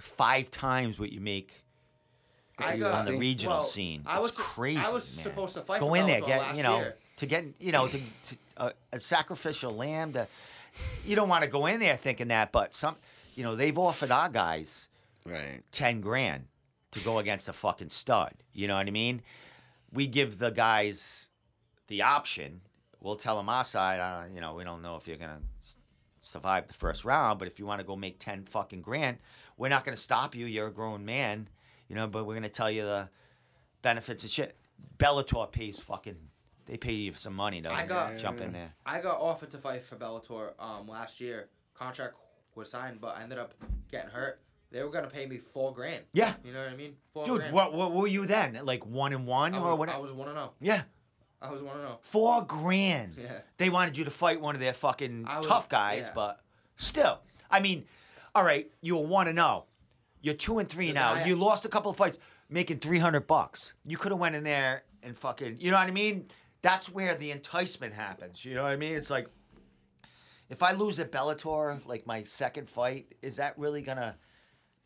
[0.00, 1.62] five times what you make
[2.58, 4.02] I on the regional well, scene.
[4.04, 5.22] I it's was crazy, I was man.
[5.22, 5.80] supposed to fight.
[5.80, 6.96] Go for in there, get you know, year.
[7.18, 10.12] to get you know, to, to uh, a sacrificial lamb.
[10.14, 10.26] To
[11.06, 12.96] you don't want to go in there thinking that, but some,
[13.36, 14.88] you know, they've offered our guys
[15.24, 15.62] Right.
[15.70, 16.46] ten grand
[16.92, 18.32] to go against a fucking stud.
[18.52, 19.22] You know what I mean?
[19.92, 21.28] We give the guys
[21.88, 22.60] the option.
[23.00, 23.98] We'll tell them our side.
[24.00, 25.76] Uh, you know, we don't know if you're gonna s-
[26.20, 29.18] survive the first round, but if you want to go make ten fucking grand,
[29.56, 30.46] we're not gonna stop you.
[30.46, 31.48] You're a grown man,
[31.88, 32.06] you know.
[32.06, 33.08] But we're gonna tell you the
[33.82, 34.56] benefits and shit.
[34.98, 36.16] Bellator pays fucking.
[36.66, 37.70] They pay you some money though.
[37.70, 38.74] I got- jump in there.
[38.86, 41.48] I got offered to fight for Bellator um last year.
[41.74, 42.14] Contract
[42.54, 43.54] was signed, but I ended up
[43.90, 44.40] getting hurt.
[44.70, 46.04] They were gonna pay me four grand.
[46.12, 46.94] Yeah, You know what I mean?
[47.12, 47.38] Four dude.
[47.38, 47.54] grand.
[47.54, 48.58] What, what were you then?
[48.62, 49.88] Like one and one I or was, what?
[49.88, 50.36] I was one to oh.
[50.36, 50.50] know.
[50.60, 50.82] yeah,
[51.42, 51.84] I was one to oh.
[51.84, 51.98] know.
[52.02, 53.16] four grand.
[53.20, 53.40] Yeah.
[53.58, 56.12] they wanted you to fight one of their fucking was- tough guys, yeah.
[56.14, 56.40] but
[56.76, 57.18] still,
[57.50, 57.84] I mean,
[58.34, 59.64] all right, you were one and zero.
[60.22, 61.14] You're two and three The now.
[61.14, 62.18] guy- you lost a couple of fights,
[62.48, 63.72] making three hundred bucks.
[63.84, 66.26] You could have went in there and fucking, you know what I mean?
[66.62, 68.44] That's where the enticement happens.
[68.44, 68.92] You know what I mean?
[68.92, 69.28] It's like,
[70.50, 74.16] if I lose at Bellator, like my second fight, is that really gonna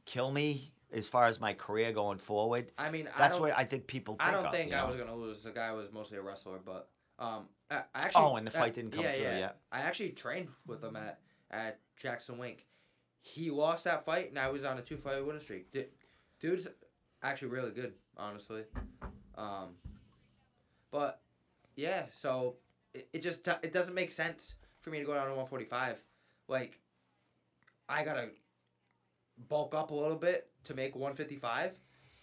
[0.05, 2.71] kill me as far as my career going forward?
[2.79, 4.15] I mean, I That's don't, what I think people.
[4.15, 4.89] Think I don't of, think I know?
[4.89, 5.43] was gonna lose.
[5.43, 8.23] The guy was mostly a wrestler, but um, I, I actually.
[8.23, 9.39] Oh, and the fight didn't come yeah, through yeah.
[9.39, 9.57] yet.
[9.73, 11.19] I actually trained with him at
[11.51, 12.67] at Jackson Wink.
[13.21, 14.29] He lost that fight.
[14.29, 15.71] and I was on a two fight winning streak.
[15.73, 15.87] Du-
[16.41, 16.69] Dude's
[17.23, 18.65] actually really good, honestly.
[19.37, 19.71] Um,
[20.91, 21.21] but
[21.75, 22.57] yeah, so
[22.93, 25.97] it, it just it doesn't make sense for me to go down to 145.
[26.47, 26.79] Like,
[27.89, 28.29] I gotta
[29.48, 31.73] bulk up a little bit to make 155,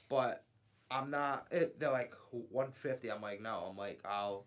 [0.09, 0.43] but
[0.89, 1.47] I'm not.
[1.51, 3.11] It, they're like 150.
[3.11, 3.67] I'm like, no.
[3.69, 4.45] I'm like, I'll.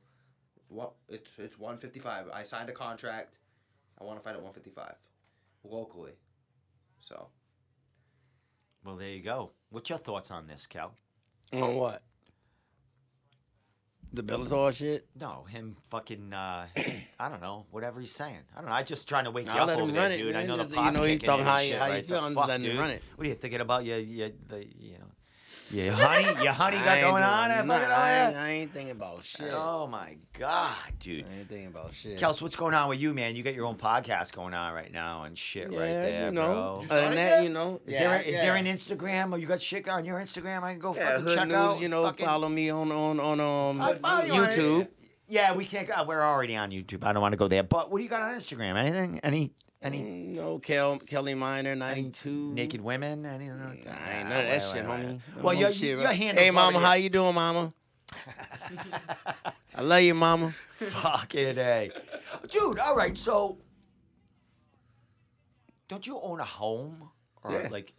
[0.69, 0.93] What?
[1.09, 2.27] It's it's 155.
[2.33, 3.39] I signed a contract.
[4.01, 4.95] I want to fight at 155,
[5.65, 6.13] locally.
[7.01, 7.29] So
[8.85, 9.53] Well, there you go.
[9.71, 10.95] What's your thoughts on this, Cal?
[11.53, 12.03] On what?
[14.15, 15.07] The Bellator shit.
[15.19, 16.33] No, him fucking.
[16.33, 16.67] Uh,
[17.19, 17.67] I don't know.
[17.71, 18.39] Whatever he's saying.
[18.57, 18.77] I don't know.
[18.77, 20.35] I'm just trying to wake you I'll up let over him there, run it, dude.
[20.35, 20.47] I man.
[20.49, 22.07] know the Just, pot's you know, kicking talking in how he- shit, how he right?
[22.07, 22.17] feel.
[22.21, 22.81] The I'm just fuck, letting him dude?
[22.81, 23.03] run it.
[23.17, 23.85] What are you thinking about?
[23.85, 25.07] Your, your, the, you know,
[25.83, 27.89] your honey, your honey got going on there, nothing.
[27.89, 28.37] fucking I ain't.
[28.37, 29.51] I ain't thinking about shit.
[29.53, 31.25] Oh my god, dude.
[31.31, 32.19] I ain't thinking about shit.
[32.19, 33.37] Kels, what's going on with you, man?
[33.37, 36.33] You got your own podcast going on right now and shit yeah, right there, you
[36.33, 36.47] know.
[36.47, 36.79] bro.
[36.83, 37.81] Did Other than that, you know.
[37.87, 40.63] Is yeah, there is there an Instagram or you got shit on your Instagram?
[40.63, 41.81] I can go Yeah, fucking Hood check News, out.
[41.81, 44.89] you know, fucking- follow me on on on um I follow you on YouTube.
[45.27, 45.89] Yeah, we can't.
[45.89, 47.03] go we're already on YouTube.
[47.05, 47.63] I don't want to go there.
[47.63, 48.77] But what do you got on Instagram?
[48.77, 49.21] Anything?
[49.23, 49.53] Any?
[49.85, 50.01] Any?
[50.01, 52.53] Mm, No, Kel, Kelly Minor, Any 92.
[52.55, 53.27] naked women?
[53.27, 53.99] Anything like that?
[54.07, 55.21] I ain't Ah, none of that shit, homie.
[55.43, 57.73] Well, your, shit, your handles Hey, mama, how you doing, mama?
[59.75, 60.55] I love you, mama.
[60.79, 61.91] Fucking a,
[62.51, 62.79] dude.
[62.79, 63.59] All right, so
[65.89, 67.11] don't you own a home
[67.43, 67.69] or Yeah.
[67.71, 67.93] like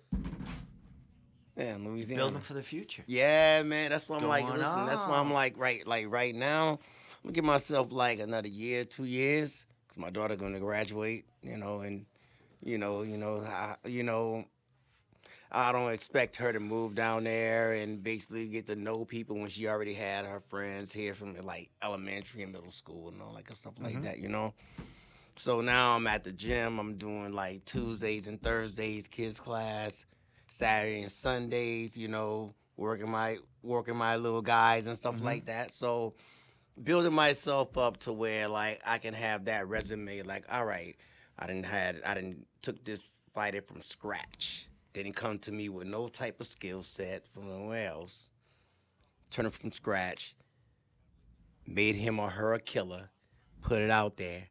[1.58, 2.22] Yeah, in Louisiana.
[2.24, 3.04] building for the future?
[3.08, 3.92] Yeah, man.
[3.92, 4.86] That's why I'm like, Going listen.
[4.88, 5.34] That's why I'm on.
[5.34, 6.80] like, right, like right now, I'm
[7.24, 11.82] gonna give myself like another year, two years, cause my daughter gonna graduate, you know,
[11.82, 12.06] and
[12.64, 14.46] you know, you know, I, you know,
[15.52, 19.50] I don't expect her to move down there and basically get to know people when
[19.50, 23.50] she already had her friends here from like elementary and middle school and all like
[23.56, 24.04] stuff like Mhm.
[24.04, 24.54] that, you know.
[25.38, 26.80] So now I'm at the gym.
[26.80, 30.06] I'm doing like Tuesdays and Thursdays kids class,
[30.50, 31.96] Saturday and Sundays.
[31.98, 35.24] You know, working my working my little guys and stuff Mhm.
[35.24, 35.74] like that.
[35.74, 36.16] So
[36.82, 40.22] building myself up to where like I can have that resume.
[40.24, 40.96] Like, all right,
[41.38, 44.68] I didn't had I didn't took this fighter from scratch.
[44.94, 48.30] Didn't come to me with no type of skill set from nowhere else.
[49.30, 50.36] Turn it from scratch.
[51.68, 53.10] Made him or her a killer.
[53.62, 54.50] Put it out there.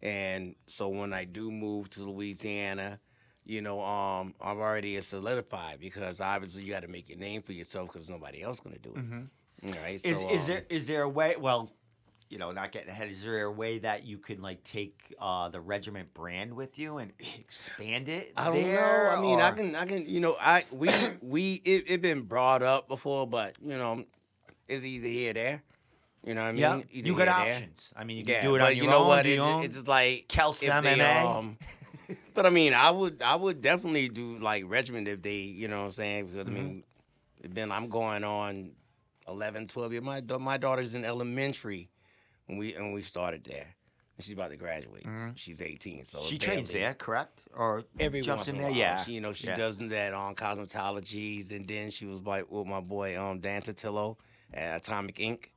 [0.00, 3.00] And so when I do move to Louisiana,
[3.44, 7.52] you know, um, I'm already solidified because obviously you got to make your name for
[7.52, 8.96] yourself because nobody else gonna do it.
[8.96, 9.22] Mm-hmm.
[9.64, 10.00] All right.
[10.02, 11.36] Is so, is um, there is there a way?
[11.38, 11.70] Well,
[12.28, 13.10] you know, not getting ahead.
[13.10, 16.98] Is there a way that you can like take uh, the regiment brand with you
[16.98, 18.32] and expand it?
[18.36, 19.10] I don't there, know.
[19.10, 20.88] I mean, I can, I can, you know, I we
[21.22, 24.04] we it, it been brought up before, but you know,
[24.68, 25.62] it's either here or there.
[26.24, 26.60] You know what I mean?
[26.62, 27.54] Yeah, Either you got or there.
[27.54, 27.92] options.
[27.96, 29.08] I mean, you can Yeah, do it on your you know own.
[29.08, 29.22] what?
[29.24, 29.64] do It, your own.
[29.64, 31.36] it's just like Kels if MMA.
[31.36, 31.58] um,
[32.34, 35.80] but I mean, I would I would definitely do like regiment if they, you know
[35.80, 36.26] what I'm saying?
[36.26, 36.56] Because Mm-hmm.
[36.56, 36.84] I mean,
[37.42, 38.70] it been I'm going on
[39.28, 40.04] 11, 12 years.
[40.04, 41.90] My da- my daughter's in elementary
[42.46, 43.74] when we when we started there.
[44.18, 45.04] And she's about to graduate.
[45.04, 45.36] Mhm.
[45.38, 47.44] She's 18, so she trains there, correct?
[47.56, 48.78] Or Every jumps once in in, there, a while.
[48.78, 49.04] yeah.
[49.04, 49.56] She, you know, she yeah.
[49.56, 54.16] does that on cosmetologies, and then she was like with my boy um Dan Totillo
[54.52, 55.50] at Atomic Ink.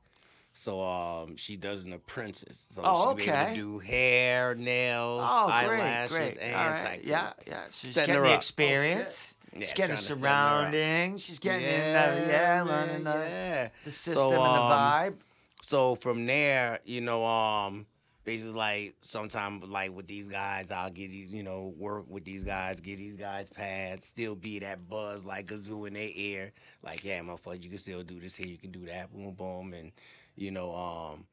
[0.54, 2.64] So um, she does an apprentice.
[2.70, 6.38] So Oh, she'll be able to do hair, nails, Oh, great, eyelashes, great.
[6.38, 7.08] and All right, tattoos.
[7.10, 7.64] Yeah, yeah.
[7.70, 9.34] She's Setting getting her the experience.
[9.60, 11.22] Yeah, she's getting the trying to set her surroundings.
[11.22, 13.68] She's getting in the yeah, learning the, yeah.
[13.84, 15.14] the system So, and the um, vibe.
[15.62, 17.86] So from there, you know, um,
[18.26, 22.44] basically like sometimes like with these guys, I'll get these, you know, work with these
[22.44, 26.52] guys, get these guys pads, still be that buzz like kazoo in their ear,
[26.82, 29.72] like yeah, motherfucker, you can still do this here, you can do that, boom, boom,
[29.72, 29.92] and
[30.34, 31.24] you know, um,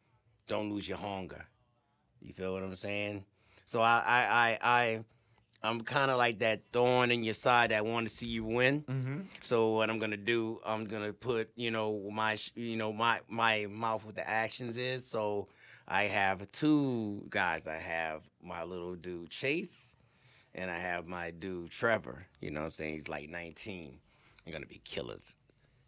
[0.47, 1.45] don't lose your hunger.
[2.21, 3.25] You feel what I'm saying?
[3.65, 5.03] So I, I, I, I
[5.63, 8.81] I'm kind of like that thorn in your side that want to see you win.
[8.81, 9.17] Mm-hmm.
[9.41, 13.67] So what I'm gonna do, I'm gonna put, you know, my, you know, my my
[13.69, 15.05] mouth with the actions is.
[15.07, 15.47] So
[15.87, 17.65] I have two guys.
[17.67, 19.95] I have my little dude Chase,
[20.53, 22.25] and I have my dude Trevor.
[22.41, 22.93] You know what I'm saying?
[22.95, 23.99] He's like 19.
[24.43, 25.33] They're gonna be killers.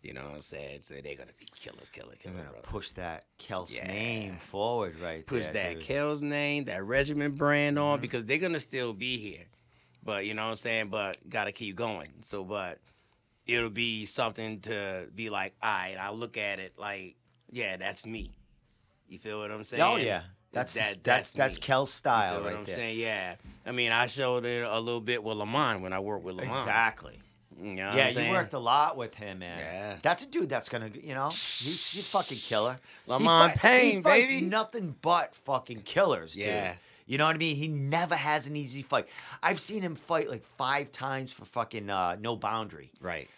[0.03, 0.81] You know what I'm saying?
[0.83, 2.33] So they're gonna be killers, killer, killer.
[2.35, 2.67] They're gonna brother.
[2.67, 3.87] push that Kels Yeah.
[3.87, 5.83] name forward, right Push there, that dude.
[5.83, 8.01] Kel's name, that regiment brand on Mhm.
[8.03, 9.45] because they're gonna still be here.
[10.05, 10.89] But you know what I'm saying?
[10.89, 12.09] But gotta keep going.
[12.21, 12.77] So but
[13.47, 17.15] it'll be something to be like, all right, I look at it like,
[17.51, 18.31] yeah, that's me.
[19.09, 19.81] You feel what I'm saying?
[19.83, 20.21] Oh yeah,
[20.51, 21.57] that's that- that's that's.
[21.57, 22.75] Kel's You style right I'm there.
[22.75, 22.99] saying?
[22.99, 23.35] Yeah.
[23.65, 26.59] I mean, I showed it a little bit with Lamont when I worked with Lamont.
[26.61, 27.19] Exactly.
[27.57, 29.57] You know yeah, you worked a lot with him, man.
[29.59, 29.95] Yeah.
[30.01, 32.77] That's a dude that's gonna, you know, he's, he's fucking killer.
[33.05, 34.45] He Lamont fight- Payne, he fights baby.
[34.45, 36.47] nothing but fucking killers, dude.
[36.47, 36.75] Yeah.
[37.05, 37.55] You know what I mean?
[37.55, 39.07] He never has an easy fight.
[39.43, 42.91] I've seen him fight like five times for fucking uh, no boundary.
[42.99, 43.29] Right.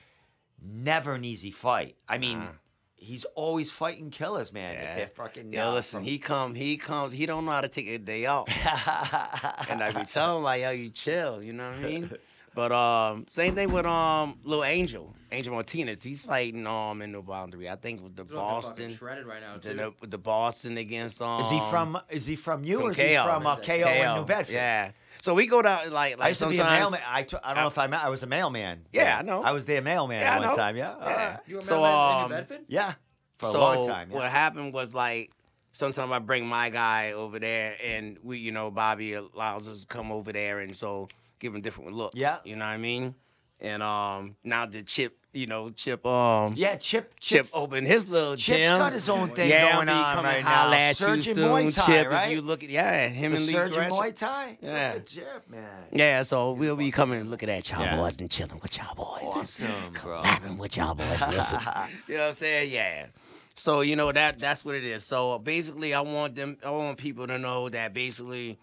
[0.64, 1.96] Never an easy fight.
[2.08, 2.48] I mean, Nah.
[2.96, 4.76] he's always fighting killers, man.
[4.76, 4.96] If Yeah.
[4.96, 5.52] they're fucking.
[5.54, 7.98] Yo, uh, listen, from- he come, he comes, he don't know how to take a
[7.98, 8.48] day off.
[9.70, 12.12] and I be telling him like, yo, you chill, you know what I mean?
[12.58, 16.02] But um, same thing with um, Lil Angel, Angel Martinez.
[16.02, 17.70] He's fighting um in the boundary.
[17.70, 19.76] I think with the He's Boston, shredded right now the, too.
[19.76, 21.42] the, with the Boston against um.
[21.42, 22.00] Is he from?
[22.10, 23.24] Is he from you from or is he KO.
[23.26, 24.54] from uh, KO, in New Bedford?
[24.54, 24.90] Yeah.
[25.22, 27.02] So we go down like like I used to be a sometimes- mailman.
[27.08, 28.04] I, t- I don't know if I met.
[28.04, 28.86] I was a mailman.
[28.92, 29.20] Yeah.
[29.20, 29.44] I know.
[29.44, 30.78] I was their mailman Yeah, one time.
[30.78, 30.96] Yeah.
[31.00, 31.06] Yeah.
[31.06, 31.40] Alright.
[31.46, 32.60] you were So, so, in um, New Bedford?
[32.68, 32.94] Yeah.
[33.38, 34.10] for a so long time.
[34.10, 35.30] what happened was like
[35.74, 39.86] sometimes I bring my guy over there, and we, you know, Bobby allows us to
[39.88, 41.08] come over there, and so
[41.40, 42.16] give him different looks.
[42.16, 42.38] Yeah.
[42.44, 43.16] you know what I mean.
[43.60, 47.14] And um, now the Chip, you know, Chip, um, Yeah, Chip.
[47.20, 47.50] Chip Chip.
[47.54, 48.78] opened his little Chip's gym.
[48.78, 50.72] got his own thing yeah, going on right now.
[50.72, 52.26] At Surgeon you soon, Muay Thai, Chip, right?
[52.28, 53.94] If you look at yeah, him the and Lee Surgeon Gresham.
[53.96, 54.58] Muay Thai.
[54.62, 54.70] Yeah.
[54.94, 55.70] Look at Chip, man.
[55.92, 57.98] Yeah, so we'll be coming and looking at y'all Yeah.
[57.98, 59.24] boys and chilling with y'all boys.
[59.36, 59.68] Awesome,
[60.04, 60.22] bro.
[60.22, 61.20] Collabing with y'all boys.
[61.20, 61.60] Listen.
[62.08, 62.72] you know what I'm saying?
[62.72, 63.08] Yeah.
[63.56, 65.04] So you know that that's what it is.
[65.04, 66.58] So basically, I want them.
[66.64, 68.60] I want people to know that basically,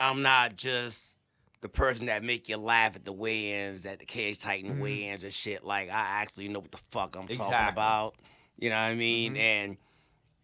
[0.00, 1.14] I'm not just
[1.62, 4.80] the person that make you laugh at the weigh-ins, at the cage titan Mhm.
[4.80, 5.62] weigh-ins and shit.
[5.64, 5.92] Like I
[6.22, 8.14] actually know what the fuck I'm talking about.
[8.58, 9.34] You know what I mean?
[9.34, 9.38] Mhm.
[9.38, 9.76] And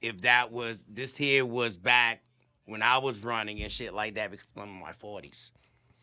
[0.02, 2.22] if that was this here was back
[2.66, 5.52] when I was running and shit like that, because I'm in my 40s.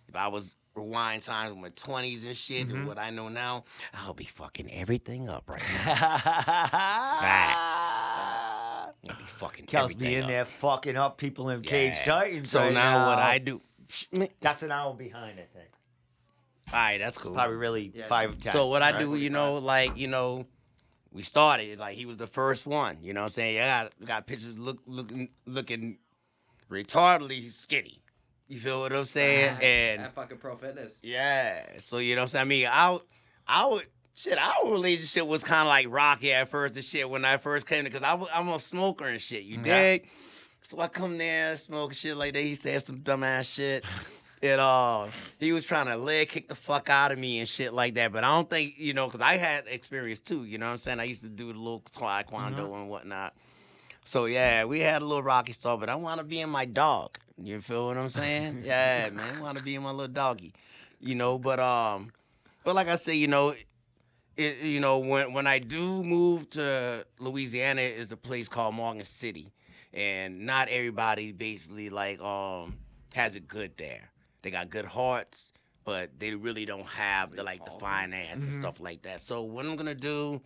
[0.07, 2.73] If I was rewind times in my 20s and shit, Mhm.
[2.73, 5.95] and what I know now, I'll be fucking everything up right now.
[7.19, 7.85] Facts.
[9.09, 10.29] I'll be fucking Kels be in up.
[10.29, 12.05] there fucking up people in Cage Yeah.
[12.05, 12.51] Titans.
[12.51, 13.19] So right now, what.
[13.19, 13.61] I do?
[14.17, 15.69] All That's an hour behind, I think.
[16.71, 17.33] All right, that's cool.
[17.33, 18.07] Probably really Yeah.
[18.07, 18.53] five ten.
[18.53, 18.99] So what I right?
[18.99, 20.45] do, you know, like you know,
[21.11, 22.97] we started like he was the first one.
[23.01, 25.97] You know, what I'm saying I got got pictures look looking looking
[26.71, 27.99] retardedly skinny.
[28.47, 29.57] You feel what I'm saying?
[29.61, 30.93] and that fucking pro fitness.
[31.01, 31.65] Yeah.
[31.79, 32.41] So you know what I'm saying?
[32.41, 32.99] I mean, I
[33.47, 37.25] I would shit, our relationship was kind of like rocky at first and shit when
[37.25, 39.43] I first came because I was, I'm a smoker and shit.
[39.43, 39.63] You Yeah.
[39.63, 40.07] dig?
[40.63, 42.41] So I come there, smoke shit like that.
[42.41, 43.83] He said some dumbass shit.
[44.41, 45.07] And uh,
[45.39, 48.11] he was trying to leg kick the fuck out of me and shit like that.
[48.11, 50.43] But I don't think, you know, because I had experience too.
[50.43, 50.99] You know what I'm saying?
[50.99, 52.75] I used to do the little taekwondo Mhm.
[52.75, 53.33] and whatnot.
[54.03, 56.65] So yeah, we had a little rocky start, but I want to be in my
[56.65, 57.17] dog.
[57.41, 58.61] You feel what I'm saying?
[58.65, 60.53] yeah, man, I want to be in my little doggy.
[60.99, 62.11] You know, but um,
[62.65, 63.55] but like I say, you know,
[64.35, 69.05] it you know when when I do move to Louisiana, is a place called Morgan
[69.05, 69.51] City,
[69.93, 72.77] and not everybody basically like um
[73.13, 74.09] has it good there.
[74.41, 75.51] They got good hearts,
[75.83, 78.59] but they really don't have the like the finance and Mhm.
[78.59, 79.21] stuff like that.
[79.21, 80.41] So what I'm gonna do,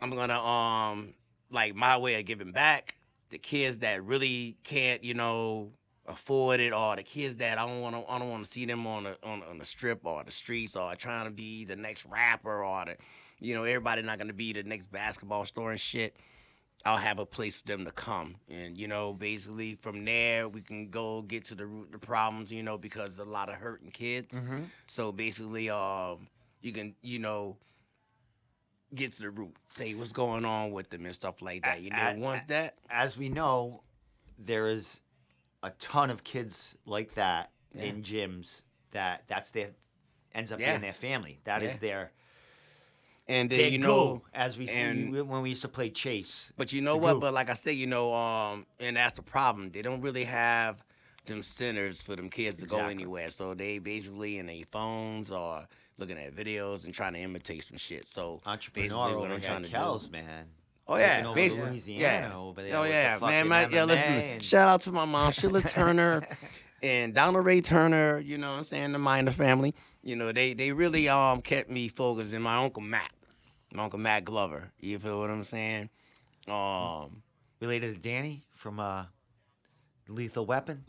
[0.00, 1.14] I'm gonna um
[1.50, 2.96] like my way of giving back
[3.30, 5.72] the kids that really can't, you know,
[6.06, 8.64] afford it, or the kids that I don't want to, I don't want to see
[8.66, 11.76] them on the on, on the strip or the streets, or trying to be the
[11.76, 12.96] next rapper, or the,
[13.40, 16.16] you know, everybody not gonna be the next basketball star and shit.
[16.86, 20.60] I'll have a place for them to come, and you know, basically from there we
[20.60, 23.54] can go get to the root of the problems, you know, because a lot of
[23.56, 24.34] hurting kids.
[24.34, 24.66] Mhm.
[24.86, 26.28] So basically, um,
[26.60, 27.56] you can, you know,
[28.94, 31.80] get to the root, say what's going on with them and stuff like that.
[31.80, 33.82] You know, A- a- once that, As we know,
[34.38, 35.00] there is
[35.62, 37.84] a ton of kids like that Yeah.
[37.84, 39.70] in gyms that that's their
[40.34, 40.72] ends up Yeah.
[40.72, 41.40] being their family.
[41.44, 41.78] That is Yeah.
[41.80, 42.12] their
[43.26, 46.52] and then you know, as we see when we used to play chase.
[46.56, 47.12] but you know what?
[47.12, 47.20] group.
[47.22, 49.70] But like I say, you know, um, and that's the problem.
[49.70, 50.82] They don't really have
[51.26, 53.30] them centers for them kids to go anywhere.
[53.30, 57.78] So they basically in their phones or looking at videos and trying to imitate some
[57.78, 58.06] shit.
[58.06, 58.40] So
[58.72, 60.46] basically what I'm trying to do- Kells, man.
[60.86, 61.70] Oh yeah, over basically.
[61.70, 62.36] Louisiana yeah.
[62.36, 63.84] over there Oh with the yeah, man, my, yeah.
[63.84, 66.28] Listen, and- shout out to my mom, Sheila Turner,
[66.82, 68.18] and Donna Ray Turner.
[68.18, 69.74] You know, what I'm saying the Minor family.
[70.02, 72.34] You know, they they really um kept me focused.
[72.34, 73.12] And my uncle Matt,
[73.80, 74.70] uncle Matt Glover.
[74.80, 75.90] You feel what I'm saying?
[76.48, 77.22] Um,
[77.60, 79.04] Related to Danny from uh,
[80.08, 80.84] Lethal Weapon.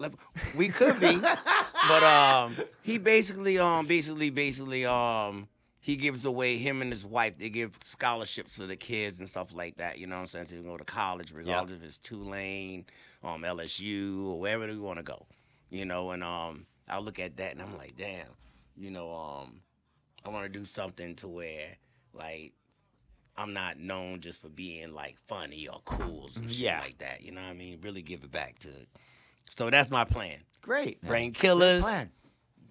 [0.55, 1.15] we could be,
[1.87, 5.47] but um, he basically um basically basically um.
[5.79, 7.35] He gives away him and his wife.
[7.37, 9.99] They give scholarships to the kids and stuff like that.
[9.99, 10.47] You know what I'm saying?
[10.47, 12.85] so To go to college, regardless if it's Tulane,
[13.23, 15.27] um, LSU, or wherever you want to go.
[15.69, 18.25] You know, and um, I look at that and I'm like, damn.
[18.75, 19.61] You know, um,
[20.25, 21.77] I want to do something to where
[22.15, 22.53] like
[23.37, 26.79] I'm not known just for being like funny or cool or some shit Yeah.
[26.81, 27.21] like that.
[27.21, 27.79] You know what I mean?
[27.81, 28.69] Really give it back to.
[28.69, 28.87] It.
[29.49, 30.39] So that's my plan.
[30.61, 31.01] Great.
[31.03, 31.09] man.
[31.09, 31.83] Brain killers.
[31.83, 32.11] plan.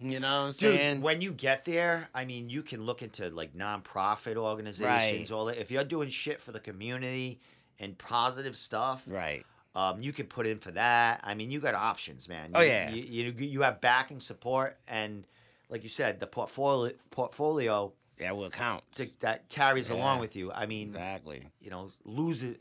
[0.01, 1.01] You know what I'm Dude, saying?
[1.03, 5.37] when you get there, I mean, you can look into like nonprofit organizations, Right.
[5.37, 5.59] all that.
[5.61, 7.41] If you're doing shit for the community
[7.79, 9.45] and positive stuff, right.
[9.77, 11.21] um, you can put in for that.
[11.23, 12.51] I mean, you got options, man.
[12.55, 12.91] Oh, yeah.
[12.91, 15.27] you, you you have backing support, and
[15.71, 18.85] like you said, the portfolio portfolio That will count.
[18.93, 20.21] to, that carries along Yeah.
[20.21, 20.53] with you.
[20.53, 21.49] I mean, Exactly.
[21.61, 22.61] you know, lose it.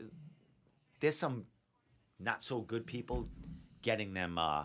[1.00, 1.46] There's some
[2.18, 3.28] not so good people
[3.82, 4.64] getting them, uh,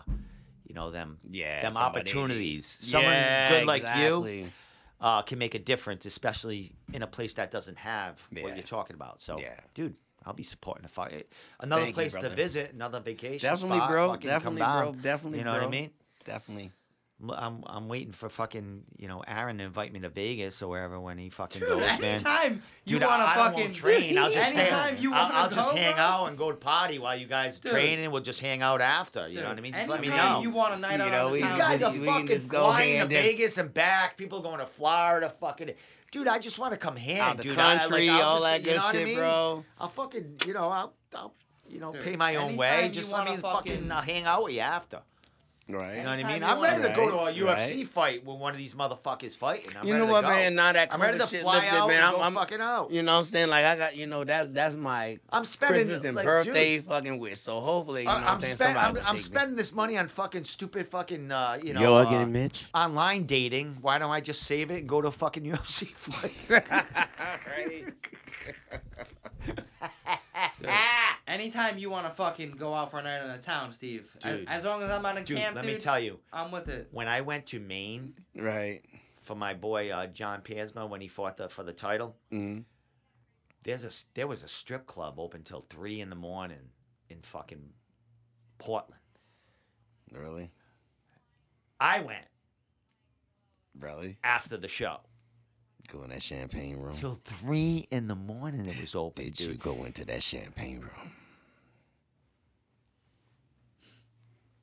[0.66, 1.62] you know, them Yeah.
[1.62, 2.76] them somebody- opportunities.
[2.80, 3.88] Someone Yeah, good like you
[4.24, 4.52] exactly.
[5.00, 8.42] uh, can make a difference, especially in a place that doesn't have Yeah.
[8.42, 9.20] what you're talking about.
[9.22, 9.58] So, Yeah.
[9.74, 11.28] dude, I'll be supporting the fight.
[11.60, 12.34] Another Thank you, place to brother.
[12.34, 14.08] visit, another vacation Definitely, spot, bro.
[14.12, 14.92] fucking Definitely, come bro.
[14.92, 15.02] down.
[15.02, 15.90] Definitely, You know what I mean?
[16.24, 16.72] Definitely.
[17.22, 20.68] I'm, I'm I'm waiting for fucking you know Aaron to invite me to Vegas or
[20.68, 22.02] wherever when he fucking Dude, goes, man.
[22.04, 24.18] anytime you Dude, want to I, I don't fucking won't train.
[24.18, 24.60] I'll just stay.
[24.60, 27.16] anytime you I'll, want I'll to just hang bro, out and go to party while
[27.16, 27.74] you guys Dude.
[27.74, 29.28] and We'll just hang out after.
[29.28, 29.72] You know what I mean?
[29.74, 30.42] Just let me anytime know.
[30.42, 32.26] You want a night You out know, on the we- These guys are we fucking
[32.26, 34.16] just go flying to in- Vegas and back.
[34.16, 35.72] People going to Florida, fucking.
[36.12, 37.54] Dude, I just want to come here, Out the dude.
[37.54, 39.16] Country, I'll all just- that you know what I shit, mean?
[39.16, 39.64] bro.
[39.78, 41.34] I'll fucking, you know, I'll, I'll
[41.68, 42.90] you know, Dude, pay my own way.
[42.92, 45.02] Just let me wanna fucking, fucking- uh, hang out with you after.
[45.72, 45.96] Right.
[45.98, 46.42] You know what I mean?
[46.42, 47.46] I'm wanna- ready to go to a UFC
[47.78, 47.88] right.
[47.88, 49.70] fight when one of these motherfuckers fighting.
[49.78, 50.28] I'm you ready know to what, go.
[50.28, 50.54] man?
[50.54, 52.34] Now that I'm ready to COVID shit fly lifted, out man, and I'm, go I'm
[52.34, 52.90] fucking out.
[52.90, 53.48] You know what I'm saying?
[53.48, 56.86] Like I got, you know, that's that's my I'm spending Christmas and like, birthday Dude,
[56.86, 57.40] fucking wish.
[57.40, 58.56] So hopefully, you know I- what I'm, I'm saying?
[58.56, 61.72] spend, Somebody I'm, will I'm take spending this money on fucking stupid fucking uh, you
[61.74, 62.66] know Yo, I uh, get it, Mitch.
[62.74, 63.78] online dating.
[63.80, 66.66] Why don't I just save it and go to a fucking UFC fight?
[67.46, 67.84] right.
[71.26, 74.08] Anytime you want to fucking go out for a night in the town, Steve.
[74.20, 74.46] Dude.
[74.48, 76.68] As, long as I'm not in Dude, camp, let dude, me tell you, I'm with
[76.68, 76.88] it.
[76.92, 78.82] when I went to Maine Right.
[79.22, 82.60] for my boy uh, John Pasma when he fought the, for the title, hmm
[83.62, 86.70] there's a there was a strip club open till three in the morning
[87.10, 87.68] in fucking
[88.56, 89.02] Portland.
[90.10, 90.50] Really?
[91.78, 92.24] I went
[93.78, 94.16] Really?
[94.24, 95.00] after the show
[95.92, 96.92] Go in that champagne room.
[96.94, 98.66] till three in the morning.
[98.66, 101.12] It was open, Did you go into that champagne room?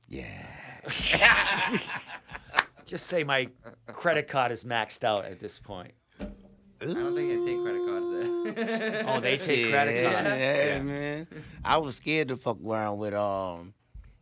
[0.08, 0.46] Yeah.
[2.86, 3.50] Just say my
[3.88, 5.92] credit card is maxed out at this point.
[6.22, 8.08] I don't think they take credit cards
[8.86, 9.04] there.
[9.08, 10.30] Oh, they take credit cards.
[10.30, 10.82] Yeah, Yeah.
[10.82, 11.28] man.
[11.66, 13.74] I was scared to fuck around with um,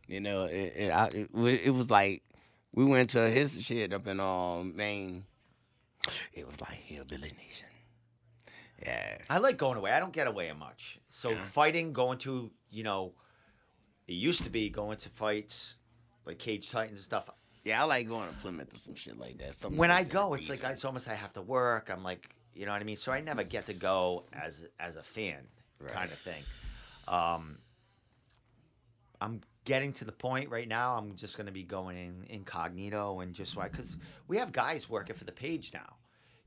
[0.08, 1.30] you know, it it, I, it
[1.66, 2.22] it was like
[2.74, 5.24] we went to his shit up in um Maine.
[6.32, 7.68] It was like hillbilly nation.
[8.82, 9.18] Yeah.
[9.30, 9.92] I like going away.
[9.92, 10.98] I don't get away much.
[11.08, 11.40] So Yeah.
[11.44, 13.14] fighting, going to, you know,
[14.06, 15.76] it used to be going to fights
[16.24, 17.30] like Cage Titans and stuff.
[17.64, 19.54] Yeah, I like going to Plymouth or some shit like that.
[19.54, 21.90] Something When I that's in the go, it's like it's almost I have to work.
[21.90, 22.96] I'm like, you know what I mean.
[22.96, 25.48] So I never get to go as as a fan,
[25.92, 26.44] kind of thing.
[27.08, 27.58] Um,
[29.20, 30.96] I'm getting to the point right now.
[30.96, 33.96] I'm just going to be going in incognito and just why because
[34.28, 35.96] we have guys working for the page now.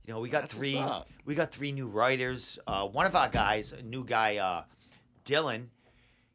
[0.07, 0.83] You know, we got That's three.
[1.25, 2.57] We got three new writers.
[2.65, 4.63] Uh, one of our guys, a new guy, uh,
[5.23, 5.65] Dylan,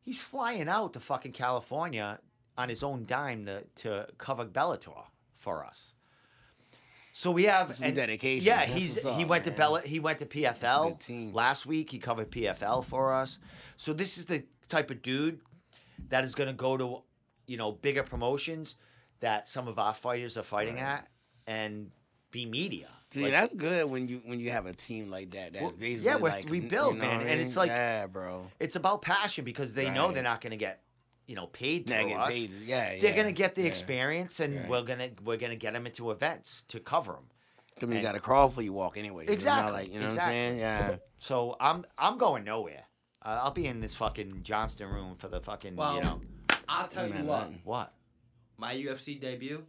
[0.03, 2.21] he's flying out to fucking California
[2.57, 5.07] on his own dime to, to cover Bellator
[5.39, 5.95] for us.
[7.13, 8.45] So we have and- dedication.
[8.47, 9.59] Yeah, That's he's what's he up, went to man.
[9.59, 9.81] Bella.
[9.83, 11.91] He went to PFL last week.
[11.91, 13.39] He covered PFL for us.
[13.77, 15.41] So this is the type of dude
[16.09, 17.03] that is going to go to,
[17.47, 18.77] you know, bigger promotions
[19.21, 20.83] that some of our fighters are fighting Right.
[20.83, 21.09] at
[21.47, 21.91] and
[22.31, 22.89] be media.
[23.11, 25.53] See, Like, that's good when you when you have a team like that.
[25.53, 27.47] That's Well, basically yeah, we're- like we you build, know man, what I and mean?
[27.47, 28.51] it's like- yeah, bro.
[28.59, 30.83] it's about passion because they know they're not going to get,
[31.27, 32.31] you know, paid through us.
[32.33, 32.51] paid.
[32.65, 33.69] Yeah, They're yeah, going to get the yeah.
[33.69, 34.69] experience, and Right.
[34.69, 37.29] we're gonna we're gonna get them into events to cover them.
[37.81, 39.27] I mean, you got to crawl for you walk anyway.
[39.29, 40.35] Exactly, like, you know exactly.
[40.35, 40.59] what I'm saying?
[40.59, 40.97] Yeah.
[41.19, 42.85] So I'm I'm going nowhere.
[43.25, 46.21] Uh, I'll be in this fucking Johnston room for the fucking Well, you know
[46.69, 47.51] I'll tell you Man, what.
[47.51, 47.61] man.
[47.65, 47.93] what
[48.59, 49.65] My UFC debut,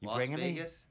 [0.00, 0.54] you Las bringing me?
[0.54, 0.86] Vegas.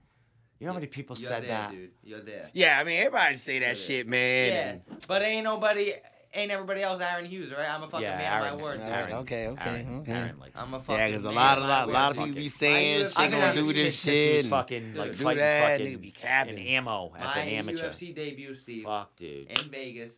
[0.60, 1.72] You know how many people You're said there, that?
[1.72, 1.92] dude.
[2.04, 2.50] You're there.
[2.54, 3.74] Yeah, I mean, everybody say that Yeah.
[3.86, 4.82] shit, man.
[4.88, 5.94] Yeah, but ain't nobody,
[6.34, 7.70] ain't everybody else Aaron Hughes, right?
[7.70, 8.90] I'm a fucking Yeah, man of Aaron- my word, dude.
[8.90, 10.12] Aaron, okay, okay, Aaron, okay.
[10.12, 10.60] Aaron likes.
[10.60, 12.10] I'm a fucking Yeah, because a man lot of of lot, my lot word.
[12.10, 13.86] of people Fuck be saying My she UFC I've been gonna on do this kid
[13.86, 14.40] this since he was shit.
[14.46, 16.58] and fucking like Dude, do fighting that, fucking nigga be capping.
[16.60, 17.90] in ammo as My an amateur.
[17.90, 19.48] UFC debut, Steve, Fuck, dude.
[19.50, 20.14] in Vegas,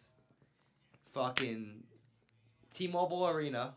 [1.14, 1.84] fucking
[2.74, 3.74] T-Mobile Arena.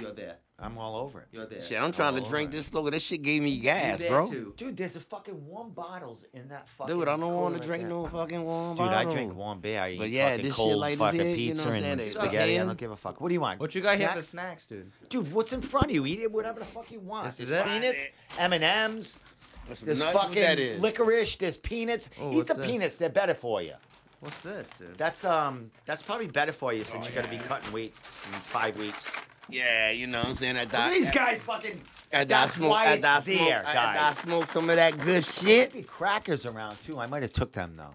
[0.00, 0.36] You're there.
[0.58, 1.26] I'm all over it.
[1.32, 1.60] You're there.
[1.60, 2.56] Shit, I'm trying to all drink over.
[2.56, 2.88] this slow.
[2.88, 4.30] This shit gave me gas, there bro.
[4.30, 4.54] Too.
[4.56, 6.94] Dude, there's a fucking warm bottles in that fucking.
[6.96, 7.90] Dude, I don't want to right drink there.
[7.90, 9.12] no fucking warm Dude, I bottle.
[9.12, 9.80] drink warm beer.
[9.80, 11.64] I eat But yeah, fucking this shit cold like this fucking here, you know pizza
[11.66, 11.90] what I'm saying?
[11.92, 12.54] and They spaghetti.
[12.54, 12.66] I can.
[12.68, 13.20] don't give a fuck.
[13.20, 13.58] What do you want?
[13.60, 14.28] What you got here for Snacks?
[14.28, 14.92] snacks, dude?
[15.10, 16.06] Dude, what's in front of you?
[16.06, 17.32] Eat it, whatever the fuck you want.
[17.36, 17.66] This is There's it?
[17.68, 18.02] peanuts,
[18.38, 19.18] M and M's.
[19.66, 20.14] What's some There's nuts?
[20.14, 20.80] What fucking is?
[20.80, 21.36] licorice.
[21.36, 22.08] There's peanuts.
[22.20, 22.66] Oh, Eat what's the this?
[22.66, 22.96] peanuts.
[22.98, 23.74] They're better for you.
[24.22, 24.96] What's this, dude?
[24.96, 25.72] That's um.
[25.84, 27.46] That's probably better for you since Oh, you're gonna be yeah.
[27.48, 27.98] cutting weights
[28.32, 29.04] in five weeks.
[29.48, 30.56] Yeah, you know what I'm saying?
[30.56, 31.80] At Look at these guys fucking.
[32.12, 34.18] I, that That's smoke, why at it's smoke, there, at that guys.
[34.18, 35.72] smoke some of that good There shit.
[35.72, 36.98] be crackers around too.
[37.00, 37.94] I might have took them though.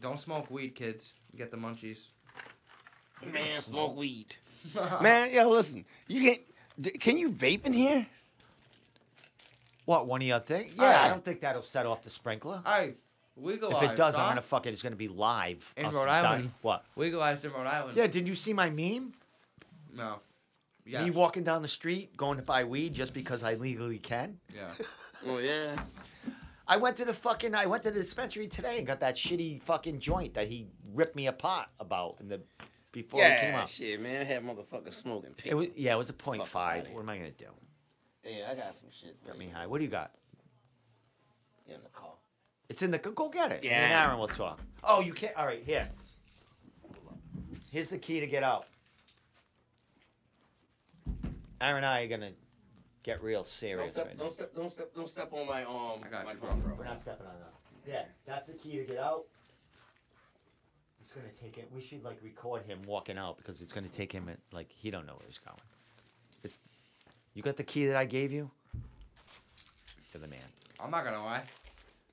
[0.00, 1.14] Don't smoke weed, kids.
[1.36, 1.98] Get the munchies.
[3.24, 4.36] Man, smoke weed.
[5.00, 6.36] Man, yo, listen, you can
[6.80, 8.06] d- can you vape in here?
[9.84, 10.70] What one of your thing?
[10.76, 11.02] Yeah, Yeah.
[11.02, 12.62] I don't think that'll set off the sprinkler.
[12.64, 12.94] Hey, we
[13.36, 14.72] go If it does, I'm gonna fuck it.
[14.72, 15.64] It's gonna be live.
[15.76, 16.24] In Us Rhode done.
[16.24, 16.50] Island.
[16.62, 16.84] What?
[16.96, 17.96] We go out to Rhode Island.
[17.96, 18.06] Yeah.
[18.06, 19.12] Did you see my meme?
[19.94, 20.16] No.
[20.84, 21.04] Yeah.
[21.04, 24.38] Me walking down the street going to buy weed just because I legally can.
[24.54, 24.72] yeah.
[25.24, 25.80] Oh yeah.
[26.66, 29.62] I went to the fucking I went to the dispensary today and got that shitty
[29.62, 32.40] fucking joint that he ripped me apart about in the
[32.90, 33.68] before it came Yeah, out.
[33.68, 34.20] shit, man.
[34.22, 35.30] I had motherfuckers smoking.
[35.44, 36.88] It was yeah, it was a point five.
[36.90, 37.44] What am I gonna do?
[38.24, 39.16] Yeah, I got some shit.
[39.22, 39.66] for Got me high.
[39.68, 40.10] What do you got?
[41.68, 42.10] in the car.
[42.72, 42.96] It's in the.
[42.96, 43.62] Go get it.
[43.62, 43.84] Yeah.
[43.84, 44.58] And Aaron will talk.
[44.82, 45.36] Oh, you can't.
[45.36, 45.90] All right, here.
[47.70, 48.64] Here's the key to get out.
[51.60, 52.30] Aaron and I are gonna
[53.02, 54.24] get real Don't serious step, right now.
[54.24, 56.00] don't step, don't step, don't step on my um.
[56.02, 56.72] I got my you, phone, bro.
[56.78, 57.52] We're not stepping on that.
[57.86, 59.24] Yeah, that's the key to get out.
[61.02, 61.68] It's gonna take it.
[61.74, 64.30] We should like record him walking out because it's gonna take him.
[64.30, 65.58] At, like he don't know where he's going.
[66.42, 66.58] It's.
[67.34, 68.50] You got the key that I gave you.
[70.14, 70.40] You're the man.
[70.80, 71.42] I'm not gonna lie.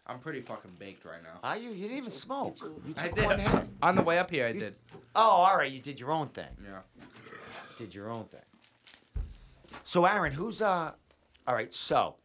[0.09, 1.39] I'm pretty fucking baked right now.
[1.43, 1.69] Are you?
[1.69, 2.57] You didn't even smoke.
[2.61, 3.25] You I took did.
[3.25, 3.67] one hit.
[3.83, 4.77] On the way up here, I You- did.
[5.15, 5.71] Oh, all right.
[5.71, 6.47] You did your own thing.
[6.63, 6.79] Yeah.
[7.77, 8.41] Did your own thing.
[9.83, 10.91] So, Aaron, who's uh?
[11.47, 11.73] All right.
[11.73, 12.15] So,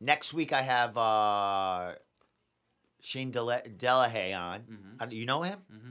[0.00, 1.92] next week I have uh,
[3.00, 4.60] Shane Dela- Delahaye on.
[4.60, 5.02] Mm-hmm.
[5.02, 5.58] Uh, you know him?
[5.72, 5.90] Mm-hmm.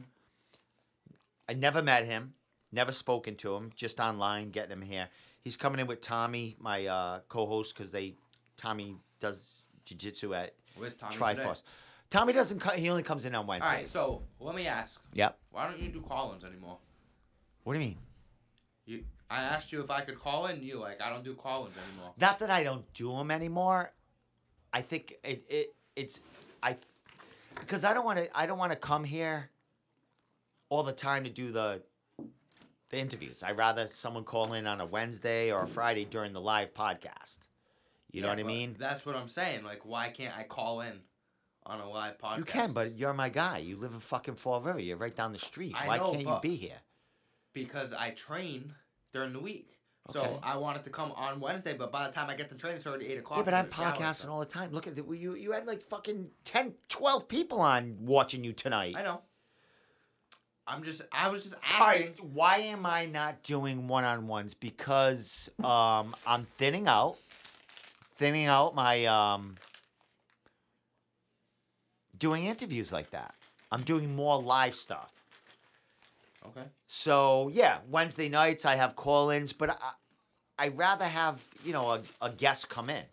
[1.48, 2.34] I never met him,
[2.72, 5.08] never spoken to him, just online getting him here.
[5.42, 8.16] He's coming in with Tommy, my uh, co-host, because they
[8.58, 9.40] Tommy does
[9.86, 11.44] jiu-jitsu at Where's Tommy today?
[11.44, 11.64] Triforce.
[12.10, 12.60] Tommy doesn't.
[12.60, 13.70] Co- he only comes in on Wednesday.
[13.70, 13.88] All right.
[13.88, 15.00] So let me ask.
[15.14, 15.38] Yep.
[15.52, 16.78] Why don't you do call-ins anymore?
[17.64, 17.98] What do you mean?
[18.86, 19.04] You.
[19.30, 20.64] I asked you if I could call in.
[20.64, 22.14] You like I don't do call-ins anymore.
[22.20, 23.92] Not that I don't do them anymore.
[24.74, 26.20] I think it, it it's
[26.64, 26.78] I
[27.60, 29.50] because I don't want to I don't want to come here
[30.70, 31.82] all the time to do the
[32.90, 33.44] the interviews.
[33.44, 37.38] I'd rather someone call in on a Wednesday or a Friday during the live podcast.
[38.12, 38.76] You know Yeah, what I mean?
[38.80, 39.64] That's what I'm saying.
[39.64, 40.94] Like, why can't I call in
[41.66, 42.38] on a live podcast?
[42.40, 43.60] You can, but you're my guy.
[43.60, 44.80] You live in fucking Fall River.
[44.80, 45.76] You're right down the street.
[45.78, 46.78] I Why know, can't you be here?
[47.54, 48.74] because I train
[49.12, 49.72] during the week.
[50.10, 50.20] Okay.
[50.20, 52.78] So I wanted to come on Wednesday, but by the time I get to training,
[52.78, 53.40] it's already eight o'clock.
[53.40, 54.72] Yeah, but I'm podcasting all the time.
[54.72, 55.36] Look at the, you.
[55.36, 58.96] You had like fucking 10, 12 people on watching you tonight.
[58.98, 59.22] I know.
[60.66, 61.02] I'm just.
[61.12, 62.34] I was just All right, asking.
[62.34, 64.54] why am I not doing one-on-ones?
[64.54, 67.18] Because um, I'm thinning out,
[68.20, 69.56] thinning out my um,
[72.18, 73.34] doing interviews like that.
[73.72, 75.12] I'm doing more live stuff.
[76.46, 76.68] Okay.
[76.88, 79.92] So yeah, Wednesday nights I have call-ins, but I
[80.58, 83.04] I rather have you know a, a guest come in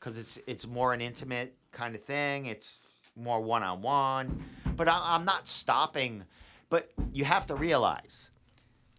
[0.00, 2.46] because it's it's more an intimate kind of thing.
[2.46, 2.76] It's
[3.14, 4.44] more one-on-one,
[4.76, 6.24] but I, I'm not stopping.
[6.68, 8.30] But you have to realize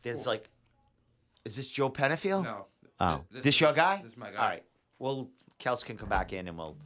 [0.02, 0.34] there's Cool.
[0.34, 0.50] like,
[1.46, 2.44] is this Joe Penafiel?
[2.44, 2.66] No.
[3.00, 4.02] Oh, Th- this, your guy?
[4.04, 4.38] This is my guy.
[4.38, 4.64] All right.
[5.00, 5.30] Well,
[5.60, 6.78] Kels can come back in and we'll,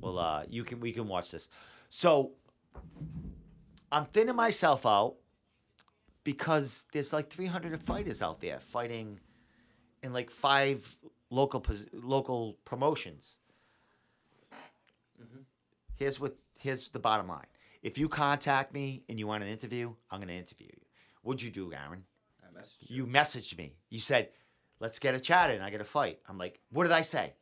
[0.00, 1.48] we'll, uh, you can, we can watch this.
[1.90, 2.32] So,
[3.90, 5.16] I'm thinning myself out
[6.24, 9.20] because there's like 300 fighters out there fighting
[10.02, 10.96] in like five
[11.30, 13.36] local pos- local promotions.
[15.20, 15.44] Mhm.
[15.96, 17.46] Here's what here's the bottom line.
[17.82, 20.80] If you contact me and you want an interview, I'm going to interview you.
[21.22, 22.04] What'd you do, Aaron?
[22.42, 22.96] I messaged you.
[22.96, 23.74] You messaged me.
[23.90, 24.30] You said,
[24.78, 25.60] "Let's get a chat in.
[25.60, 27.34] I get a fight." I'm like, "What did I say?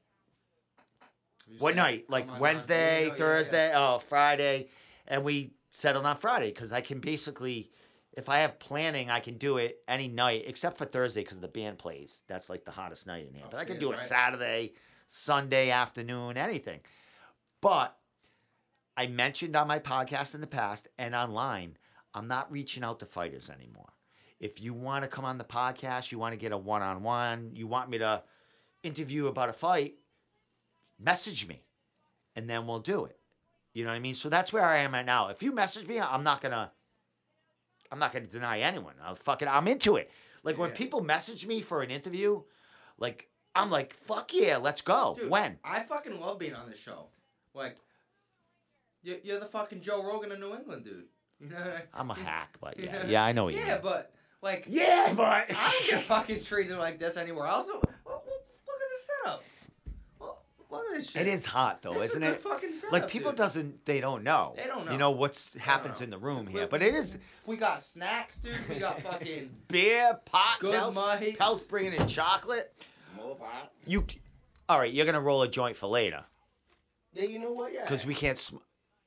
[1.58, 2.06] What night?
[2.08, 3.18] Like on down." Wednesday, Yeah, yeah, yeah.
[3.18, 3.72] Thursday?
[3.74, 4.68] Oh, Friday."
[5.06, 7.70] And we settled on Friday because I can basically,
[8.12, 11.48] if I have planning, I can do it any night except for Thursday because the
[11.48, 12.20] band plays.
[12.28, 13.46] That's like the hottest night in here.
[13.50, 14.00] But I can do it right?
[14.00, 14.72] Saturday,
[15.06, 16.80] Sunday afternoon, anything.
[17.60, 17.96] But
[18.96, 21.76] I mentioned on my podcast in the past and online,
[22.14, 23.92] I'm not reaching out to fighters anymore.
[24.38, 27.02] If you want to come on the podcast, you want to get a one on
[27.02, 28.22] one, you want me to
[28.82, 29.96] interview about a fight,
[31.00, 31.62] message me
[32.36, 33.16] and then we'll do it.
[33.72, 34.14] You know what I mean?
[34.14, 35.28] So that's where I am at now.
[35.28, 36.72] If you message me, I'm not gonna
[37.92, 38.94] I'm not gonna deny anyone.
[39.04, 40.10] I'll fucking I'm into it.
[40.42, 42.42] Like when people message me for an interview,
[42.98, 45.16] like I'm like, fuck yeah, let's go.
[45.18, 45.58] Dude, when?
[45.64, 47.06] I fucking love being on this show.
[47.52, 47.76] Like,
[49.02, 51.06] you're, you're the fucking Joe Rogan of New England, dude.
[51.40, 53.06] You know what I I'm a hack, but yeah, Yeah.
[53.08, 53.80] yeah, I know what you Yeah, mean.
[53.82, 54.12] but
[54.42, 55.44] like, Yeah, but I
[55.80, 57.66] don't get fucking treated like this anywhere else.
[57.66, 59.42] Look at the setup.
[60.70, 61.22] Look, look at this shit.
[61.26, 62.42] It is hot though, It's a isn't good it?
[62.42, 63.38] fucking setup, Like people dude.
[63.38, 64.54] doesn't they don't know.
[64.56, 64.92] They don't know.
[64.92, 66.04] You know what's happens know.
[66.04, 67.16] in the room here, but it is
[67.46, 68.54] We got snacks, dude.
[68.68, 71.36] We got fucking beer, pot, good Kels, mics.
[71.38, 72.72] Kels bringing in chocolate.
[73.16, 73.72] More pot.
[73.86, 74.04] You,
[74.68, 74.92] all right?
[74.92, 76.24] You're gonna roll a joint for later
[77.12, 77.72] Yeah, you know what?
[77.72, 77.82] Yeah.
[77.82, 78.38] because we can't.
[78.38, 78.56] Sm-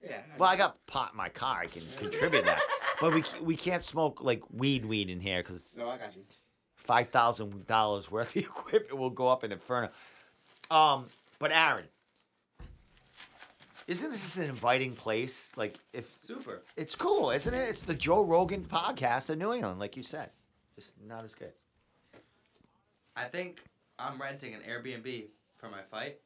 [0.03, 0.19] Yeah.
[0.37, 1.59] well, I got pot in my car.
[1.61, 2.61] I can contribute that,
[2.99, 6.13] but we c- we can't smoke like weed weed in here because No, I got
[6.15, 6.23] you.
[6.75, 9.89] five thousand dollars worth of equipment will go up in inferno.
[10.69, 11.05] Um,
[11.43, 11.83] but Aaron,
[13.85, 15.51] isn't this an inviting place?
[15.57, 16.61] Like if super.
[16.77, 17.67] It's cool, isn't it?
[17.67, 20.29] It's the Joe Rogan podcast of New England, like you said.
[20.77, 21.51] Just not as good.
[23.17, 23.61] I think
[23.99, 25.25] I'm renting an Airbnb
[25.57, 26.21] for my fight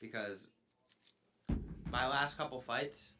[0.00, 0.48] because
[1.92, 3.10] my last couple fights,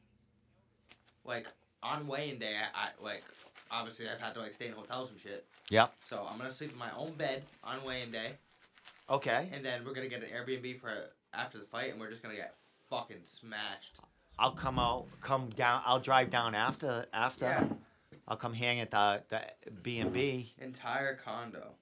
[1.24, 1.47] like
[1.85, 3.23] on weighing day, I, I like
[3.70, 5.47] obviously I've had to like stay in hotels and shit.
[5.70, 5.93] Yep.
[6.10, 8.32] So I'm gonna sleep in my own bed on weighing day,
[9.09, 9.48] Okay.
[9.52, 10.90] and then we're gonna get an Airbnb for
[11.39, 12.55] after the fight, and we're just gonna get
[12.90, 13.98] fucking smashed.
[14.39, 15.82] I'll come out, come down.
[15.85, 17.47] I'll drive down after after.
[17.47, 17.65] Yeah.
[18.27, 20.52] I'll come hang at the the B and B.
[20.59, 21.74] Entire condo.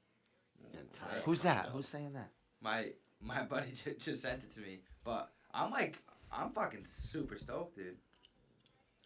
[0.73, 1.71] Entire Who's that?
[1.73, 2.31] Who's saying that?
[2.61, 5.99] My my buddy ju- just sent it to me, but I'm like,
[6.31, 7.97] I'm fucking super stoked, dude.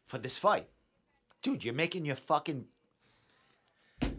[0.07, 0.69] For this fight,
[1.43, 2.67] dude, you're making your fucking.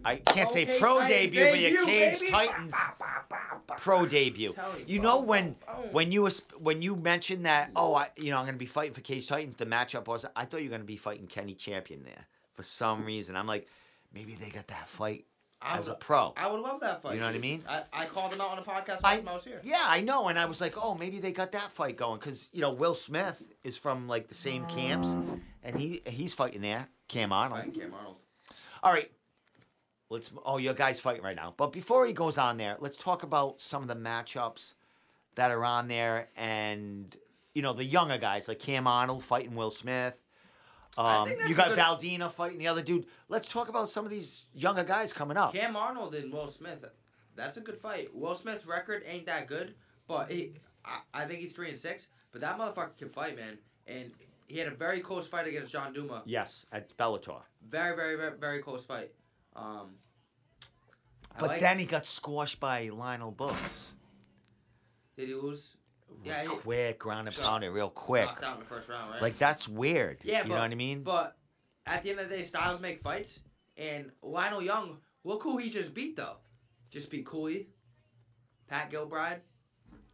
[0.04, 2.32] I can't say Okay, pro Titans debut, but your debut, Cage baby.
[2.32, 2.94] Titans Bah,
[3.30, 3.38] bah,
[3.68, 4.50] bah, pro debut.
[4.50, 4.56] Me,
[4.88, 5.56] You know when
[5.92, 6.28] when you
[6.60, 9.56] when you mentioned that oh I you know I'm gonna be fighting for Cage Titans
[9.56, 13.06] the matchup was I thought you were gonna be fighting Kenny Champion there for some
[13.06, 13.68] reason I'm like
[14.14, 15.26] maybe they got that fight
[15.62, 17.14] I as a pro I would love that fight.
[17.14, 17.64] You know what I mean?
[17.70, 19.62] I, I called him out on a podcast I- time I was here.
[19.64, 22.48] yeah I know and I was like oh maybe they got that fight going because
[22.52, 25.16] you know Will Smith is from like the same camps
[25.64, 28.16] and he he's fighting there Cam Arnold Fighting Cam Arnold.
[28.82, 29.12] all right
[30.12, 33.24] let's oh your guy's fighting right now but before he goes on there let's talk
[33.24, 34.74] about some of the matchups
[35.36, 37.16] that are on there and
[37.54, 40.18] you know the younger guys like Cam Arnold fighting Will Smith.
[40.98, 43.06] Um, you got good- Valdina fighting the other dude.
[43.30, 45.54] Let's talk about some of these younger guys coming up.
[45.54, 46.84] Cam Arnold and Will Smith.
[47.36, 48.14] That's a good fight.
[48.14, 49.74] Will Smith's record ain't that good,
[50.08, 50.52] but he,
[50.84, 52.08] I, I think he's three and six.
[52.34, 53.58] But that motherfucker can fight, man.
[53.88, 54.12] And
[54.48, 56.24] he had a very close fight against John Duma.
[56.26, 57.42] Yes, at Bellator.
[57.70, 59.12] Very, very, very, very close fight.
[59.56, 59.96] Um,
[61.40, 63.94] But like- then he got squashed by Lionel Books.
[65.16, 65.76] did he lose?
[66.24, 68.26] Yeah, he quick, ground and got pound it real quick.
[68.26, 69.22] knocked out in the first round, right?
[69.22, 70.20] Like that's weird.
[70.24, 71.04] Yeah, you but- know what I mean?
[71.04, 71.38] But
[71.86, 73.40] at the end of the day, styles make fights.
[73.78, 76.38] And Lionel Young, look who he just beat though.
[76.90, 77.70] Just beat Cooley,
[78.68, 79.40] Pat Gilbride.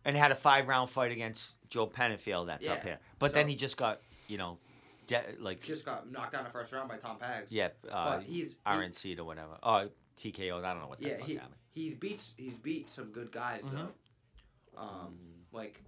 [0.05, 2.45] and had a five round fight against Joe Penafiel.
[2.45, 2.99] That's up here.
[3.19, 4.59] But then he just got, you know,
[5.07, 7.47] de- like Just got knocked out in the first round by Tom Pags.
[7.49, 9.57] yeah, uh, but he's he- RNC or whatever.
[9.63, 9.89] Oh,
[10.21, 10.63] TKO.
[10.63, 11.55] I don't know what that yeah, fuck he, happened.
[11.71, 13.71] he's beat he's beat some good guys Mhm.
[13.71, 14.79] though.
[14.81, 15.17] Um,
[15.51, 15.81] like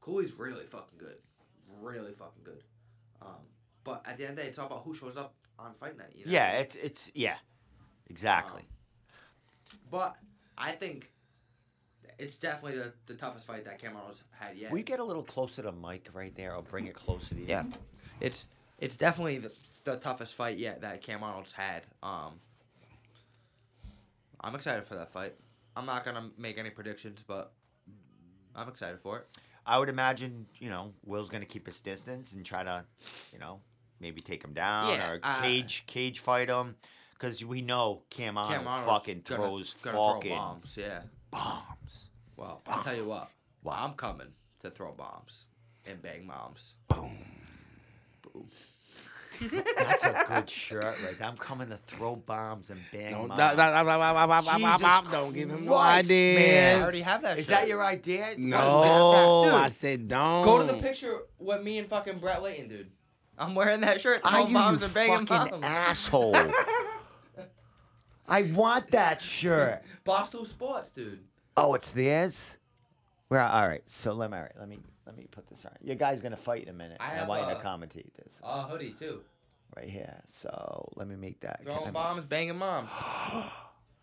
[0.00, 1.16] Cooley's really fucking good,
[1.80, 2.62] really fucking good.
[3.20, 3.36] Um,
[3.84, 5.96] but at the end of the day, it's all about who shows up on fight
[5.98, 6.12] night.
[6.14, 6.32] You know?
[6.32, 7.36] Yeah, it's it's yeah,
[8.08, 8.62] exactly.
[8.62, 10.16] Um, But
[10.56, 11.10] I think
[12.18, 14.70] it's definitely the, the toughest fight that Cam Arnold's had yet.
[14.72, 17.46] We get a little closer to Mike right there, I'll bring it closer to you?
[17.48, 17.64] Yeah.
[18.20, 18.46] It's
[18.78, 19.52] it's definitely the,
[19.84, 21.82] the toughest fight yet that Cam Arnold's had.
[22.02, 22.34] Um,
[24.40, 25.34] I'm excited for that fight.
[25.76, 27.52] I'm not gonna make any predictions, but
[28.54, 29.26] I'm excited for it.
[29.66, 32.84] I would imagine you know Will's gonna keep his distance and try to,
[33.32, 33.60] you know,
[34.00, 36.76] maybe take him down Yeah, or uh, cage cage fight him,
[37.14, 40.74] because we know Cam Arnold Cam Arnold's fucking gonna, throws gonna throw fucking bombs.
[40.76, 41.00] Yeah.
[41.30, 42.08] bombs.
[42.36, 43.30] Well, I'll tell you what.
[43.62, 43.74] Wow.
[43.76, 44.28] I'm coming
[44.62, 45.44] to throw bombs
[45.86, 46.72] and bang moms.
[46.88, 47.18] Boom
[48.32, 48.46] poo.
[49.76, 51.18] That's a good shirt, right?
[51.18, 51.28] there.
[51.28, 53.12] I'm coming to throw bombs and bang.
[53.12, 56.38] No, no, no, no, no, no, no, no, don't give him no ideas.
[56.38, 56.78] man.
[56.78, 57.38] I already have that.
[57.38, 57.52] Is shirt.
[57.52, 58.34] that your idea?
[58.36, 59.54] No, Dude.
[59.54, 60.42] I said don't.
[60.42, 62.90] Go to the picture with me and fucking Brett Layton, dude.
[63.38, 64.20] I'm wearing that shirt.
[64.24, 65.64] Are you, you and banging fucking bombs.
[65.64, 66.36] asshole?
[68.28, 69.82] I want that shirt.
[70.04, 71.20] Boston Sports, dude.
[71.56, 72.58] Oh, it's theirs.
[73.28, 73.40] Where?
[73.40, 73.82] All right.
[73.86, 74.36] So let me.
[74.36, 74.78] All right, let me.
[75.10, 75.72] Let me put this on.
[75.82, 76.98] Your guy's gonna fight in a minute.
[77.00, 79.22] I I, have want you a- to commentate this Uh, hoodie too.
[79.76, 80.22] right here.
[80.28, 81.62] So let me make that.
[81.64, 82.90] Throwing me- bombs, banging moms.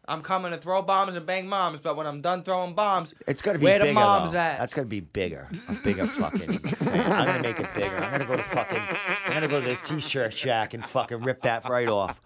[0.09, 3.41] I'm coming to throw bombs and bang moms, but when I'm done throwing bombs, It's
[3.41, 3.93] gonna be Where the bigger.
[3.93, 4.37] moms though.
[4.39, 4.57] at?
[4.59, 5.49] That's gonna be bigger.
[5.69, 6.39] A bigger fucking.
[6.51, 6.89] thing.
[6.89, 7.95] I'm gonna make it bigger.
[7.97, 8.79] I'm gonna go to fucking.
[9.25, 12.21] I'm gonna go to the t-shirt shack and fucking rip that right off.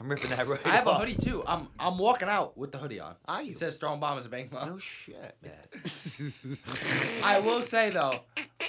[0.00, 1.00] I'm ripping that right I have a off.
[1.00, 1.42] hoodie too.
[1.46, 3.14] I'm I'm walking out with the hoodie on.
[3.26, 3.52] Are you?
[3.52, 4.70] It says throwing bombs and bang moms.
[4.70, 6.32] No shit, man.
[7.22, 8.12] I will say though,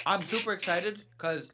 [0.06, 1.50] I'm super excited because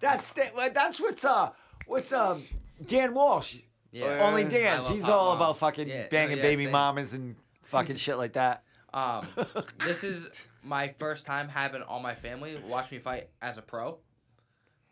[0.00, 1.50] That's the- that's what's uh
[1.86, 2.44] what's um
[2.86, 3.56] Dan Walsh.
[3.90, 4.86] yeah, Only I Dan's.
[4.86, 5.38] He's hot all moms.
[5.38, 6.72] about fucking Yeah, no, banging yeah, baby same.
[6.72, 7.34] mamas and
[7.64, 8.62] fucking shit like that.
[8.94, 9.26] Um,
[9.84, 10.26] this is
[10.62, 13.98] my first time having all my family watch me fight as a pro.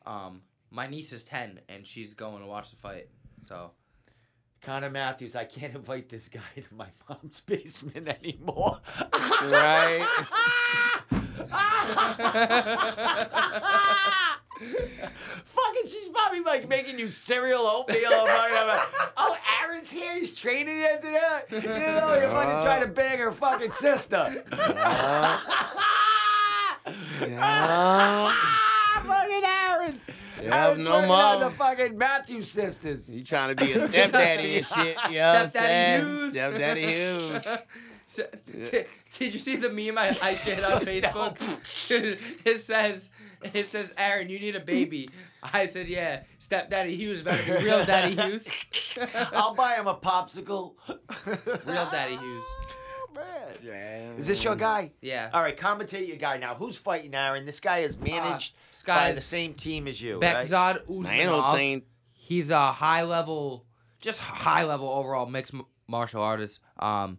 [0.05, 3.09] Um, my niece is ten and she's going to watch the fight.
[3.47, 3.71] So
[4.63, 8.81] Connor Matthews, I can't invite this guy to my mom's basement anymore.
[9.13, 10.07] Right.
[14.59, 18.13] Fucking, she's probably like making you cereal oatmeal.
[18.13, 18.81] or whatever.
[19.17, 20.19] oh, Aaron's here.
[20.19, 21.45] He's training you to that.
[21.51, 24.45] You know, you're fucking trying to bang her fucking sister.
[24.53, 25.39] Uh-huh.
[27.21, 28.33] Yeah.
[29.05, 30.01] fucking Aaron.
[30.43, 33.11] Yeah, Aaron's no working on the fucking Matthews sisters.
[33.11, 34.97] You trying to be a stepdaddy and shit.
[35.11, 36.07] You know what I'm Stepdaddy saying?
[36.07, 36.33] Hughes.
[36.33, 37.49] Stepdaddy Hughes.
[38.09, 38.25] So,
[38.71, 38.87] did,
[39.19, 41.37] did you see the meme I, I shared on Facebook?
[41.89, 43.09] Dude, it says
[43.55, 45.11] it says Aaron, you need a baby.
[45.43, 46.23] I said, yeah.
[46.39, 48.47] Stepdaddy Hughes better be real Daddy Hughes.
[49.33, 50.75] I'll buy him a popsicle.
[51.27, 52.45] real Daddy Hughes.
[53.17, 53.55] Man.
[53.63, 54.13] Yeah.
[54.19, 54.93] Is this your guy?
[55.01, 55.31] Yeah.
[55.33, 56.55] All right, commentate your guy now.
[56.55, 57.45] Who's fighting Aaron?
[57.45, 60.47] This guy is managed this by guy's the same team as you, right?
[60.47, 61.83] Bekzad I ain't saying.
[62.13, 63.65] He's a high level,
[64.01, 66.59] just high level overall mixed m- martial artist.
[66.79, 67.19] Um,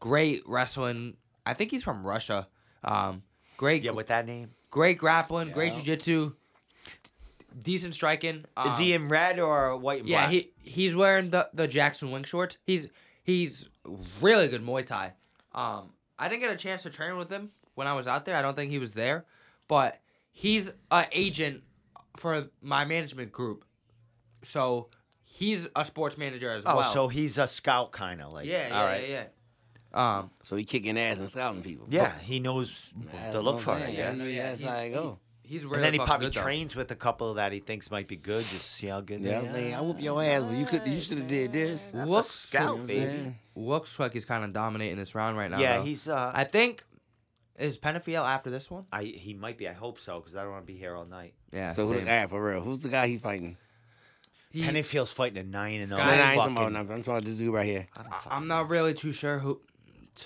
[0.00, 1.16] great wrestling.
[1.46, 2.48] I think he's from Russia.
[2.82, 3.22] Um,
[3.56, 4.50] great, Yeah, with that name.
[4.70, 5.96] great grappling, great Yeah.
[5.96, 6.34] jujitsu,
[7.62, 8.44] decent striking.
[8.56, 10.30] Um, Is he in red or white and Yeah, black?
[10.30, 12.58] he he's wearing the the Jackson Wink shorts.
[12.64, 12.88] He's
[13.22, 13.68] he's
[14.20, 15.12] really good Muay Thai.
[15.52, 18.36] Um, I didn't get a chance to train with him when I was out there.
[18.36, 19.24] I don't think he was there,
[19.68, 20.00] but
[20.30, 21.62] he's an agent
[22.16, 23.64] for my management group,
[24.42, 24.88] so
[25.24, 26.92] he's a sports manager as oh, well.
[26.92, 28.46] so he's a scout kind of like.
[28.46, 29.08] yeah, yeah, all right.
[29.08, 29.24] yeah, yeah.
[29.92, 31.86] Um, So he kicking ass and scouting people.
[31.90, 32.70] Yeah, he knows
[33.12, 33.92] That's to look for it.
[33.92, 34.12] Yeah.
[34.12, 35.18] Yeah, Yeah, that's he's- how I go.
[35.50, 36.42] He's really and then he probably good, though.
[36.42, 39.20] trains with a couple that he thinks might be good, just to see how good
[39.20, 39.70] Yeah, they are.
[39.70, 41.90] like, I whoop your ass, but you could, you should have did this.
[41.92, 43.00] That's Looks a You know scout, what baby.
[43.06, 43.38] saying?
[43.56, 45.58] Looks like he's kind of dominating this round right now.
[45.58, 45.84] Yeah, though.
[45.84, 46.06] he's.
[46.08, 46.84] Uh, I think
[47.58, 48.86] is Penafiel after this one.
[48.92, 49.68] I he might be.
[49.68, 51.34] I hope so because I don't want to be here all night.
[51.52, 51.72] Yeah.
[51.72, 52.06] So who the same.
[52.06, 52.60] guy for real?
[52.60, 53.56] Who's the guy he fighting?
[54.50, 56.06] He- Penafiel's fighting a nine and Guy- zero.
[56.06, 56.92] no, I ain't talking fucking- about nothing.
[56.94, 57.86] I'm talking about this dude right here.
[57.96, 59.60] I don't I- fucking I'm not really too sure who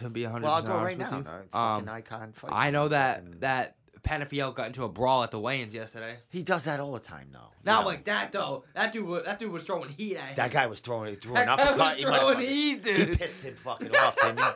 [0.01, 1.11] to be 100 Well, I'll go right now.
[1.11, 1.49] No, fucking
[1.89, 2.51] Um, icon fight.
[2.53, 6.17] I know that Fucking- that Penafiel got into a brawl at the weigh-ins yesterday.
[6.29, 7.51] he does that all the time, though.
[7.65, 7.87] Not know.
[7.89, 8.65] like that though.
[8.75, 10.37] That dude, was, that dude was throwing heat at him.
[10.37, 11.97] that guy was throwing threw That an guy was uppercut.
[11.97, 14.45] He might throwing fucking- heat, He pissed him fucking off, didn't he?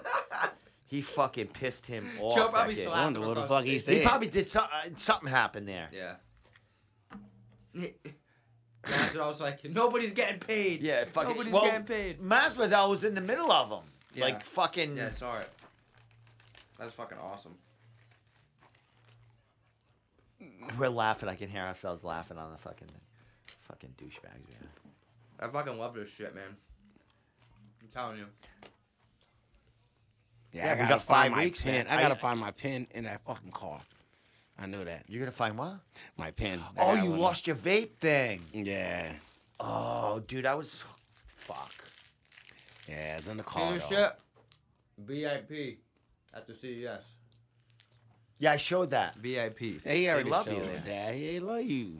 [0.90, 2.34] He fucking pissed him off.
[2.34, 2.84] Joe probably kid.
[2.84, 3.84] slapped I wonder him what the fuck he face.
[3.84, 3.94] said.
[3.96, 5.88] He probably did some, uh, something happened there.
[5.92, 6.14] Yeah.
[7.74, 9.64] That's what I was like.
[9.68, 10.80] Nobody's getting paid.
[10.80, 11.30] Yeah, fucking.
[11.32, 12.20] Nobody's well, getting paid.
[12.22, 13.84] Masvidal was in the middle of them.
[14.14, 14.24] Yeah.
[14.24, 14.96] Like fucking.
[14.96, 15.48] Yeah, I saw it.
[16.78, 17.56] That's fucking awesome.
[20.76, 21.28] We're laughing.
[21.28, 22.88] I can hear ourselves laughing on the fucking,
[23.68, 24.48] fucking douchebags.
[24.48, 24.68] Man.
[25.40, 26.56] I fucking love this shit, man.
[27.80, 28.26] I'm telling you.
[30.52, 31.72] Yeah, Yeah, I we gotta got find five my weeks, pen.
[31.72, 31.86] man.
[31.88, 33.80] I gotta find my pen in that fucking car.
[34.58, 35.04] I know that.
[35.08, 35.76] You're gonna find what?
[36.16, 36.60] My pen.
[36.76, 37.20] Oh, I Oh, got you one.
[37.20, 38.42] lost your vape thing.
[38.52, 39.12] Yeah.
[39.60, 40.74] Oh, dude, I was.
[41.46, 41.72] Fuck.
[42.88, 43.74] Yeah, it's in the See car.
[43.74, 43.88] this though.
[43.88, 44.12] shit?
[44.98, 45.78] VIP
[46.34, 47.02] at the CES.
[48.38, 49.16] Yeah, I showed that.
[49.16, 49.84] VIP.
[49.84, 50.84] Yeah, he already love showed you, it.
[50.84, 51.14] Dad.
[51.14, 51.98] He love you.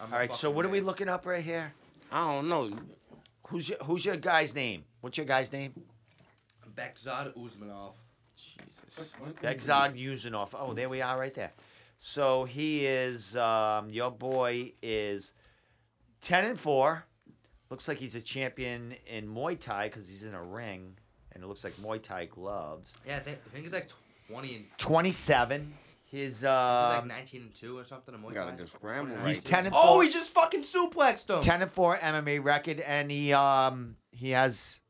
[0.00, 1.72] I'm All right, so fucking what are we looking up right here?
[2.12, 2.70] I don't know.
[3.48, 4.84] Who's your Who's your guy's name?
[5.00, 5.74] What's your guy's name?
[6.76, 7.94] Bekzad Uzmanov.
[8.36, 9.12] Jesus.
[9.42, 10.50] Begzad Uzunov.
[10.54, 11.52] Oh, there we are, right there.
[11.98, 13.34] So he is.
[13.36, 15.32] Um, your boy is
[16.20, 17.04] ten and four.
[17.70, 20.96] Looks like he's a champion in Muay Thai because he's in a ring,
[21.32, 22.94] and it looks like Muay Thai gloves.
[23.06, 23.88] Yeah, I think, I think he's like
[24.28, 25.74] 20 and Twenty-seven.
[26.04, 28.14] His he's uh, like 19 and 2 or something.
[28.14, 28.56] in Muay Got a Thai.
[28.56, 29.82] good scramble He's right he's ten and four.
[29.84, 31.40] Oh, he just fucking suplexed him.
[31.40, 34.80] 10 and 4 MMA record and he um he has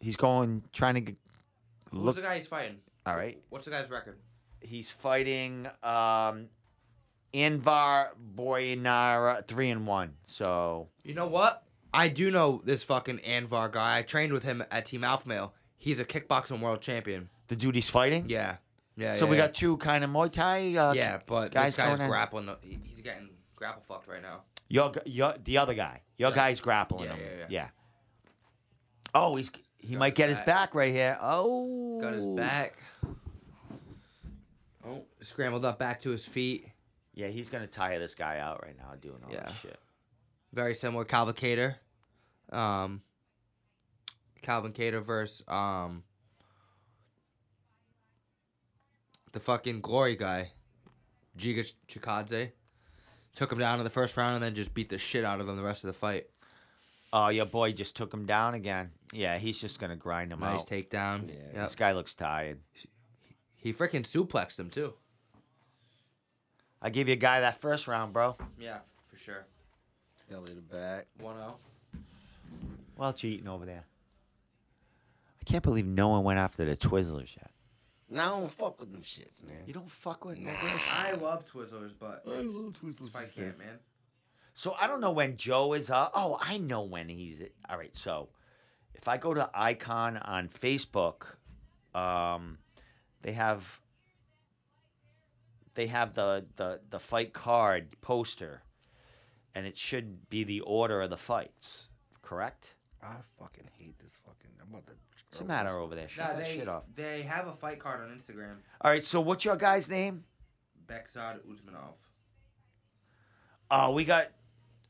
[0.00, 1.16] he's going trying to g-
[1.90, 2.76] Who's look the guy he's fighting?
[3.06, 4.18] all right What's the guy's record?
[4.60, 6.46] he's fighting um
[7.34, 11.64] Anvar Boyanara 3 and 1 so You know what?
[11.92, 13.98] I do know this fucking Anvar guy.
[13.98, 15.52] I trained with him at Team Alpha Male.
[15.82, 17.28] He's a kickboxing world champion.
[17.48, 18.56] the dude he's fighting Yeah.
[18.96, 19.14] Yeah.
[19.14, 19.46] so yeah, we yeah.
[19.46, 22.46] got two kind of Muay Thai uh, Yeah, but guys this guy's going grappling.
[22.46, 24.42] the- he- He's getting grapple fucked right now.
[24.68, 26.36] your, your the other guy your Yeah.
[26.36, 27.68] guy's grappling Yeah, him yeah, yeah.
[29.14, 30.46] oh he's he got might his get his back.
[30.46, 32.74] back right here oh Got his back.
[34.86, 36.68] Oh, scrambled up back to his feet.
[37.14, 39.46] yeah he's gonna tire this guy out right now doing all Yeah.
[39.46, 39.78] this shit
[40.52, 41.76] Very similar Calvin Kattar.
[42.56, 43.02] Um,
[44.42, 46.02] Calvin Kattar versus um
[49.32, 50.50] the fucking glory guy,
[51.38, 52.50] Giga Chikadze.
[53.34, 55.48] Took him down in the first round and then just beat the shit out of
[55.48, 56.26] him the rest of the fight.
[57.14, 58.90] Oh, your boy just took him down again.
[59.12, 60.68] Yeah, he's just gonna grind him Nice out.
[60.68, 61.28] takedown.
[61.28, 61.64] Yeah, Yep.
[61.64, 62.58] This guy looks tired.
[63.56, 64.92] He freaking suplexed him too.
[66.82, 68.36] I gave you a guy that first round, bro.
[68.60, 68.78] Yeah,
[69.08, 69.44] for sure.
[70.28, 71.06] Belly to back.
[71.20, 71.56] 1 0.
[72.96, 73.84] What you eating over there?
[75.42, 77.50] I can't believe no one went after the Twizzlers yet.
[78.08, 79.56] No, I don't fuck with them shits, man.
[79.66, 80.52] You don't fuck with Nah.
[80.88, 83.08] I love Twizzlers, but I love Twizzlers.
[83.08, 83.78] if I can't, man.
[84.54, 86.12] So I don't know when Joe is up.
[86.14, 87.42] Oh, I know when he's.
[87.68, 88.28] All right, so
[88.94, 91.22] if I go to Icon on Facebook,
[91.92, 92.58] um,
[93.22, 93.80] they have
[95.74, 98.62] they have the the the fight card poster,
[99.54, 101.88] and it should be the order of the fights.
[102.20, 102.74] Correct?
[103.02, 104.50] I fucking hate this fucking.
[104.60, 104.92] I'm about to.
[105.28, 106.08] What's the matter over there?
[106.08, 106.84] Shut Nah, that they, shit off.
[106.94, 108.56] they have a fight card on Instagram.
[108.80, 110.24] All right, so what's your guy's name?
[110.86, 111.94] Bekzad Uzmanov.
[113.70, 114.28] Uh, we got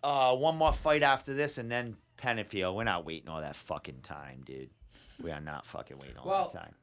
[0.02, 2.74] uh, one more fight after this, and then Penafiel.
[2.74, 4.70] We're not waiting all that fucking time, dude.
[5.22, 6.74] We are not fucking waiting all Well, that time.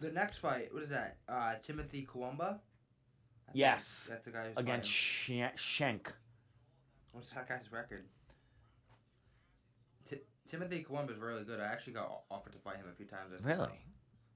[0.00, 1.16] The next fight, what is that?
[1.28, 2.40] Uh, Timothy Kuwamba.
[2.42, 4.06] I think Yes.
[4.08, 4.88] That's the guy who's Against
[5.26, 5.50] fighting.
[5.56, 6.12] Sh- Schenk.
[7.12, 8.04] What's that guy's record?
[10.50, 11.60] Ti Timothy Kuwamba's really good.
[11.60, 13.32] I actually got offered to fight him a few times.
[13.34, 13.64] I said no.
[13.64, 13.78] Really?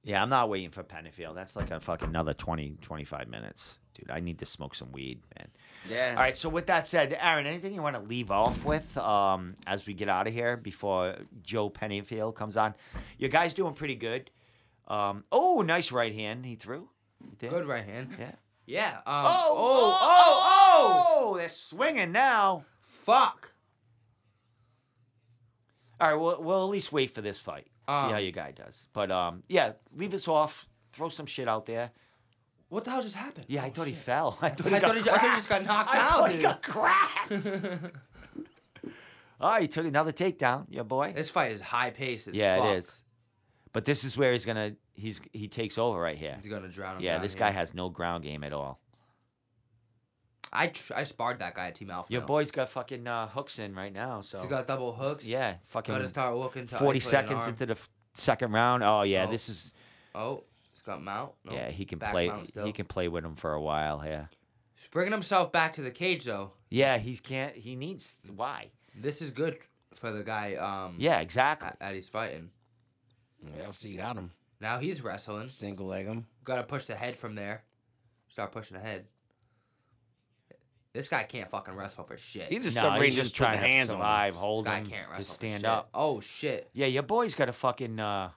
[0.04, 1.34] Yeah, I'm not waiting for Penafiel.
[1.34, 3.78] That's like a fucking another 20, 25 minutes.
[3.94, 5.48] Dude, I need to smoke some weed, man.
[5.88, 6.10] Yeah.
[6.10, 9.54] All right, so with that said, Aaron, anything you want to leave off with um,
[9.66, 12.74] as we get out of here before Joe Penafiel comes on?
[13.18, 14.30] Your guy's doing pretty good.
[14.88, 16.90] Um, oh, nice right hand he threw.
[17.30, 17.50] He did.
[17.50, 18.10] Good right hand.
[18.18, 18.32] Yeah.
[18.66, 18.96] Yeah.
[18.98, 22.64] Um, Oh, oh, oh, oh, they're swinging now.
[23.04, 23.53] Fuck.
[26.04, 27.64] All right, we'll, we'll at least wait for this fight.
[27.88, 28.86] See Um, how your guy does.
[28.92, 30.66] But um, yeah, leave us off.
[30.92, 31.90] Throw some shit out there.
[32.68, 33.46] What the hell just happened?
[33.48, 34.36] Yeah, I Oh, thought he fell.
[34.42, 35.98] I thought he I got thought he, ju- I thought he just got knocked I
[35.98, 36.42] out, thought he dude.
[36.42, 37.32] got cracked.
[39.40, 41.12] Oh, he took another takedown, your boy.
[41.14, 42.28] this fight is high pace.
[42.28, 42.66] As yeah, fuck.
[42.68, 43.02] it is.
[43.72, 46.38] But this is where he's gonna he's he takes over right here.
[46.40, 47.02] He's gonna drown him.
[47.02, 47.40] Yeah, down this here.
[47.40, 48.80] guy has no ground game at all.
[50.54, 52.12] I tr- I sparred that guy at Team Alpha.
[52.12, 52.26] Your Male.
[52.28, 54.20] boy's got fucking uh, hooks in right now.
[54.20, 55.24] So He's got double hooks.
[55.24, 58.82] yeah, fucking Gotta start looking to forty seconds into the f- second round.
[58.84, 59.30] Oh yeah, Oh.
[59.30, 59.72] this is
[60.14, 61.32] Oh, he's got mount.
[61.44, 61.52] No.
[61.52, 61.70] yeah.
[61.70, 62.30] He can back play.
[62.64, 64.02] He can play with him for a while.
[64.06, 64.26] Yeah.
[64.76, 66.52] He's bringing himself back to the cage though.
[66.70, 67.54] Yeah, he's can't.
[67.56, 68.70] He needs why?
[68.94, 69.58] This is good
[69.96, 70.54] for the guy.
[70.54, 70.96] Um.
[70.98, 71.66] Yeah, exactly.
[71.68, 72.50] That, that he's fighting.
[73.58, 74.30] Yeah, see, got him.
[74.60, 75.48] Now he's wrestling.
[75.48, 76.26] Single leg him.
[76.44, 77.64] Got to push the head from there.
[78.28, 79.06] Start pushing the head.
[80.94, 82.48] This guy can't fucking wrestle for shit.
[82.50, 84.02] He just no, separated he's just just trying put the hands to on him.
[84.02, 85.70] survive, this guy him, can't wrestle to for stand shit.
[85.70, 85.88] up.
[85.92, 86.70] Oh shit.
[86.72, 87.98] Yeah, your boy's got a fucking.
[88.00, 88.30] uh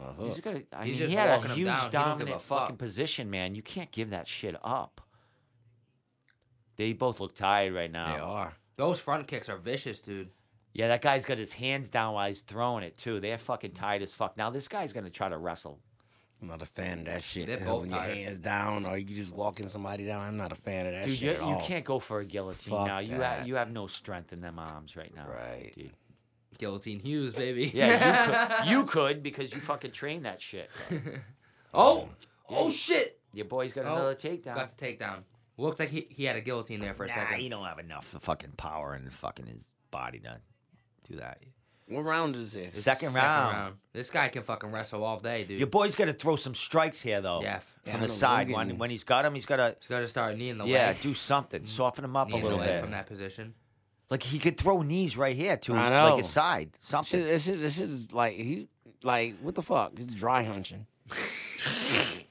[0.00, 0.44] A He's hook.
[0.44, 0.54] got.
[0.54, 1.78] A, I He's mean, just he had walking a him huge down.
[1.78, 2.00] He don't give a
[2.30, 2.78] dominant fucking fuck.
[2.78, 3.54] position, man.
[3.54, 5.02] You can't give that shit up.
[6.76, 8.14] They both look tired right now.
[8.14, 8.52] They are.
[8.76, 10.30] Those front kicks are vicious, dude.
[10.72, 13.20] Yeah, that guy's got his hands down while he's throwing it too.
[13.20, 14.36] They're fucking tired as fuck.
[14.36, 15.78] Now this guy's gonna try to wrestle.
[16.40, 17.46] I'm not a fan of that shit.
[17.46, 18.16] They're uh, both when your tired.
[18.16, 20.22] hands down or you just walking somebody down.
[20.22, 22.24] I'm not a fan of that Dude, shit you, at you can't go for a
[22.24, 22.98] guillotine Fuck now.
[22.98, 25.26] You have you have no strength in them arms right now.
[25.26, 25.72] Right.
[25.76, 25.92] Dude.
[26.58, 27.72] Guillotine Hughes, baby.
[27.74, 30.70] Yeah, you could, you could because you fucking trained that shit.
[31.76, 32.02] Oh!
[32.02, 32.08] Um,
[32.48, 32.52] oh.
[32.52, 33.20] Yeah, Oh shit.
[33.32, 34.54] Your boy's got Oh, another takedown.
[34.54, 35.24] Got the takedown.
[35.58, 37.40] Looked like he, he had a guillotine there for a nah, second.
[37.40, 40.38] he don't have enough fucking power in fucking his body to
[41.08, 41.38] do that.
[41.86, 42.74] What round is this?
[42.74, 43.74] This Second round.
[43.92, 45.58] This guy can fucking wrestle all day, dude.
[45.58, 47.42] Your boy's got to throw some strikes here though.
[47.42, 47.60] yeah.
[47.84, 48.48] Yeah, from I the know, side.
[48.48, 50.64] Logan- When when he's got him, he's got to He's got to start kneeing the
[50.64, 51.00] yeah leg.
[51.02, 51.66] do something, mm.
[51.68, 52.80] soften him up a kneeing the little leg bit.
[52.80, 53.52] from that position.
[54.08, 56.16] Like he could throw knees right here to I like know.
[56.18, 57.22] his side, Shit, something.
[57.22, 58.64] this shit, this is like he's
[59.02, 59.92] like what the fuck?
[59.98, 60.86] He's dry hunching.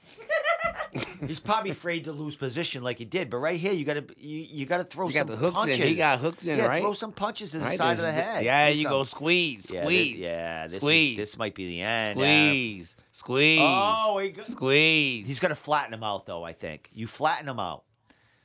[1.26, 4.04] He's probably afraid to lose position like he did, but right here you got to
[4.18, 5.80] you, you got to throw You some got the hooks punches.
[5.80, 5.86] in.
[5.88, 6.82] He got hooks in, yeah, right?
[6.82, 8.44] throw some punches to the Right, side of the head.
[8.44, 11.54] Yeah, Do you go some- squeeze, Yeah, thi- squeeze, yeah, this squeeze, Is, this might
[11.54, 12.10] be the end.
[12.10, 12.16] F.
[12.24, 15.26] squeeze, squeeze, Oh, he go- squeeze.
[15.26, 16.44] he's gonna flatten him out though.
[16.44, 17.84] I think you flatten him out.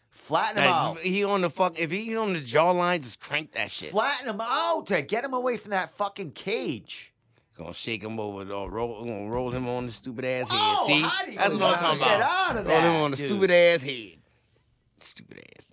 [0.10, 1.00] Flatten him Like, out.
[1.00, 1.78] he on the fuck.
[1.80, 3.92] If he's on the jawline, just crank that shit.
[3.92, 7.14] Flatten him out to get him away from that fucking cage.
[7.60, 10.58] Gonna shake him over, or roll, gonna roll him on the stupid ass head.
[10.60, 12.22] Oh, See, how that's what I'm talking get about.
[12.22, 13.26] out of roll him that, on the dude?
[13.28, 14.14] stupid ass head.
[15.02, 15.72] Stupid ass.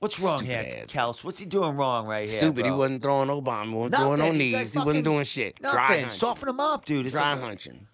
[0.00, 0.90] What's wrong Stupid here, ass.
[0.90, 1.24] Kels?
[1.24, 2.38] What's he doing wrong right here?
[2.38, 2.66] Stupid.
[2.66, 3.70] He wasn't throwing no bomb.
[3.70, 4.40] He wasn't throwing no Nothing.
[4.40, 4.72] He's like knees.
[4.74, 5.60] he wasn't doing shit.
[5.62, 6.00] Dry Nothing.
[6.02, 6.18] hunching.
[6.18, 7.06] Soften him up, dude.
[7.06, 7.86] It's Dry like- hunching.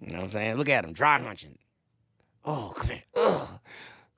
[0.00, 0.54] You know what I'm saying?
[0.56, 0.92] Look at him.
[0.92, 1.56] Dry hunching.
[2.44, 3.02] Oh, come here.
[3.16, 3.48] Ugh.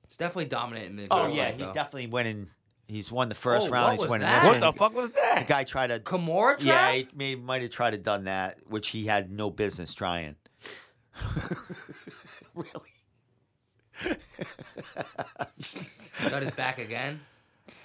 [0.09, 1.07] He's definitely dominant in the.
[1.09, 1.73] Oh gunfight, yeah, he's though.
[1.73, 2.47] definitely winning.
[2.89, 3.85] He's won the first Oh, round.
[3.85, 4.35] what He's was winning that?
[4.39, 4.59] this What one.
[4.61, 5.33] the fuck was that?
[5.35, 5.47] The that?
[5.47, 5.99] guy tried to.
[5.99, 6.61] Kimura trap?
[6.63, 10.35] Yeah, he may, might have tried to done that, which he had no business trying.
[12.55, 12.89] really?
[16.29, 17.21] Got his back again.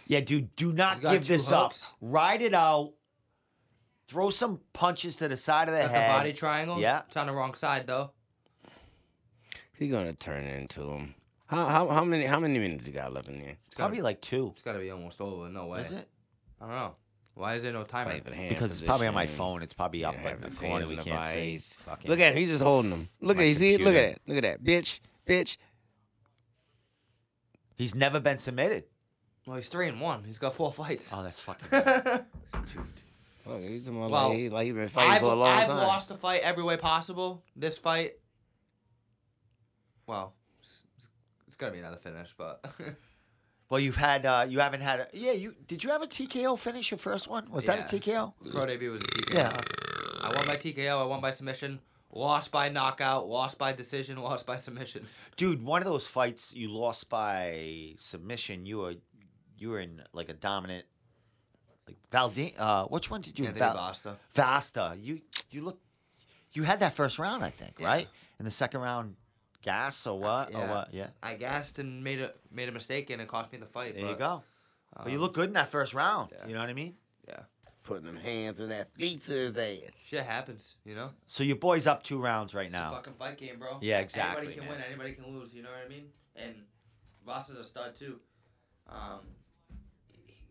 [0.06, 1.84] Yeah, dude, do not He's got give two this hooks.
[1.84, 1.90] up.
[2.00, 2.92] Ride it out.
[4.08, 6.12] Throw some punches to the side of the Got the head.
[6.12, 6.80] body triangle.
[6.80, 7.02] Yeah.
[7.08, 8.10] It's on the wrong side though.
[9.78, 11.14] He gonna turn into him.
[11.46, 13.50] How how how many how many minutes you got left in there?
[13.66, 14.50] It's gotta, Probably like two.
[14.54, 15.48] it's gotta be almost over.
[15.48, 15.80] No way.
[15.80, 16.08] Is it?
[16.60, 16.94] I don't know.
[17.34, 18.12] Why is there no timer?
[18.12, 19.38] Fight for the hand Because it's probably on my position.
[19.38, 19.62] phone.
[19.62, 20.74] It's probably Yeah, up have in the his corner.
[20.76, 21.52] hands We in the can't see.
[21.56, 21.76] vice.
[21.84, 22.38] Fucking- Look at him.
[22.38, 23.08] He's just holding him.
[23.20, 23.80] Look My at you see it?
[23.80, 24.06] Look computer.
[24.08, 24.28] at that.
[24.34, 24.64] Look at that.
[24.64, 25.00] Bitch.
[25.26, 25.56] Bitch.
[27.76, 28.84] He's never been submitted.
[29.46, 30.22] Well, he's three and one.
[30.24, 31.10] He's got four fights.
[31.12, 31.68] Oh, that's fucking.
[31.70, 32.24] bad.
[32.52, 32.84] I've Dude.
[33.44, 35.58] Fuck, he's talking about Well, like, he, like he been fighting for a long time.
[35.62, 35.76] I've time.
[35.78, 37.42] lost a fight every way possible.
[37.56, 38.14] This fight,
[40.06, 40.34] well,
[41.54, 42.64] it's, gotta be another finish, but
[43.70, 44.26] Well, you've had.
[44.26, 45.00] Uh, you haven't had.
[45.00, 45.82] A, yeah, you did.
[45.82, 47.50] You have a TKO finish your first one?
[47.50, 48.32] Was that a TKO?
[48.52, 49.34] pro debut was a TKO.
[49.34, 49.60] Yeah.
[50.22, 51.00] I won by TKO.
[51.00, 51.80] I won by submission.
[52.12, 53.26] Lost by knockout.
[53.26, 54.16] Lost by decision.
[54.22, 55.06] Lost by submission.
[55.36, 58.66] Dude, one of those fights you lost by submission.
[58.66, 58.94] You were,
[59.58, 60.84] you were in like a dominant
[61.88, 62.52] like Valdine.
[62.58, 63.46] Uh, which one did you?
[63.46, 64.16] Anthony Val- Basta.
[64.34, 64.96] Vasta.
[65.00, 65.20] You
[65.50, 65.80] you look.
[66.52, 67.86] You had that first round, I think, Yeah.
[67.86, 68.08] right?
[68.38, 69.16] In the second round,
[69.64, 70.50] gas or what?
[70.54, 70.70] Or yeah.
[70.70, 70.94] what?
[70.94, 71.06] Yeah.
[71.22, 73.94] I gassed and made a made a mistake and it cost me the fight.
[73.94, 74.42] There you but, go.
[74.96, 76.30] but you um, look good in that first round.
[76.32, 76.46] yeah.
[76.46, 76.94] You know what I mean?
[77.26, 77.40] Yeah.
[77.82, 80.06] Putting them hands on that feet to his ass.
[80.08, 81.10] Shit happens, you know.
[81.26, 82.92] So your boy's up two rounds right It's a now.
[82.92, 83.78] fucking fight game, bro.
[83.82, 84.78] Yeah, exactly, Anybody can man.
[84.78, 85.52] win, anybody can lose.
[85.52, 86.06] You know what I mean?
[86.36, 86.54] And
[87.26, 88.20] Voss is a stud too.
[88.88, 89.20] Um,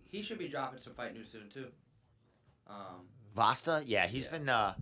[0.10, 1.68] he should be dropping some fight news soon too.
[2.68, 4.32] Um, Vasta, yeah, he's Yeah.
[4.32, 4.50] been.
[4.50, 4.74] uh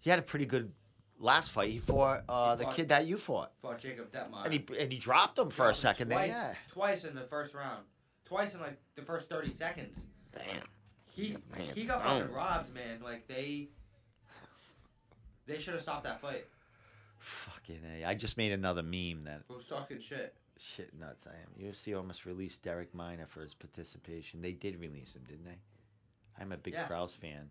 [0.00, 0.72] He had a pretty good
[1.20, 1.70] last fight.
[1.70, 4.44] He fought uh He the fought- kid that you fought, fought Jacob Detmar.
[4.44, 6.08] and he and he dropped him for a Dropped him second.
[6.08, 6.54] There, Twice, yeah.
[6.72, 7.84] twice in the first round.
[8.24, 9.98] Twice in like the first thirty seconds.
[10.32, 10.62] Damn.
[11.14, 13.00] He Got some he got fucking robbed, man.
[13.02, 13.68] Like they
[15.46, 16.46] they should have stopped that fight.
[17.18, 18.04] Fucking a.
[18.04, 20.34] I just made another meme that Who's talking shit?
[20.56, 21.72] shit nuts I am.
[21.72, 24.40] UFC almost released Darrick Minner for his participation.
[24.42, 25.58] They did release him, didn't they?
[26.40, 26.86] I'm a big Yeah.
[26.86, 27.50] Krause fan.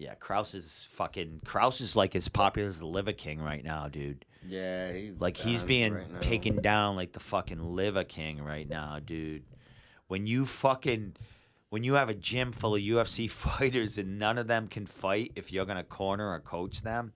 [0.00, 3.86] Yeah, Krause is fucking Krause is like as popular as the Liver King right now,
[3.86, 4.24] dude.
[4.48, 8.98] Yeah, he's Like he's being right taken down like the fucking Liver King right now,
[8.98, 9.44] dude.
[10.08, 11.16] When you fucking
[11.68, 15.32] when you have a gym full of UFC fighters and none of them can fight
[15.36, 17.12] if you're gonna corner or coach them,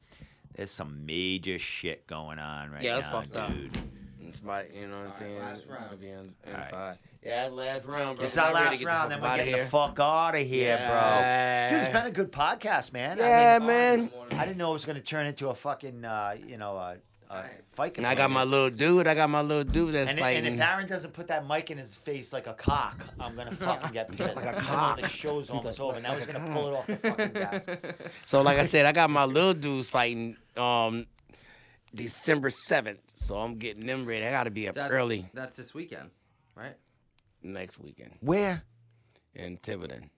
[0.55, 3.51] there's some major shit going on right Yeah, that's now, fucked up.
[4.41, 4.49] Dude.
[4.51, 5.39] And Somebody, you know what I'm Alright, saying?
[5.39, 5.85] last It's round.
[5.85, 6.65] gotta be on, Alright.
[6.65, 6.99] inside.
[7.23, 8.25] Yeah, last round, bro.
[8.27, 11.69] It's We our last round, the then we're getting the fuck out of here, bro.
[11.79, 13.17] Dude, it's been a good podcast, man.
[13.19, 14.11] Yeah, I, mean, man.
[14.33, 16.97] I didn't know it was gonna turn into a fucking, uh, you know, uh,
[17.31, 17.43] uh,
[17.73, 17.97] fight.
[17.97, 19.07] And I got my little dude.
[19.09, 20.45] I got my little dude that's And, fighting.
[20.47, 23.53] and if Aaron doesn't put that mic in his face like a cock, I'm gonna
[23.57, 24.37] fucking get pissed.
[24.37, 25.01] Like a know cock.
[25.01, 25.99] The show's almost over.
[26.01, 27.65] Now he's like a gonna pull it off the fucking gas.
[28.27, 31.07] so, like I said, I got my little dudes fighting um
[31.95, 33.01] December seventh.
[33.15, 34.27] So I'm getting them ready.
[34.27, 36.11] I gotta be up That's, early That's this weekend,
[36.57, 36.77] right?
[37.43, 38.63] next weekend Where?
[39.35, 40.11] in Tiverton.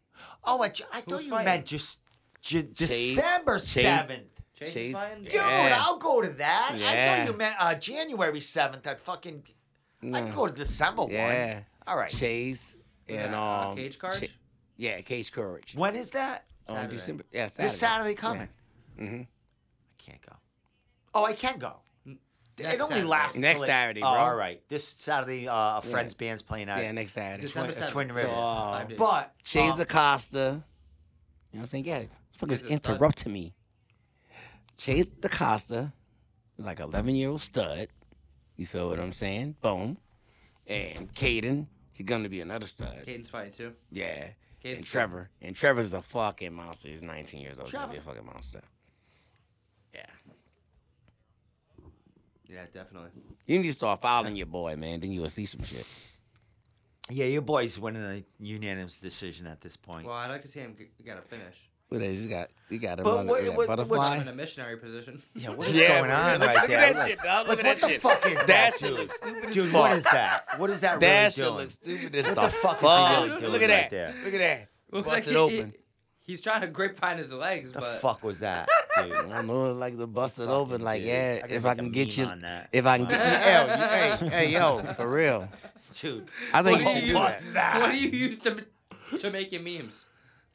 [0.44, 1.44] Oh, I, I thought Who's you fighting?
[1.46, 1.98] meant just
[2.40, 4.22] J- Chase- December Chase- seventh.
[4.54, 5.24] Chase, is Chase- fighting?
[5.24, 5.76] Dude, Yeah.
[5.84, 6.72] I'll go to that.
[6.74, 8.84] I thought you meant uh, January seventh.
[8.84, 9.42] That fucking.
[10.02, 11.12] I can go to December one.
[11.12, 12.10] Yeah, All right.
[12.10, 12.76] Chase
[13.08, 14.20] and Yeah, uh, um Cage Courage?
[14.20, 14.26] Cha-
[14.76, 15.74] yeah, Cage Courage.
[15.74, 16.44] When is that?
[16.68, 16.96] On Saturday.
[16.96, 17.24] December.
[17.32, 17.68] Yeah, Saturday.
[17.68, 18.48] This Saturday coming.
[19.00, 19.20] Mm-hmm.
[19.22, 19.26] I
[19.98, 20.36] can't go.
[21.16, 21.76] Oh, I can go.
[22.59, 23.02] Next it only Saturday.
[23.09, 24.20] lasts Next till it- Saturday, Oh, bro.
[24.22, 24.62] all right.
[24.68, 25.90] This Saturday, uh, a Yeah.
[25.90, 27.43] friend's band's playing at Yeah, next Saturday.
[27.47, 27.93] December Twin, uh, 7th.
[27.93, 28.28] Twin So, River.
[28.28, 28.98] uh, Five days.
[28.98, 30.38] but Chase um, Acosta.
[30.38, 30.60] You know
[31.52, 31.84] what I'm saying?
[31.86, 32.02] Yeah,
[32.38, 32.70] fuckers He's a stud.
[32.72, 33.55] interrupting me.
[34.76, 35.93] Chase Acosta,
[36.59, 37.88] like 11 year old stud.
[38.56, 39.56] You feel what I'm saying?
[39.60, 39.98] Boom.
[40.66, 43.05] And Caden, he's gonna be another stud.
[43.06, 43.74] Caden's fighting too.
[43.90, 44.28] Yeah.
[44.62, 45.30] Caden's And Trevor.
[45.40, 46.88] And Trevor's a fucking monster.
[46.88, 47.68] He's 19 years old.
[47.68, 48.62] He's gonna be a fucking monster.
[52.48, 53.10] Yeah, definitely.
[53.47, 55.01] You need to start following your boy, man.
[55.01, 55.86] Then you'll see some shit.
[57.10, 60.06] yeah, your boy's winning a unanimous decision at this point.
[60.06, 61.56] Well, I'd like to see him g- get a finish.
[61.89, 62.51] What is he got?
[62.68, 64.16] He got him But on what- the what- butterfly.
[64.16, 65.23] I'm in a missionary position.
[65.35, 66.35] yeah, what is Yeah, going man.
[66.35, 66.78] on Look- right look there?
[66.81, 67.47] at that shit, dog.
[67.48, 68.02] Look like, at what that the shit.
[68.02, 68.98] fuck is That that, shit dude?
[68.98, 69.81] looks stupid as Dude, fuck.
[69.82, 70.59] what is that?
[70.59, 71.55] What is that That really shit doing?
[71.56, 73.90] looks stupid as What the the fuck is he really doing Look at right that.
[73.90, 74.14] there?
[74.24, 74.68] Look at that.
[74.90, 75.74] Looks Bust like it he, open.
[76.26, 77.68] He- he's trying to grapevine his legs.
[77.74, 79.12] What the but fuck was that, dude?
[79.12, 80.80] I don't know, like to bust it Fucking open.
[80.82, 81.08] Like, dude.
[81.08, 82.68] yeah, gotta if I can get you, on that.
[82.72, 83.12] if I can Wow.
[83.12, 85.48] get you, yo, you- hey, hey, yo, for real.
[86.00, 86.28] dude.
[86.52, 87.14] I think what you should do use?
[87.16, 87.54] that.
[87.54, 87.80] that?
[87.80, 88.64] What do you use to
[89.18, 90.04] to make your memes?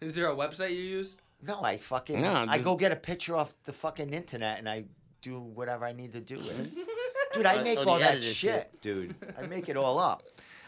[0.02, 1.16] Is there a website you use?
[1.44, 2.22] No, I fucking.
[2.22, 4.86] No, I just- go get a picture off the fucking internet and I
[5.22, 6.72] do whatever I need to do with it.
[7.34, 8.82] Dude, I make oh, all that shit, shit.
[8.82, 9.16] dude.
[9.42, 10.22] I make it all up.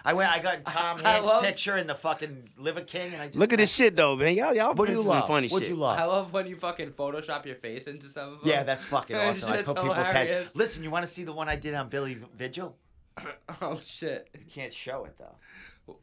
[0.05, 0.29] I went.
[0.29, 3.37] I got Tom I Hanks' love- picture in the fucking Liver King, and I just
[3.37, 4.35] Look at this shit though, man.
[4.35, 5.27] Y'all, y'all What do do you some love?
[5.27, 5.73] funny What'd shit.
[5.75, 5.97] you love?
[5.97, 8.49] I love when you fucking Photoshop your face into some of them.
[8.49, 9.49] Yeah, that's fucking awesome.
[9.51, 10.27] I Shit's put people's head.
[10.27, 10.49] hilarious.
[10.53, 12.75] Listen, you want to see the one I did on Billy Vigil?
[13.61, 14.27] Oh shit!
[14.33, 15.95] You can't show it though.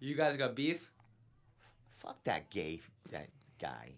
[0.00, 0.90] You guys got beef?
[1.98, 2.80] Fuck that gay
[3.12, 3.28] that
[3.60, 3.92] guy.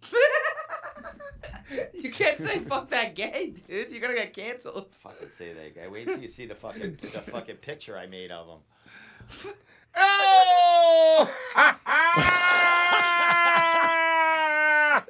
[1.94, 3.90] You can't say fuck that gay, dude.
[3.90, 4.96] You're gonna get canceled.
[5.02, 5.88] Fucking say that guy.
[5.88, 9.52] Wait till you see the fucking the fucking picture I made of him.
[9.96, 11.30] Oh!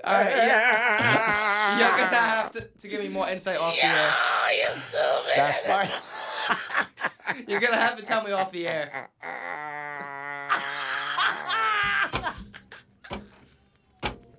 [0.04, 1.78] All right, yeah.
[1.78, 4.14] You're gonna have to, to give me more insight off the air.
[4.52, 5.32] you stupid.
[5.36, 7.44] That's fine.
[7.46, 9.10] You're gonna have to tell me off the air.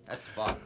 [0.08, 0.64] That's fucked.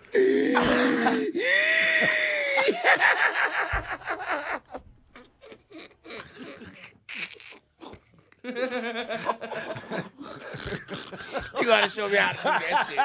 [11.57, 12.99] You gotta show me how to do that shit.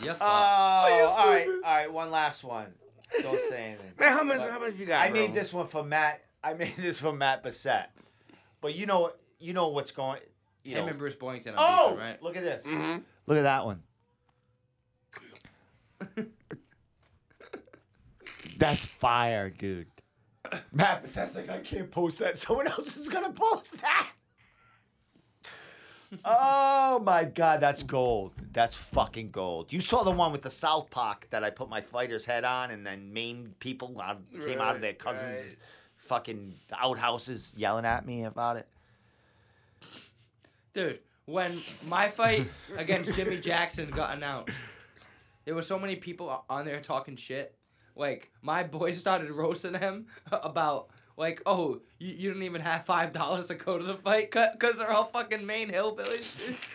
[0.00, 0.20] You're Oh, fucked.
[0.22, 1.92] all right, all right.
[1.92, 2.72] One last one.
[3.20, 3.92] don't say anything.
[3.98, 4.38] Man, how much?
[4.38, 5.02] But How much you got?
[5.04, 5.42] I made bro?
[5.42, 6.22] this one for Matt.
[6.42, 7.86] I made this for Matt Bissett.
[8.60, 10.20] But you know, you know what's going.
[10.64, 10.90] You Him know.
[10.90, 11.54] and Bruce Boynton.
[11.54, 12.22] Are oh, beefing, right?
[12.22, 12.64] look at this.
[12.64, 13.02] Mhm.
[13.26, 13.82] Look at that one.
[18.58, 19.86] That's fire, dude.
[20.72, 22.38] Matt Bissett's like, I can't post that.
[22.46, 24.08] Someone else is gonna post that.
[26.24, 28.32] oh my god, that's gold.
[28.54, 29.70] That's fucking gold.
[29.74, 32.70] You saw the one with the South Park that I put my fighter's head on,
[32.70, 35.56] and then Maine people out, came out of their Right, cousins' right.
[36.08, 38.66] Fucking outhouses yelling at me about it.
[40.74, 44.52] Dude, when my fight against Jimmy Jackson got announced,
[45.44, 47.54] there were so many people on there talking shit.
[47.94, 53.12] Like my boys started roasting him about like, oh, you, you don't even have five
[53.12, 56.24] dollars to go to the fight because they're all fucking Maine hillbillies.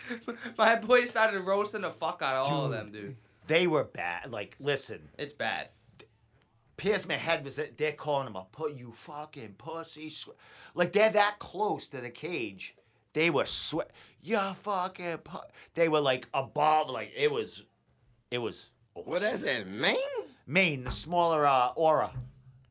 [0.58, 3.16] my boys started roasting the fuck out of all of them, dude.
[3.46, 4.30] They were bad.
[4.30, 5.68] Like, listen, It's bad.
[6.76, 10.10] Pierce my head was that they're calling him a put you fucking pussy.
[10.10, 10.30] sw-"
[10.74, 12.74] Like they're that close to the cage.
[13.12, 13.92] They were sweat.
[14.20, 15.18] You fucking.
[15.18, 15.38] Pu-.
[15.74, 16.90] They were like above.
[16.90, 17.62] Like it was.
[18.30, 18.70] It was.
[18.94, 19.96] What is that, man?
[20.46, 22.12] Maine, the smaller uh, aura,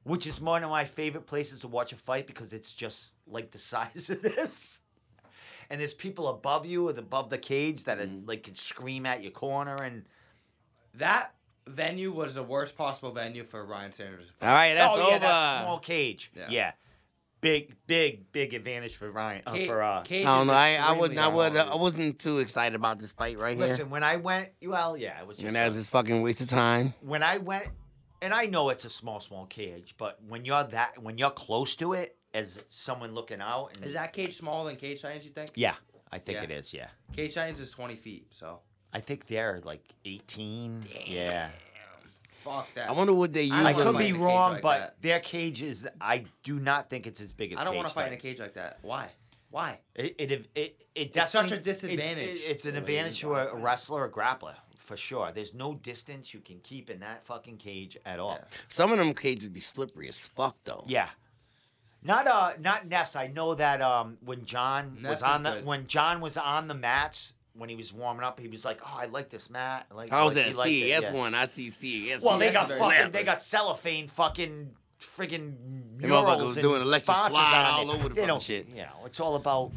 [0.04, 3.52] which is one of my favorite places to watch a fight because it's just like
[3.52, 4.82] the size of this.
[5.70, 9.24] And there's people above you and above the cage that are, like can scream at
[9.24, 10.06] your corner and
[10.96, 11.34] That
[11.68, 14.28] venue was the worst possible venue for Ryan Sanders.
[14.28, 14.48] to fight.
[14.48, 15.12] All right, that's oh over.
[15.12, 16.32] yeah, that small cage.
[16.36, 16.48] Yeah.
[16.50, 16.72] Yeah.
[17.42, 19.42] Big, big, big advantage for Ryan.
[19.46, 20.54] Uh, Ca- for uh, I don't know.
[20.54, 21.20] I, I extremely wasn't.
[21.20, 21.70] I, was, hard.
[21.70, 23.68] I wasn't too excited about this fight right here.
[23.68, 26.22] listen, when I went, well, yeah, it was just and that was a- just fucking
[26.22, 26.94] waste of time.
[27.02, 27.68] when I went,
[28.22, 31.76] and I know it's a small, small cage, but when you're that, when you're close
[31.78, 35.26] to it, as someone looking out, and Is that cage smaller than Cage Titans?
[35.26, 35.52] You think?
[35.56, 35.76] yeah,
[36.14, 36.44] I think Yeah.
[36.46, 36.74] it is.
[36.74, 38.60] Yeah, Cage Titans is twenty feet, so
[38.94, 40.86] I think they're like 18.
[41.06, 41.50] Yeah,
[42.44, 42.90] fuck that.
[42.90, 43.54] I wonder what they use.
[43.54, 45.02] I I could be in a cage wrong, like but that.
[45.02, 45.88] their cage is.
[46.00, 47.60] I do not think it's as big as.
[47.60, 48.80] I don't want want to fight in a cage like that.
[48.82, 49.10] Why?
[49.50, 49.80] Why?
[49.96, 50.80] It it it, it,
[51.16, 52.30] It's such a disadvantage.
[52.30, 55.32] it- it's an advantage to a, a wrestler or grappler for sure.
[55.32, 58.38] There's no distance you can keep in that fucking cage at all.
[58.40, 58.46] Yeah.
[58.68, 60.84] Some of them cages would be slippery as fuck though.
[60.88, 61.10] Yeah.
[62.06, 63.16] Not uh not Neffs.
[63.16, 65.66] I know that um when John Neffs was on the good.
[65.66, 68.98] when John was on the mats when he was warming up, he was like, "Oh,
[68.98, 71.14] I like this mat." I like, I was like, at he liked it, CES yeah.
[71.14, 71.36] one.
[71.36, 72.22] I see CES.
[72.22, 73.14] Well, they got fucking good.
[73.14, 77.92] they got cellophane fucking friggin' Them murals motherfuckers and doing electric sponsors slide on all
[77.92, 77.96] it.
[78.00, 78.68] over the They fucking shit.
[78.70, 79.72] You know, it's all about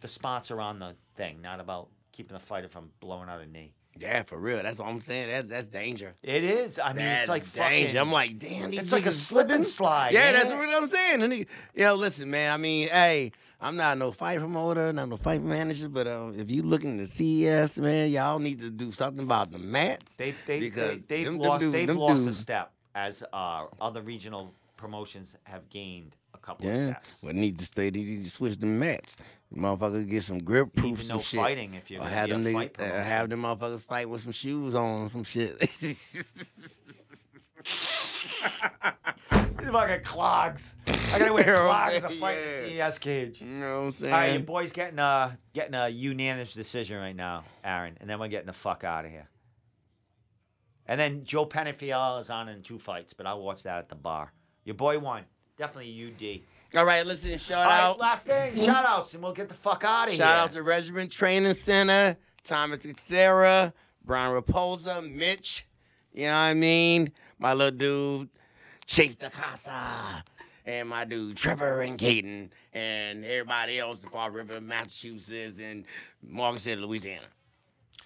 [0.00, 3.72] the sponsor on the thing, not about keeping the fighter from blowing out a knee.
[3.98, 4.62] Yeah, for real.
[4.62, 5.28] That's what I'm saying.
[5.30, 6.14] That's that's danger.
[6.22, 6.78] It is.
[6.78, 7.88] I mean, That's it's like danger.
[7.88, 8.00] fucking.
[8.00, 10.12] I'm like, damn, it's like a slip and slide.
[10.12, 11.22] Yeah, that's what I'm saying.
[11.22, 11.38] And he,
[11.74, 12.52] you know, listen, man.
[12.52, 16.50] I mean, hey, I'm not no fight promoter, not no fight manager, but uh, if
[16.50, 20.14] you looking to CES, man, y'all need to do something about the mats.
[20.16, 24.54] They've they, Because they, have lost dudes- they've lost a step as uh, other regional
[24.76, 26.14] promotions have gained
[26.48, 27.08] couple of Yeah, steps.
[27.22, 27.90] well, need to stay.
[27.90, 29.16] They need to switch the mats.
[29.54, 31.40] Motherfucker, get some grip proof, Even some no shit.
[31.40, 34.32] fighting if you're Or have them fight niggas, uh, have them motherfuckers fight with some
[34.32, 35.58] shoes on, some shit.
[39.58, 40.74] These fucking clogs.
[40.86, 43.40] I gotta wear You clogs I'm to fight in the CES cage.
[43.40, 44.12] you know what I'm saying?
[44.12, 48.18] All right, your boy's getting a getting a unanimous decision right now, Aaron, and then
[48.20, 49.28] we're getting the fuck out of here.
[50.86, 53.94] And then Joe Penafiel is on in two fights, but I'll watch that at the
[53.94, 54.32] bar.
[54.64, 55.24] Your boy won.
[55.58, 56.78] Definitely UD.
[56.78, 57.98] All right, listen, shout All right, out.
[57.98, 60.18] last thing, shout outs, and we'll get the fuck out of here.
[60.18, 63.72] Shout out to Regiment Training Center, Thomas and Sarah,
[64.04, 65.66] Brian Raposa, Mitch.
[66.12, 67.10] You know what I mean?
[67.38, 68.28] My little dude,
[68.86, 70.22] Chase DeCasa,
[70.66, 75.84] and my dude Trevor and Caden, and everybody else in Fall River, Massachusetts, and
[76.22, 77.26] Morgan City, Louisiana.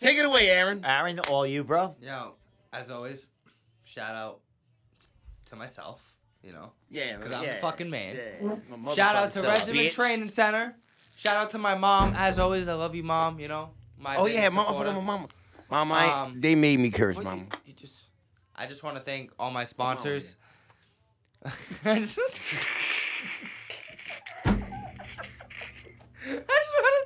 [0.00, 0.84] Take it away, Aaron.
[0.84, 1.96] Aaron, all you, bro.
[2.00, 2.34] Yo,
[2.72, 3.28] as always,
[3.84, 4.40] shout out
[5.46, 6.11] to myself.
[6.42, 8.16] You know, Yeah, because I'm yeah, a fucking man.
[8.16, 8.76] yeah.
[8.76, 9.92] My Shout out to Regiment bitch.
[9.94, 10.74] Training Center.
[11.16, 12.14] Shout out to my mom.
[12.16, 13.38] As always, I love you, mom.
[13.38, 14.92] You know, my Oh yeah, mama, supporter.
[14.92, 15.28] my mama.
[15.70, 17.42] Mama, Um, they made me curse, mama.
[17.42, 18.00] You, you just,
[18.56, 20.34] I just want to thank all my sponsors.
[21.84, 22.32] I just want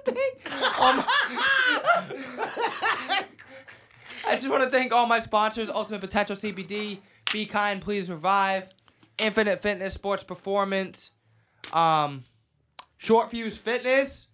[0.07, 1.07] to thank all my,
[4.27, 6.99] I just want to thank all my sponsors: Ultimate Potential CBD,
[7.33, 8.65] Be Kind, Please Revive,
[9.19, 11.11] Infinite Fitness Sports Performance,
[11.73, 12.25] um,
[12.99, 14.29] Short Fuse Fitness.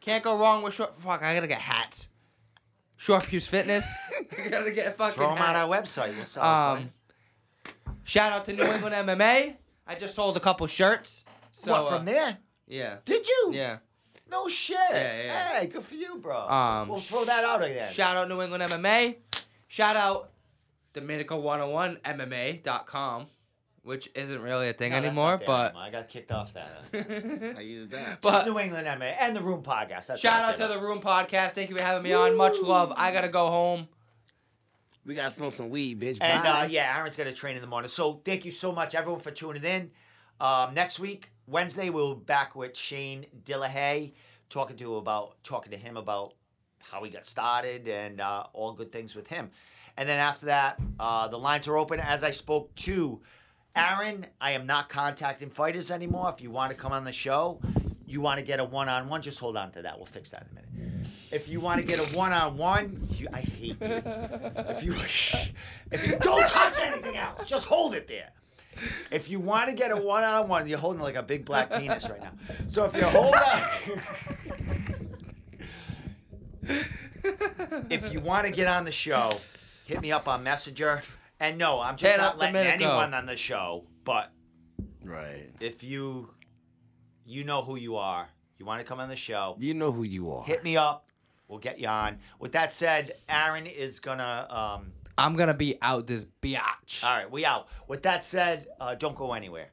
[0.00, 1.00] Can't go wrong with short.
[1.00, 2.08] Fuck, I gotta get hats.
[2.96, 3.84] Short Fuse Fitness.
[4.38, 5.14] I gotta get fucking.
[5.14, 6.16] Throw them on our website.
[6.16, 6.86] We'll sell 'em for you.
[6.86, 6.92] Um,
[8.04, 9.56] shout out to New England MMA.
[9.86, 11.24] I just sold a couple shirts.
[11.52, 12.38] So what from uh, there?
[12.66, 12.96] Yeah.
[13.04, 13.50] Did you?
[13.52, 13.78] Yeah.
[14.30, 14.78] No shit.
[14.90, 15.58] Yeah, yeah.
[15.60, 16.48] Hey, good for you, bro.
[16.48, 17.92] Um, we'll throw that out again.
[17.92, 19.16] Shout out New England MMA.
[19.68, 20.30] Shout out
[20.94, 23.26] Dominical101MMA.com,
[23.84, 25.64] which isn't really a thing No, that's anymore, not there but.
[25.70, 25.82] anymore.
[25.82, 26.82] I got kicked off that.
[27.56, 28.20] I use that.
[28.22, 30.06] But- Just New England MMA and the Room Podcast.
[30.06, 31.52] That's Shout out to the Room Podcast.
[31.52, 32.36] Thank you for having me on.
[32.36, 32.92] Much love.
[32.96, 33.88] I gotta go home.
[35.04, 36.18] We gotta smoke some weed, bitch.
[36.20, 36.48] And Bye.
[36.62, 37.88] uh, yeah, Aaron's got to train in the morning.
[37.90, 39.90] So thank you so much, everyone, for tuning in.
[40.40, 44.12] Um, next week, Wednesday, we'll be back with Shane Dillahay,
[44.48, 46.34] talking to about talking to him about
[46.78, 49.50] how he got started and uh, all good things with him.
[49.96, 51.98] And then after that, uh, the lines are open.
[51.98, 53.20] As I spoke to
[53.74, 56.32] Aaron, I am not contacting fighters anymore.
[56.34, 57.60] If you want to come on the show,
[58.06, 59.96] you want to get a one-on-one, just hold on to that.
[59.96, 61.06] We'll fix that in a minute.
[61.30, 63.76] If you want to get a one-on-one, I hate you.
[63.80, 64.94] If you
[65.90, 68.30] if you don't touch anything else, just hold it there.
[69.10, 72.20] If you want to get a one-on-one, you're holding like a big black penis right
[72.20, 72.32] now.
[72.68, 73.68] So if you hold on,
[77.90, 79.38] if you want to get on the show,
[79.86, 81.02] hit me up on Messenger.
[81.42, 82.84] And no, I'm just not letting Domenico.
[82.84, 83.84] anyone on the show.
[84.04, 84.30] But
[85.04, 85.50] right.
[85.58, 86.30] if you
[87.26, 88.28] you know who you are,
[88.58, 90.44] you want to come on the show, You know who you are.
[90.44, 91.08] hit me up.
[91.48, 92.20] We'll get you on.
[92.38, 94.46] With that said, Aaron is gonna.
[94.48, 97.02] Um, I'm gonna be out this biatch.
[97.02, 97.66] all right, we out.
[97.88, 99.70] With that said, uh, don't go anywhere.